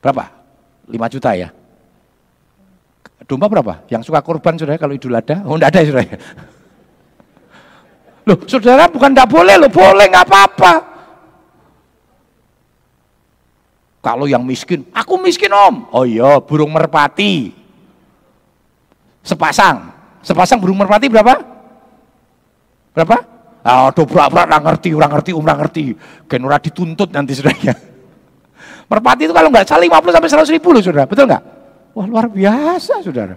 Berapa? 0.00 0.32
5 0.88 1.12
juta 1.12 1.36
ya? 1.36 1.52
Domba 3.28 3.46
berapa? 3.46 3.84
Yang 3.86 4.10
suka 4.10 4.24
korban 4.24 4.56
saudara 4.56 4.80
kalau 4.80 4.96
idul 4.96 5.14
ada? 5.14 5.44
Oh 5.44 5.54
enggak 5.54 5.76
ada 5.76 5.80
ya 5.84 5.86
saudara. 5.92 6.16
Loh 8.26 8.38
saudara 8.48 8.84
bukan 8.90 9.10
enggak 9.12 9.30
boleh 9.30 9.54
loh, 9.60 9.70
boleh 9.70 10.06
enggak 10.08 10.26
apa-apa. 10.26 10.72
Kalau 14.00 14.24
yang 14.24 14.40
miskin, 14.40 14.88
aku 14.96 15.20
miskin 15.20 15.52
om. 15.52 15.84
Oh 15.92 16.08
iya, 16.08 16.40
burung 16.40 16.72
merpati. 16.72 17.52
Sepasang. 19.20 19.92
Sepasang 20.24 20.56
burung 20.56 20.80
merpati 20.80 21.12
berapa? 21.12 21.36
Berapa? 22.96 23.16
Ah, 23.60 23.92
dobrak-brak, 23.92 24.48
orang 24.48 24.64
ngerti, 24.72 24.90
orang 24.96 25.10
ngerti, 25.12 25.30
orang 25.36 25.58
ngerti. 25.60 25.82
Genura 26.24 26.56
dituntut 26.56 27.12
nanti 27.12 27.36
saudara. 27.36 27.76
Merpati 28.88 29.28
itu 29.28 29.34
kalau 29.36 29.52
nggak 29.52 29.68
salah 29.68 29.84
50 29.84 30.16
sampai 30.16 30.30
100 30.48 30.56
ribu 30.56 30.68
loh 30.72 30.82
saudara, 30.82 31.04
betul 31.04 31.28
nggak? 31.28 31.42
Wah 31.92 32.06
luar 32.08 32.26
biasa 32.32 33.04
saudara. 33.04 33.36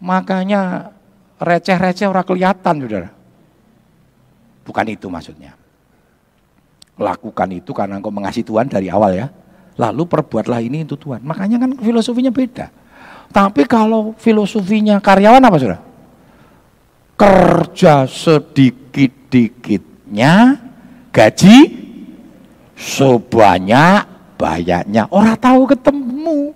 Makanya 0.00 0.90
receh-receh 1.36 2.08
orang 2.08 2.26
kelihatan 2.26 2.74
saudara. 2.80 3.08
Bukan 4.64 4.86
itu 4.88 5.06
maksudnya. 5.12 5.52
Lakukan 6.94 7.50
itu 7.50 7.74
karena 7.74 7.98
engkau 7.98 8.14
mengasihi 8.14 8.46
Tuhan 8.46 8.70
dari 8.70 8.86
awal 8.86 9.18
ya. 9.18 9.26
Lalu 9.74 10.06
perbuatlah 10.06 10.62
ini 10.62 10.86
untuk 10.86 11.02
Tuhan. 11.02 11.26
Makanya 11.26 11.58
kan 11.58 11.74
filosofinya 11.82 12.30
beda. 12.30 12.70
Tapi 13.34 13.66
kalau 13.66 14.14
filosofinya 14.14 15.02
karyawan 15.02 15.42
apa 15.42 15.58
saudara? 15.58 15.82
Kerja 17.14 18.02
sedikit-dikitnya, 18.06 20.58
gaji 21.10 21.58
sebanyak 22.78 24.14
banyaknya 24.38 25.10
orang 25.10 25.36
tahu 25.38 25.66
ketemu. 25.66 26.54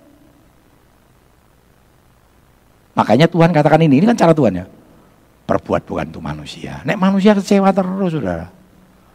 Makanya 2.95 3.27
Tuhan 3.31 3.53
katakan 3.55 3.81
ini, 3.83 3.97
ini 4.03 4.07
kan 4.07 4.17
cara 4.19 4.33
Tuhan 4.35 4.59
ya. 4.59 4.65
Perbuat 5.47 5.87
bukan 5.87 6.07
untuk 6.11 6.23
manusia. 6.23 6.81
Nek 6.83 6.99
manusia 6.99 7.35
kecewa 7.35 7.71
terus 7.71 8.13
saudara. 8.15 8.58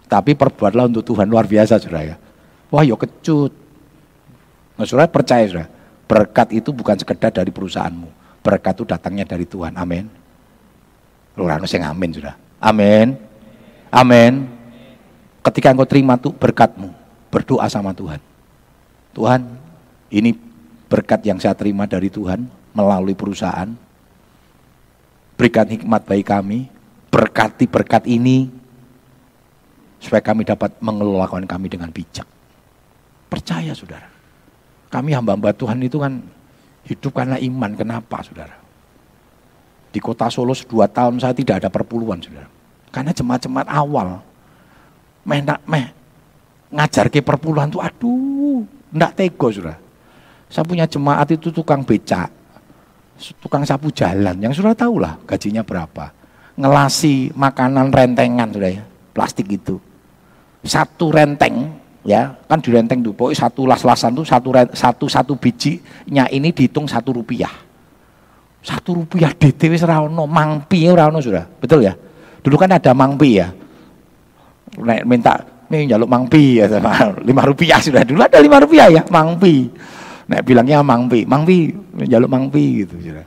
Tapi 0.05 0.37
perbuatlah 0.37 0.91
untuk 0.91 1.03
Tuhan 1.03 1.27
luar 1.27 1.49
biasa 1.49 1.81
saudara 1.81 2.15
ya. 2.15 2.17
Wah 2.69 2.85
yuk 2.85 3.01
kecut. 3.03 3.53
Nah, 4.77 4.85
saudara 4.85 5.09
percaya 5.09 5.45
saudara. 5.49 5.69
Berkat 6.05 6.53
itu 6.53 6.71
bukan 6.71 6.97
sekedar 7.01 7.33
dari 7.33 7.49
perusahaanmu. 7.49 8.41
Berkat 8.45 8.77
itu 8.77 8.85
datangnya 8.85 9.25
dari 9.25 9.49
Tuhan. 9.49 9.73
Amin. 9.75 10.05
Lu 11.35 11.49
harus 11.49 11.73
yang 11.73 11.89
amin 11.89 12.11
saudara. 12.13 12.37
Amin. 12.61 13.17
Amin. 13.89 14.47
Ketika 15.45 15.73
engkau 15.73 15.89
terima 15.89 16.17
tuh 16.17 16.33
berkatmu, 16.33 16.93
berdoa 17.29 17.69
sama 17.69 17.93
Tuhan. 17.93 18.21
Tuhan, 19.13 19.41
ini 20.09 20.35
berkat 20.89 21.21
yang 21.27 21.39
saya 21.39 21.53
terima 21.53 21.85
dari 21.85 22.09
Tuhan 22.09 22.49
melalui 22.73 23.13
perusahaan. 23.13 23.69
Berikan 25.35 25.67
hikmat 25.67 26.07
bagi 26.07 26.25
kami, 26.25 26.59
berkati 27.11 27.67
berkat 27.67 28.07
ini, 28.07 28.49
supaya 30.05 30.21
kami 30.21 30.45
dapat 30.45 30.77
mengelolakan 30.85 31.49
kami 31.49 31.73
dengan 31.73 31.89
bijak. 31.89 32.29
Percaya 33.33 33.73
saudara. 33.73 34.07
Kami 34.93 35.11
hamba-hamba 35.17 35.57
Tuhan 35.57 35.81
itu 35.81 35.97
kan 35.99 36.21
hidup 36.85 37.17
karena 37.17 37.41
iman. 37.41 37.73
Kenapa 37.75 38.21
saudara? 38.21 38.55
Di 39.91 39.99
kota 39.99 40.29
Solo 40.29 40.53
dua 40.69 40.87
tahun 40.87 41.19
saya 41.19 41.33
tidak 41.33 41.65
ada 41.65 41.69
perpuluhan 41.73 42.21
saudara. 42.21 42.47
Karena 42.93 43.11
jemaat-jemaat 43.11 43.69
awal. 43.73 44.23
Meh, 45.25 45.41
meh 45.43 45.87
ngajar 46.69 47.09
ke 47.09 47.25
perpuluhan 47.25 47.73
tuh 47.73 47.81
aduh, 47.81 48.63
ndak 48.93 49.17
tego 49.17 49.49
saudara. 49.49 49.81
Saya 50.53 50.63
punya 50.63 50.87
jemaat 50.87 51.27
itu 51.35 51.51
tukang 51.51 51.83
becak, 51.83 52.31
tukang 53.43 53.67
sapu 53.67 53.91
jalan, 53.91 54.39
yang 54.39 54.55
sudah 54.55 54.77
tahu 54.77 55.03
lah 55.03 55.19
gajinya 55.27 55.67
berapa. 55.67 56.15
Ngelasi 56.55 57.35
makanan 57.35 57.91
rentengan 57.91 58.55
sudah 58.55 58.71
ya, 58.71 58.85
plastik 59.11 59.51
itu. 59.51 59.83
Satu 60.65 61.13
renteng 61.13 61.77
ya. 62.03 62.33
Kan 62.49 62.59
di 62.65 62.73
renteng 62.73 63.05
tuh 63.05 63.13
pokoknya 63.13 63.47
satu 63.47 63.69
las-lasan 63.69 64.11
tuh 64.17 64.27
satu 64.27 64.49
satu 64.73 65.05
satu 65.07 65.33
bijinya 65.37 66.25
ini 66.33 66.51
dihitung 66.51 66.89
satu 66.89 67.15
rupiah. 67.21 67.53
Satu 68.65 69.05
rupiah 69.05 69.29
DTW 69.37 69.77
serauno 69.77 70.25
mangpi 70.25 70.89
serauno 70.89 71.21
sudah 71.21 71.45
betul 71.61 71.85
ya? 71.85 71.93
Dulu 72.41 72.57
kan 72.57 72.73
ada 72.73 72.97
mangpi 72.97 73.37
ya. 73.37 73.53
Nek 74.81 75.05
minta 75.05 75.37
nih 75.69 75.85
jaluk 75.85 76.09
mangpi 76.09 76.59
ya 76.59 76.67
lima 77.21 77.43
rupiah 77.45 77.79
sudah. 77.79 78.03
Dulu 78.03 78.25
ada 78.25 78.41
lima 78.41 78.57
rupiah 78.65 78.89
ya 78.89 79.05
mangpi. 79.13 79.69
Nek 80.25 80.41
bilangnya 80.49 80.81
mangpi 80.81 81.29
mangpi 81.29 81.69
jaluk 82.09 82.33
mangpi 82.33 82.85
gitu 82.85 82.97
sudah 82.99 83.27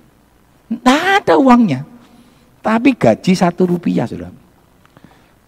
nggak 0.67 1.01
ada 1.23 1.33
uangnya. 1.39 1.79
Tapi 2.59 2.99
gaji 2.99 3.31
satu 3.31 3.63
rupiah 3.63 4.03
sudah 4.03 4.27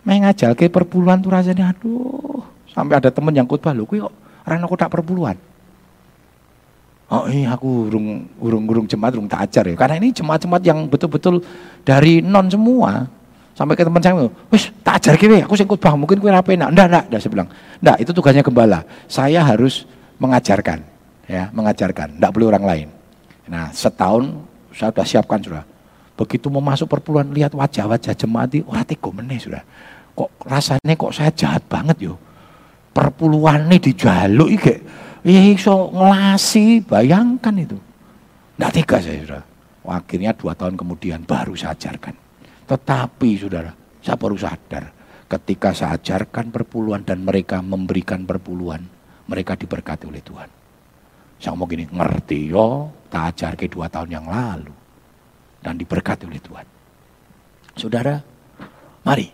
mengajal 0.08 0.56
ke 0.56 0.72
perpuluhan 0.72 1.20
tuh 1.20 1.32
rasanya 1.32 1.76
aduh 1.76 2.44
Sampai 2.70 3.02
ada 3.02 3.10
temen 3.10 3.34
yang 3.34 3.50
khotbah, 3.50 3.74
lo 3.74 3.84
kok 3.84 4.14
rana 4.46 4.66
tak 4.78 4.94
perpuluhan. 4.94 5.36
Oh 7.10 7.26
iya 7.26 7.58
aku 7.58 7.90
urung 7.90 8.30
urung 8.38 8.64
urung 8.70 8.86
jemaat 8.86 9.18
urung 9.18 9.26
tak 9.26 9.50
ajar 9.50 9.66
ya. 9.66 9.76
Karena 9.76 9.98
ini 9.98 10.14
jemaat-jemaat 10.14 10.62
yang 10.62 10.86
betul-betul 10.86 11.42
dari 11.82 12.22
non 12.22 12.46
semua. 12.46 13.10
Sampai 13.58 13.76
ke 13.76 13.84
teman 13.84 14.00
saya, 14.00 14.16
wis 14.48 14.72
tak 14.86 15.04
ajar 15.04 15.20
kiri, 15.20 15.44
aku 15.44 15.52
sing 15.60 15.68
khotbah, 15.68 15.92
mungkin 15.92 16.16
kue 16.24 16.32
rapi 16.32 16.56
nak. 16.56 16.72
Ndak, 16.72 16.88
ndak, 16.88 17.04
ndak 17.12 17.20
saya 17.20 17.32
bilang. 17.34 17.50
Ndak, 17.84 17.98
itu 18.00 18.12
tugasnya 18.16 18.40
gembala. 18.40 18.88
Saya 19.12 19.44
harus 19.44 19.84
mengajarkan, 20.16 20.80
ya, 21.28 21.52
mengajarkan. 21.52 22.24
Ndak 22.24 22.32
boleh 22.32 22.56
orang 22.56 22.64
lain. 22.64 22.88
Nah, 23.52 23.68
setahun 23.76 24.32
saya 24.72 24.96
sudah 24.96 25.04
siapkan 25.04 25.44
sudah. 25.44 25.64
Begitu 26.20 26.52
mau 26.52 26.60
masuk 26.60 26.92
perpuluhan, 26.92 27.32
lihat 27.32 27.56
wajah-wajah 27.56 28.12
jemaat 28.12 28.52
itu, 28.52 28.68
orang 28.68 28.84
tega 28.84 29.08
meneh 29.16 29.40
sudah. 29.40 29.64
Kok 30.12 30.52
rasanya 30.52 30.94
kok 31.00 31.16
saya 31.16 31.32
jahat 31.32 31.64
banget 31.72 32.12
yo. 32.12 32.20
Perpuluhan 32.92 33.72
ini 33.72 33.80
dijaluk 33.80 34.52
iki 34.52 34.76
ya 35.24 35.40
iso 35.56 35.88
ngelasi 35.96 36.84
bayangkan 36.84 37.56
itu. 37.56 37.80
Tidak 37.80 38.72
tiga 38.76 38.98
saya 39.00 39.20
sudah. 39.24 39.44
Akhirnya 39.88 40.36
dua 40.36 40.52
tahun 40.60 40.76
kemudian 40.76 41.24
baru 41.24 41.56
saya 41.56 41.72
ajarkan. 41.72 42.12
Tetapi 42.68 43.30
saudara 43.40 43.72
saya 44.04 44.20
baru 44.20 44.36
sadar 44.36 44.92
ketika 45.32 45.72
saya 45.72 45.96
ajarkan 45.96 46.52
perpuluhan 46.52 47.08
dan 47.08 47.24
mereka 47.24 47.64
memberikan 47.64 48.28
perpuluhan 48.28 48.84
mereka 49.32 49.56
diberkati 49.56 50.04
oleh 50.04 50.20
Tuhan. 50.20 50.50
Saya 51.40 51.56
ngomong 51.56 51.70
gini 51.72 51.86
ngerti 51.88 52.52
yo. 52.52 52.92
Tak 53.08 53.24
ajar 53.34 53.56
ke 53.56 53.72
dua 53.72 53.88
tahun 53.88 54.20
yang 54.20 54.28
lalu 54.28 54.89
dan 55.60 55.76
diberkati 55.76 56.28
oleh 56.28 56.42
Tuhan 56.42 56.66
saudara 57.76 58.20
mari 59.04 59.28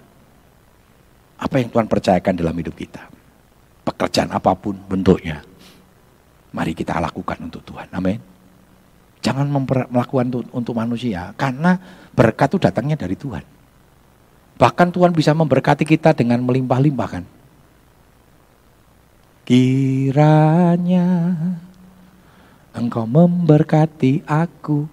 apa 1.35 1.55
yang 1.59 1.69
Tuhan 1.69 1.87
percayakan 1.89 2.33
dalam 2.37 2.55
hidup 2.55 2.75
kita 2.77 3.15
pekerjaan 3.85 4.33
apa 4.33 4.57
pun 4.57 4.73
bentuknya. 4.89 5.45
Mari 6.51 6.73
kita 6.73 6.97
lakukan 6.97 7.37
untuk 7.45 7.61
Tuhan. 7.61 7.85
Amin. 7.93 8.17
Jangan 9.21 9.45
melakukan 9.93 10.25
untuk, 10.33 10.43
untuk 10.53 10.73
manusia, 10.73 11.33
karena 11.37 11.77
berkat 12.13 12.49
itu 12.53 12.57
datangnya 12.61 12.97
dari 12.97 13.13
Tuhan. 13.17 13.45
Bahkan 14.55 14.87
Tuhan 14.93 15.11
bisa 15.13 15.33
memberkati 15.33 15.83
kita 15.85 16.13
dengan 16.15 16.41
melimpah-limpah 16.45 17.09
kan. 17.09 17.23
Kiranya 19.45 21.05
engkau 22.73 23.05
memberkati 23.05 24.25
aku 24.25 24.89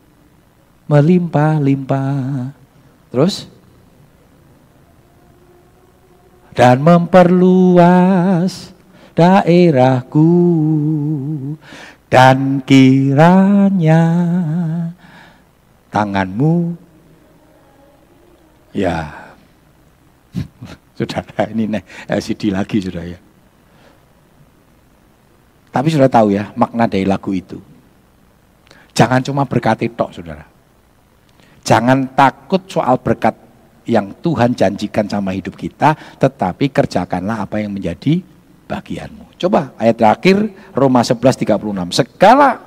melimpah-limpah. 0.92 2.52
Terus? 3.08 3.48
Dan 6.52 6.84
memperluas 6.84 8.76
daerahku. 9.16 10.28
Dan 12.12 12.60
kiranya 12.68 14.04
tanganmu. 15.88 16.76
Ya. 18.76 19.32
Saudara 20.96 21.48
ini 21.48 21.72
nih 21.72 21.82
LCD 22.04 22.52
lagi 22.52 22.84
sudah 22.84 23.00
ya. 23.00 23.16
Tapi 25.72 25.88
sudah 25.88 26.12
tahu 26.12 26.36
ya 26.36 26.52
makna 26.52 26.84
dari 26.84 27.08
lagu 27.08 27.32
itu. 27.32 27.56
Jangan 28.92 29.24
cuma 29.24 29.48
berkati 29.48 29.88
tok 29.88 30.12
saudara 30.12 30.51
jangan 31.62 32.12
takut 32.14 32.62
soal 32.66 32.98
berkat 32.98 33.34
yang 33.86 34.14
Tuhan 34.22 34.54
janjikan 34.54 35.10
sama 35.10 35.34
hidup 35.34 35.58
kita 35.58 35.94
tetapi 36.18 36.70
kerjakanlah 36.70 37.42
apa 37.42 37.58
yang 37.58 37.74
menjadi 37.74 38.22
bagianmu. 38.70 39.34
Coba 39.38 39.74
ayat 39.76 39.98
terakhir 39.98 40.38
Roma 40.72 41.02
11:36. 41.02 41.90
Segala 41.90 42.62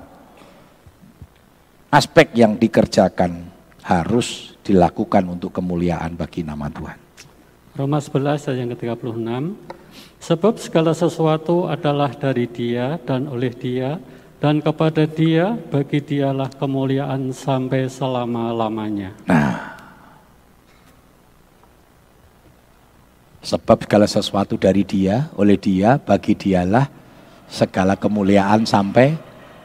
aspek 1.87 2.35
yang 2.35 2.59
dikerjakan 2.59 3.47
harus 3.85 4.57
dilakukan 4.65 5.23
untuk 5.29 5.55
kemuliaan 5.55 6.17
bagi 6.19 6.43
nama 6.43 6.67
Tuhan. 6.67 6.97
Roma 7.75 7.99
11 7.99 8.49
ayat 8.51 8.57
yang 8.59 8.71
ke-36. 8.75 9.29
Sebab 10.19 10.53
segala 10.57 10.91
sesuatu 10.97 11.69
adalah 11.69 12.09
dari 12.15 12.49
Dia 12.49 12.97
dan 12.97 13.29
oleh 13.29 13.53
Dia 13.53 13.99
dan 14.45 14.61
kepada 14.61 15.09
Dia 15.09 15.57
bagi 15.57 16.05
Dialah 16.05 16.53
kemuliaan 16.53 17.33
sampai 17.33 17.89
selama-lamanya. 17.89 19.17
Nah, 19.25 19.73
Sebab 23.45 23.85
segala 23.85 24.09
sesuatu 24.09 24.57
dari 24.57 24.81
dia, 24.81 25.29
oleh 25.37 25.53
dia, 25.53 26.01
bagi 26.01 26.33
dialah 26.33 26.89
segala 27.45 27.93
kemuliaan 27.93 28.65
sampai 28.65 29.13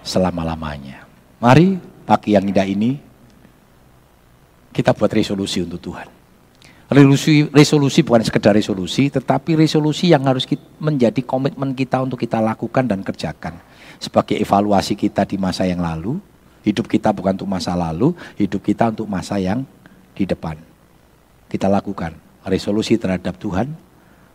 selama-lamanya. 0.05 1.09
Mari 1.41 1.81
pagi 2.05 2.37
yang 2.37 2.45
indah 2.45 2.69
ini 2.69 3.01
kita 4.69 4.93
buat 4.93 5.09
resolusi 5.09 5.65
untuk 5.65 5.81
Tuhan. 5.81 6.13
Resolusi, 6.93 7.49
resolusi 7.49 8.05
bukan 8.05 8.21
sekedar 8.21 8.53
resolusi, 8.53 9.09
tetapi 9.09 9.57
resolusi 9.57 10.13
yang 10.13 10.29
harus 10.29 10.45
menjadi 10.77 11.25
komitmen 11.25 11.73
kita 11.73 12.05
untuk 12.05 12.21
kita 12.21 12.37
lakukan 12.37 12.85
dan 12.85 13.01
kerjakan. 13.01 13.70
Sebagai 14.01 14.41
evaluasi 14.41 14.97
kita 14.97 15.29
di 15.29 15.37
masa 15.37 15.69
yang 15.69 15.85
lalu, 15.85 16.17
hidup 16.65 16.89
kita 16.89 17.13
bukan 17.13 17.37
untuk 17.37 17.51
masa 17.53 17.77
lalu, 17.77 18.17
hidup 18.41 18.65
kita 18.65 18.89
untuk 18.89 19.05
masa 19.05 19.37
yang 19.37 19.63
di 20.17 20.25
depan. 20.25 20.57
Kita 21.53 21.69
lakukan 21.69 22.17
resolusi 22.49 22.97
terhadap 22.97 23.37
Tuhan, 23.37 23.77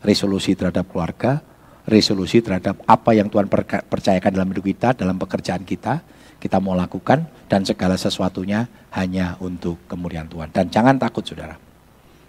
resolusi 0.06 0.54
terhadap 0.54 0.86
keluarga, 0.94 1.42
resolusi 1.90 2.46
terhadap 2.46 2.78
apa 2.86 3.18
yang 3.18 3.30
Tuhan 3.30 3.50
percayakan 3.90 4.30
dalam 4.30 4.50
hidup 4.54 4.66
kita, 4.70 4.94
dalam 4.94 5.18
pekerjaan 5.18 5.66
kita, 5.66 6.06
kita 6.38 6.62
mau 6.62 6.78
lakukan 6.78 7.26
dan 7.50 7.66
segala 7.66 7.98
sesuatunya 7.98 8.70
hanya 8.94 9.34
untuk 9.42 9.82
kemuliaan 9.90 10.30
Tuhan. 10.30 10.54
Dan 10.54 10.70
jangan 10.70 11.02
takut 11.02 11.26
saudara. 11.26 11.58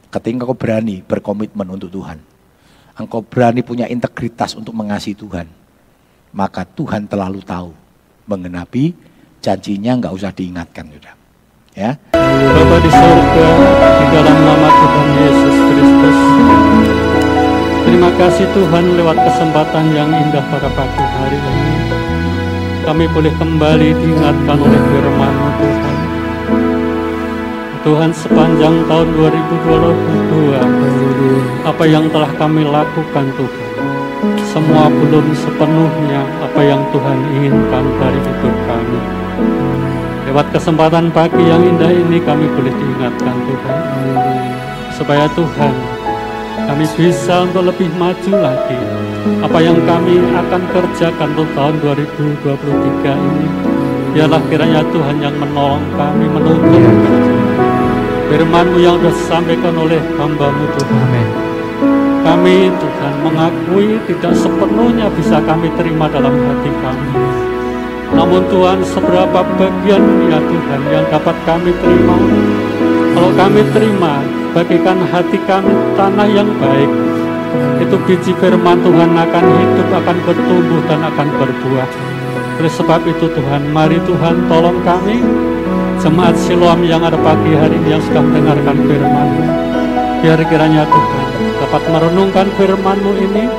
Ketika 0.08 0.32
engkau 0.32 0.56
berani 0.56 1.04
berkomitmen 1.04 1.68
untuk 1.68 1.92
Tuhan, 1.92 2.16
engkau 2.96 3.20
berani 3.20 3.60
punya 3.60 3.84
integritas 3.90 4.56
untuk 4.56 4.72
mengasihi 4.72 5.18
Tuhan, 5.18 5.44
maka 6.36 6.68
Tuhan 6.68 7.08
terlalu 7.08 7.40
tahu 7.40 7.72
mengenapi 8.28 8.92
janjinya 9.40 9.96
nggak 9.96 10.12
usah 10.12 10.28
diingatkan 10.36 10.84
sudah. 10.92 11.14
Ya. 11.72 11.96
Bapa 12.12 12.76
di 12.80 12.90
surga, 12.92 13.48
di 13.80 14.06
dalam 14.12 14.36
nama 14.44 14.68
Tuhan 14.68 15.08
Yesus 15.16 15.56
Kristus. 15.72 16.18
Terima 17.86 18.10
kasih 18.20 18.46
Tuhan 18.52 18.84
lewat 19.00 19.16
kesempatan 19.16 19.94
yang 19.96 20.10
indah 20.12 20.44
pada 20.52 20.68
pagi 20.76 21.04
hari 21.16 21.38
ini. 21.40 21.74
Kami 22.84 23.04
boleh 23.10 23.32
kembali 23.40 23.88
diingatkan 23.96 24.58
oleh 24.60 24.80
firman 24.92 25.34
Tuhan. 25.58 25.96
Tuhan 27.86 28.10
sepanjang 28.10 28.82
tahun 28.90 29.08
2022, 29.14 30.58
apa 31.62 31.84
yang 31.86 32.10
telah 32.10 32.30
kami 32.34 32.66
lakukan 32.66 33.26
Tuhan, 33.38 33.75
semua 34.56 34.88
belum 34.88 35.36
sepenuhnya 35.36 36.24
apa 36.40 36.64
yang 36.64 36.80
Tuhan 36.88 37.18
inginkan 37.36 37.84
dari 38.00 38.16
hidup 38.16 38.56
kami. 38.64 39.00
Lewat 40.24 40.48
kesempatan 40.48 41.12
pagi 41.12 41.44
yang 41.44 41.60
indah 41.60 41.92
ini 41.92 42.16
kami 42.24 42.48
boleh 42.56 42.72
diingatkan 42.72 43.36
Tuhan. 43.36 43.80
Supaya 44.96 45.28
Tuhan 45.36 45.76
kami 46.72 46.88
bisa 46.96 47.44
untuk 47.44 47.68
lebih 47.68 47.92
maju 48.00 48.32
lagi. 48.32 48.80
Apa 49.44 49.60
yang 49.60 49.76
kami 49.84 50.24
akan 50.24 50.62
kerjakan 50.72 51.36
untuk 51.36 51.52
tahun 51.52 51.76
2023 51.84 53.12
ini. 53.12 53.48
Biarlah 54.16 54.40
kiranya 54.48 54.80
Tuhan 54.88 55.20
yang 55.20 55.36
menolong 55.36 55.84
kami, 56.00 56.32
menuntun. 56.32 56.84
Firman-Mu 58.32 58.78
yang 58.80 58.96
sudah 59.04 59.12
disampaikan 59.12 59.76
oleh 59.76 60.00
hamba-Mu 60.16 60.64
Tuhan. 60.80 60.96
Amin. 60.96 61.45
Kami 62.26 62.66
Tuhan 62.74 63.14
mengakui 63.22 64.02
tidak 64.10 64.34
sepenuhnya 64.34 65.06
bisa 65.14 65.38
kami 65.46 65.70
terima 65.78 66.10
dalam 66.10 66.34
hati 66.34 66.70
kami. 66.82 67.10
Namun 68.18 68.42
Tuhan 68.50 68.82
seberapa 68.82 69.46
bagian 69.54 70.02
ya 70.26 70.42
Tuhan 70.42 70.80
yang 70.90 71.06
dapat 71.06 71.36
kami 71.46 71.70
terima. 71.78 72.18
Kalau 73.14 73.30
kami 73.30 73.62
terima, 73.70 74.26
bagikan 74.50 75.06
hati 75.06 75.38
kami 75.46 75.70
tanah 75.94 76.26
yang 76.26 76.50
baik. 76.58 76.90
Itu 77.78 77.94
biji 78.10 78.34
firman 78.42 78.82
Tuhan 78.82 79.14
akan 79.14 79.44
hidup, 79.46 79.88
akan 79.94 80.16
bertumbuh 80.26 80.82
dan 80.90 81.06
akan 81.06 81.28
berbuah. 81.30 81.88
Oleh 82.58 82.72
sebab 82.74 83.06
itu 83.06 83.30
Tuhan, 83.30 83.70
mari 83.70 84.02
Tuhan 84.02 84.50
tolong 84.50 84.82
kami 84.82 85.22
Jemaat 86.02 86.34
Siloam 86.36 86.82
yang 86.84 87.06
ada 87.06 87.16
pagi 87.20 87.56
hari 87.56 87.78
ini 87.80 87.96
yang 87.96 88.02
sudah 88.04 88.20
mendengarkan 88.20 88.76
firman 88.84 89.28
Biar 90.20 90.40
kiranya 90.44 90.84
Tuhan 90.88 91.25
dapat 91.66 91.82
merenungkan 91.90 92.46
firman-Mu 92.54 93.12
ini 93.26 93.50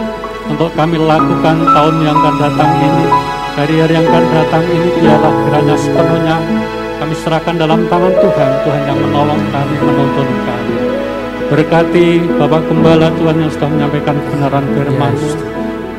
untuk 0.48 0.72
kami 0.80 0.96
lakukan 0.96 1.60
tahun 1.60 1.96
yang 2.08 2.16
akan 2.16 2.36
datang 2.40 2.72
ini. 2.80 3.06
Dari 3.52 3.74
hari 3.84 3.94
yang 4.00 4.08
akan 4.08 4.26
datang 4.32 4.64
ini 4.64 4.90
biarlah 4.96 5.34
kiranya 5.44 5.76
sepenuhnya 5.76 6.36
kami 7.04 7.14
serahkan 7.20 7.56
dalam 7.60 7.84
tangan 7.92 8.16
Tuhan, 8.16 8.52
Tuhan 8.64 8.82
yang 8.88 9.00
menolong 9.04 9.44
kami, 9.52 9.76
menuntun 9.84 10.30
kami. 10.48 10.76
Berkati 11.52 12.08
Bapak 12.40 12.64
Gembala 12.72 13.12
Tuhan 13.12 13.44
yang 13.44 13.52
sudah 13.52 13.70
menyampaikan 13.76 14.16
kebenaran 14.24 14.66
firman 14.72 15.14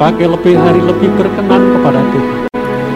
Pakai 0.00 0.26
lebih 0.28 0.54
hari 0.56 0.80
lebih 0.80 1.12
berkenan 1.12 1.62
kepada 1.76 2.00
Tuhan 2.08 2.40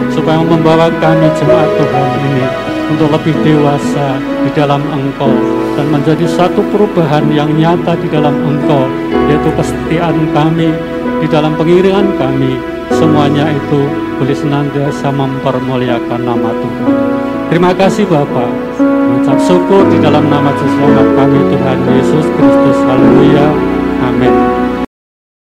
supaya 0.09 0.41
membawa 0.41 0.89
kami 1.01 1.27
jemaat 1.37 1.69
Tuhan 1.77 2.07
ini 2.17 2.72
untuk 2.93 3.09
lebih 3.09 3.33
dewasa 3.41 4.21
di 4.45 4.49
dalam 4.53 4.85
Engkau 4.93 5.33
dan 5.73 5.89
menjadi 5.89 6.29
satu 6.29 6.61
perubahan 6.69 7.25
yang 7.33 7.49
nyata 7.57 7.97
di 7.97 8.07
dalam 8.07 8.37
Engkau 8.45 8.85
yaitu 9.25 9.49
kesetiaan 9.57 10.29
kami 10.29 10.69
di 11.17 11.27
dalam 11.27 11.57
pengiringan 11.57 12.13
kami. 12.21 12.61
Semuanya 12.93 13.49
itu 13.49 13.89
boleh 14.21 14.37
senantiasa 14.37 15.09
mempermuliakan 15.09 16.21
nama 16.21 16.49
Tuhan. 16.53 16.91
Terima 17.49 17.73
kasih 17.73 18.05
Bapak. 18.05 18.49
Mengucap 18.77 19.41
syukur 19.41 19.81
di 19.89 19.97
dalam 19.97 20.29
nama 20.29 20.53
Yesus 20.53 21.09
kami 21.17 21.39
Tuhan 21.49 21.77
Yesus 21.89 22.25
Kristus. 22.37 22.77
Haleluya. 22.85 23.47
Amin 24.03 24.52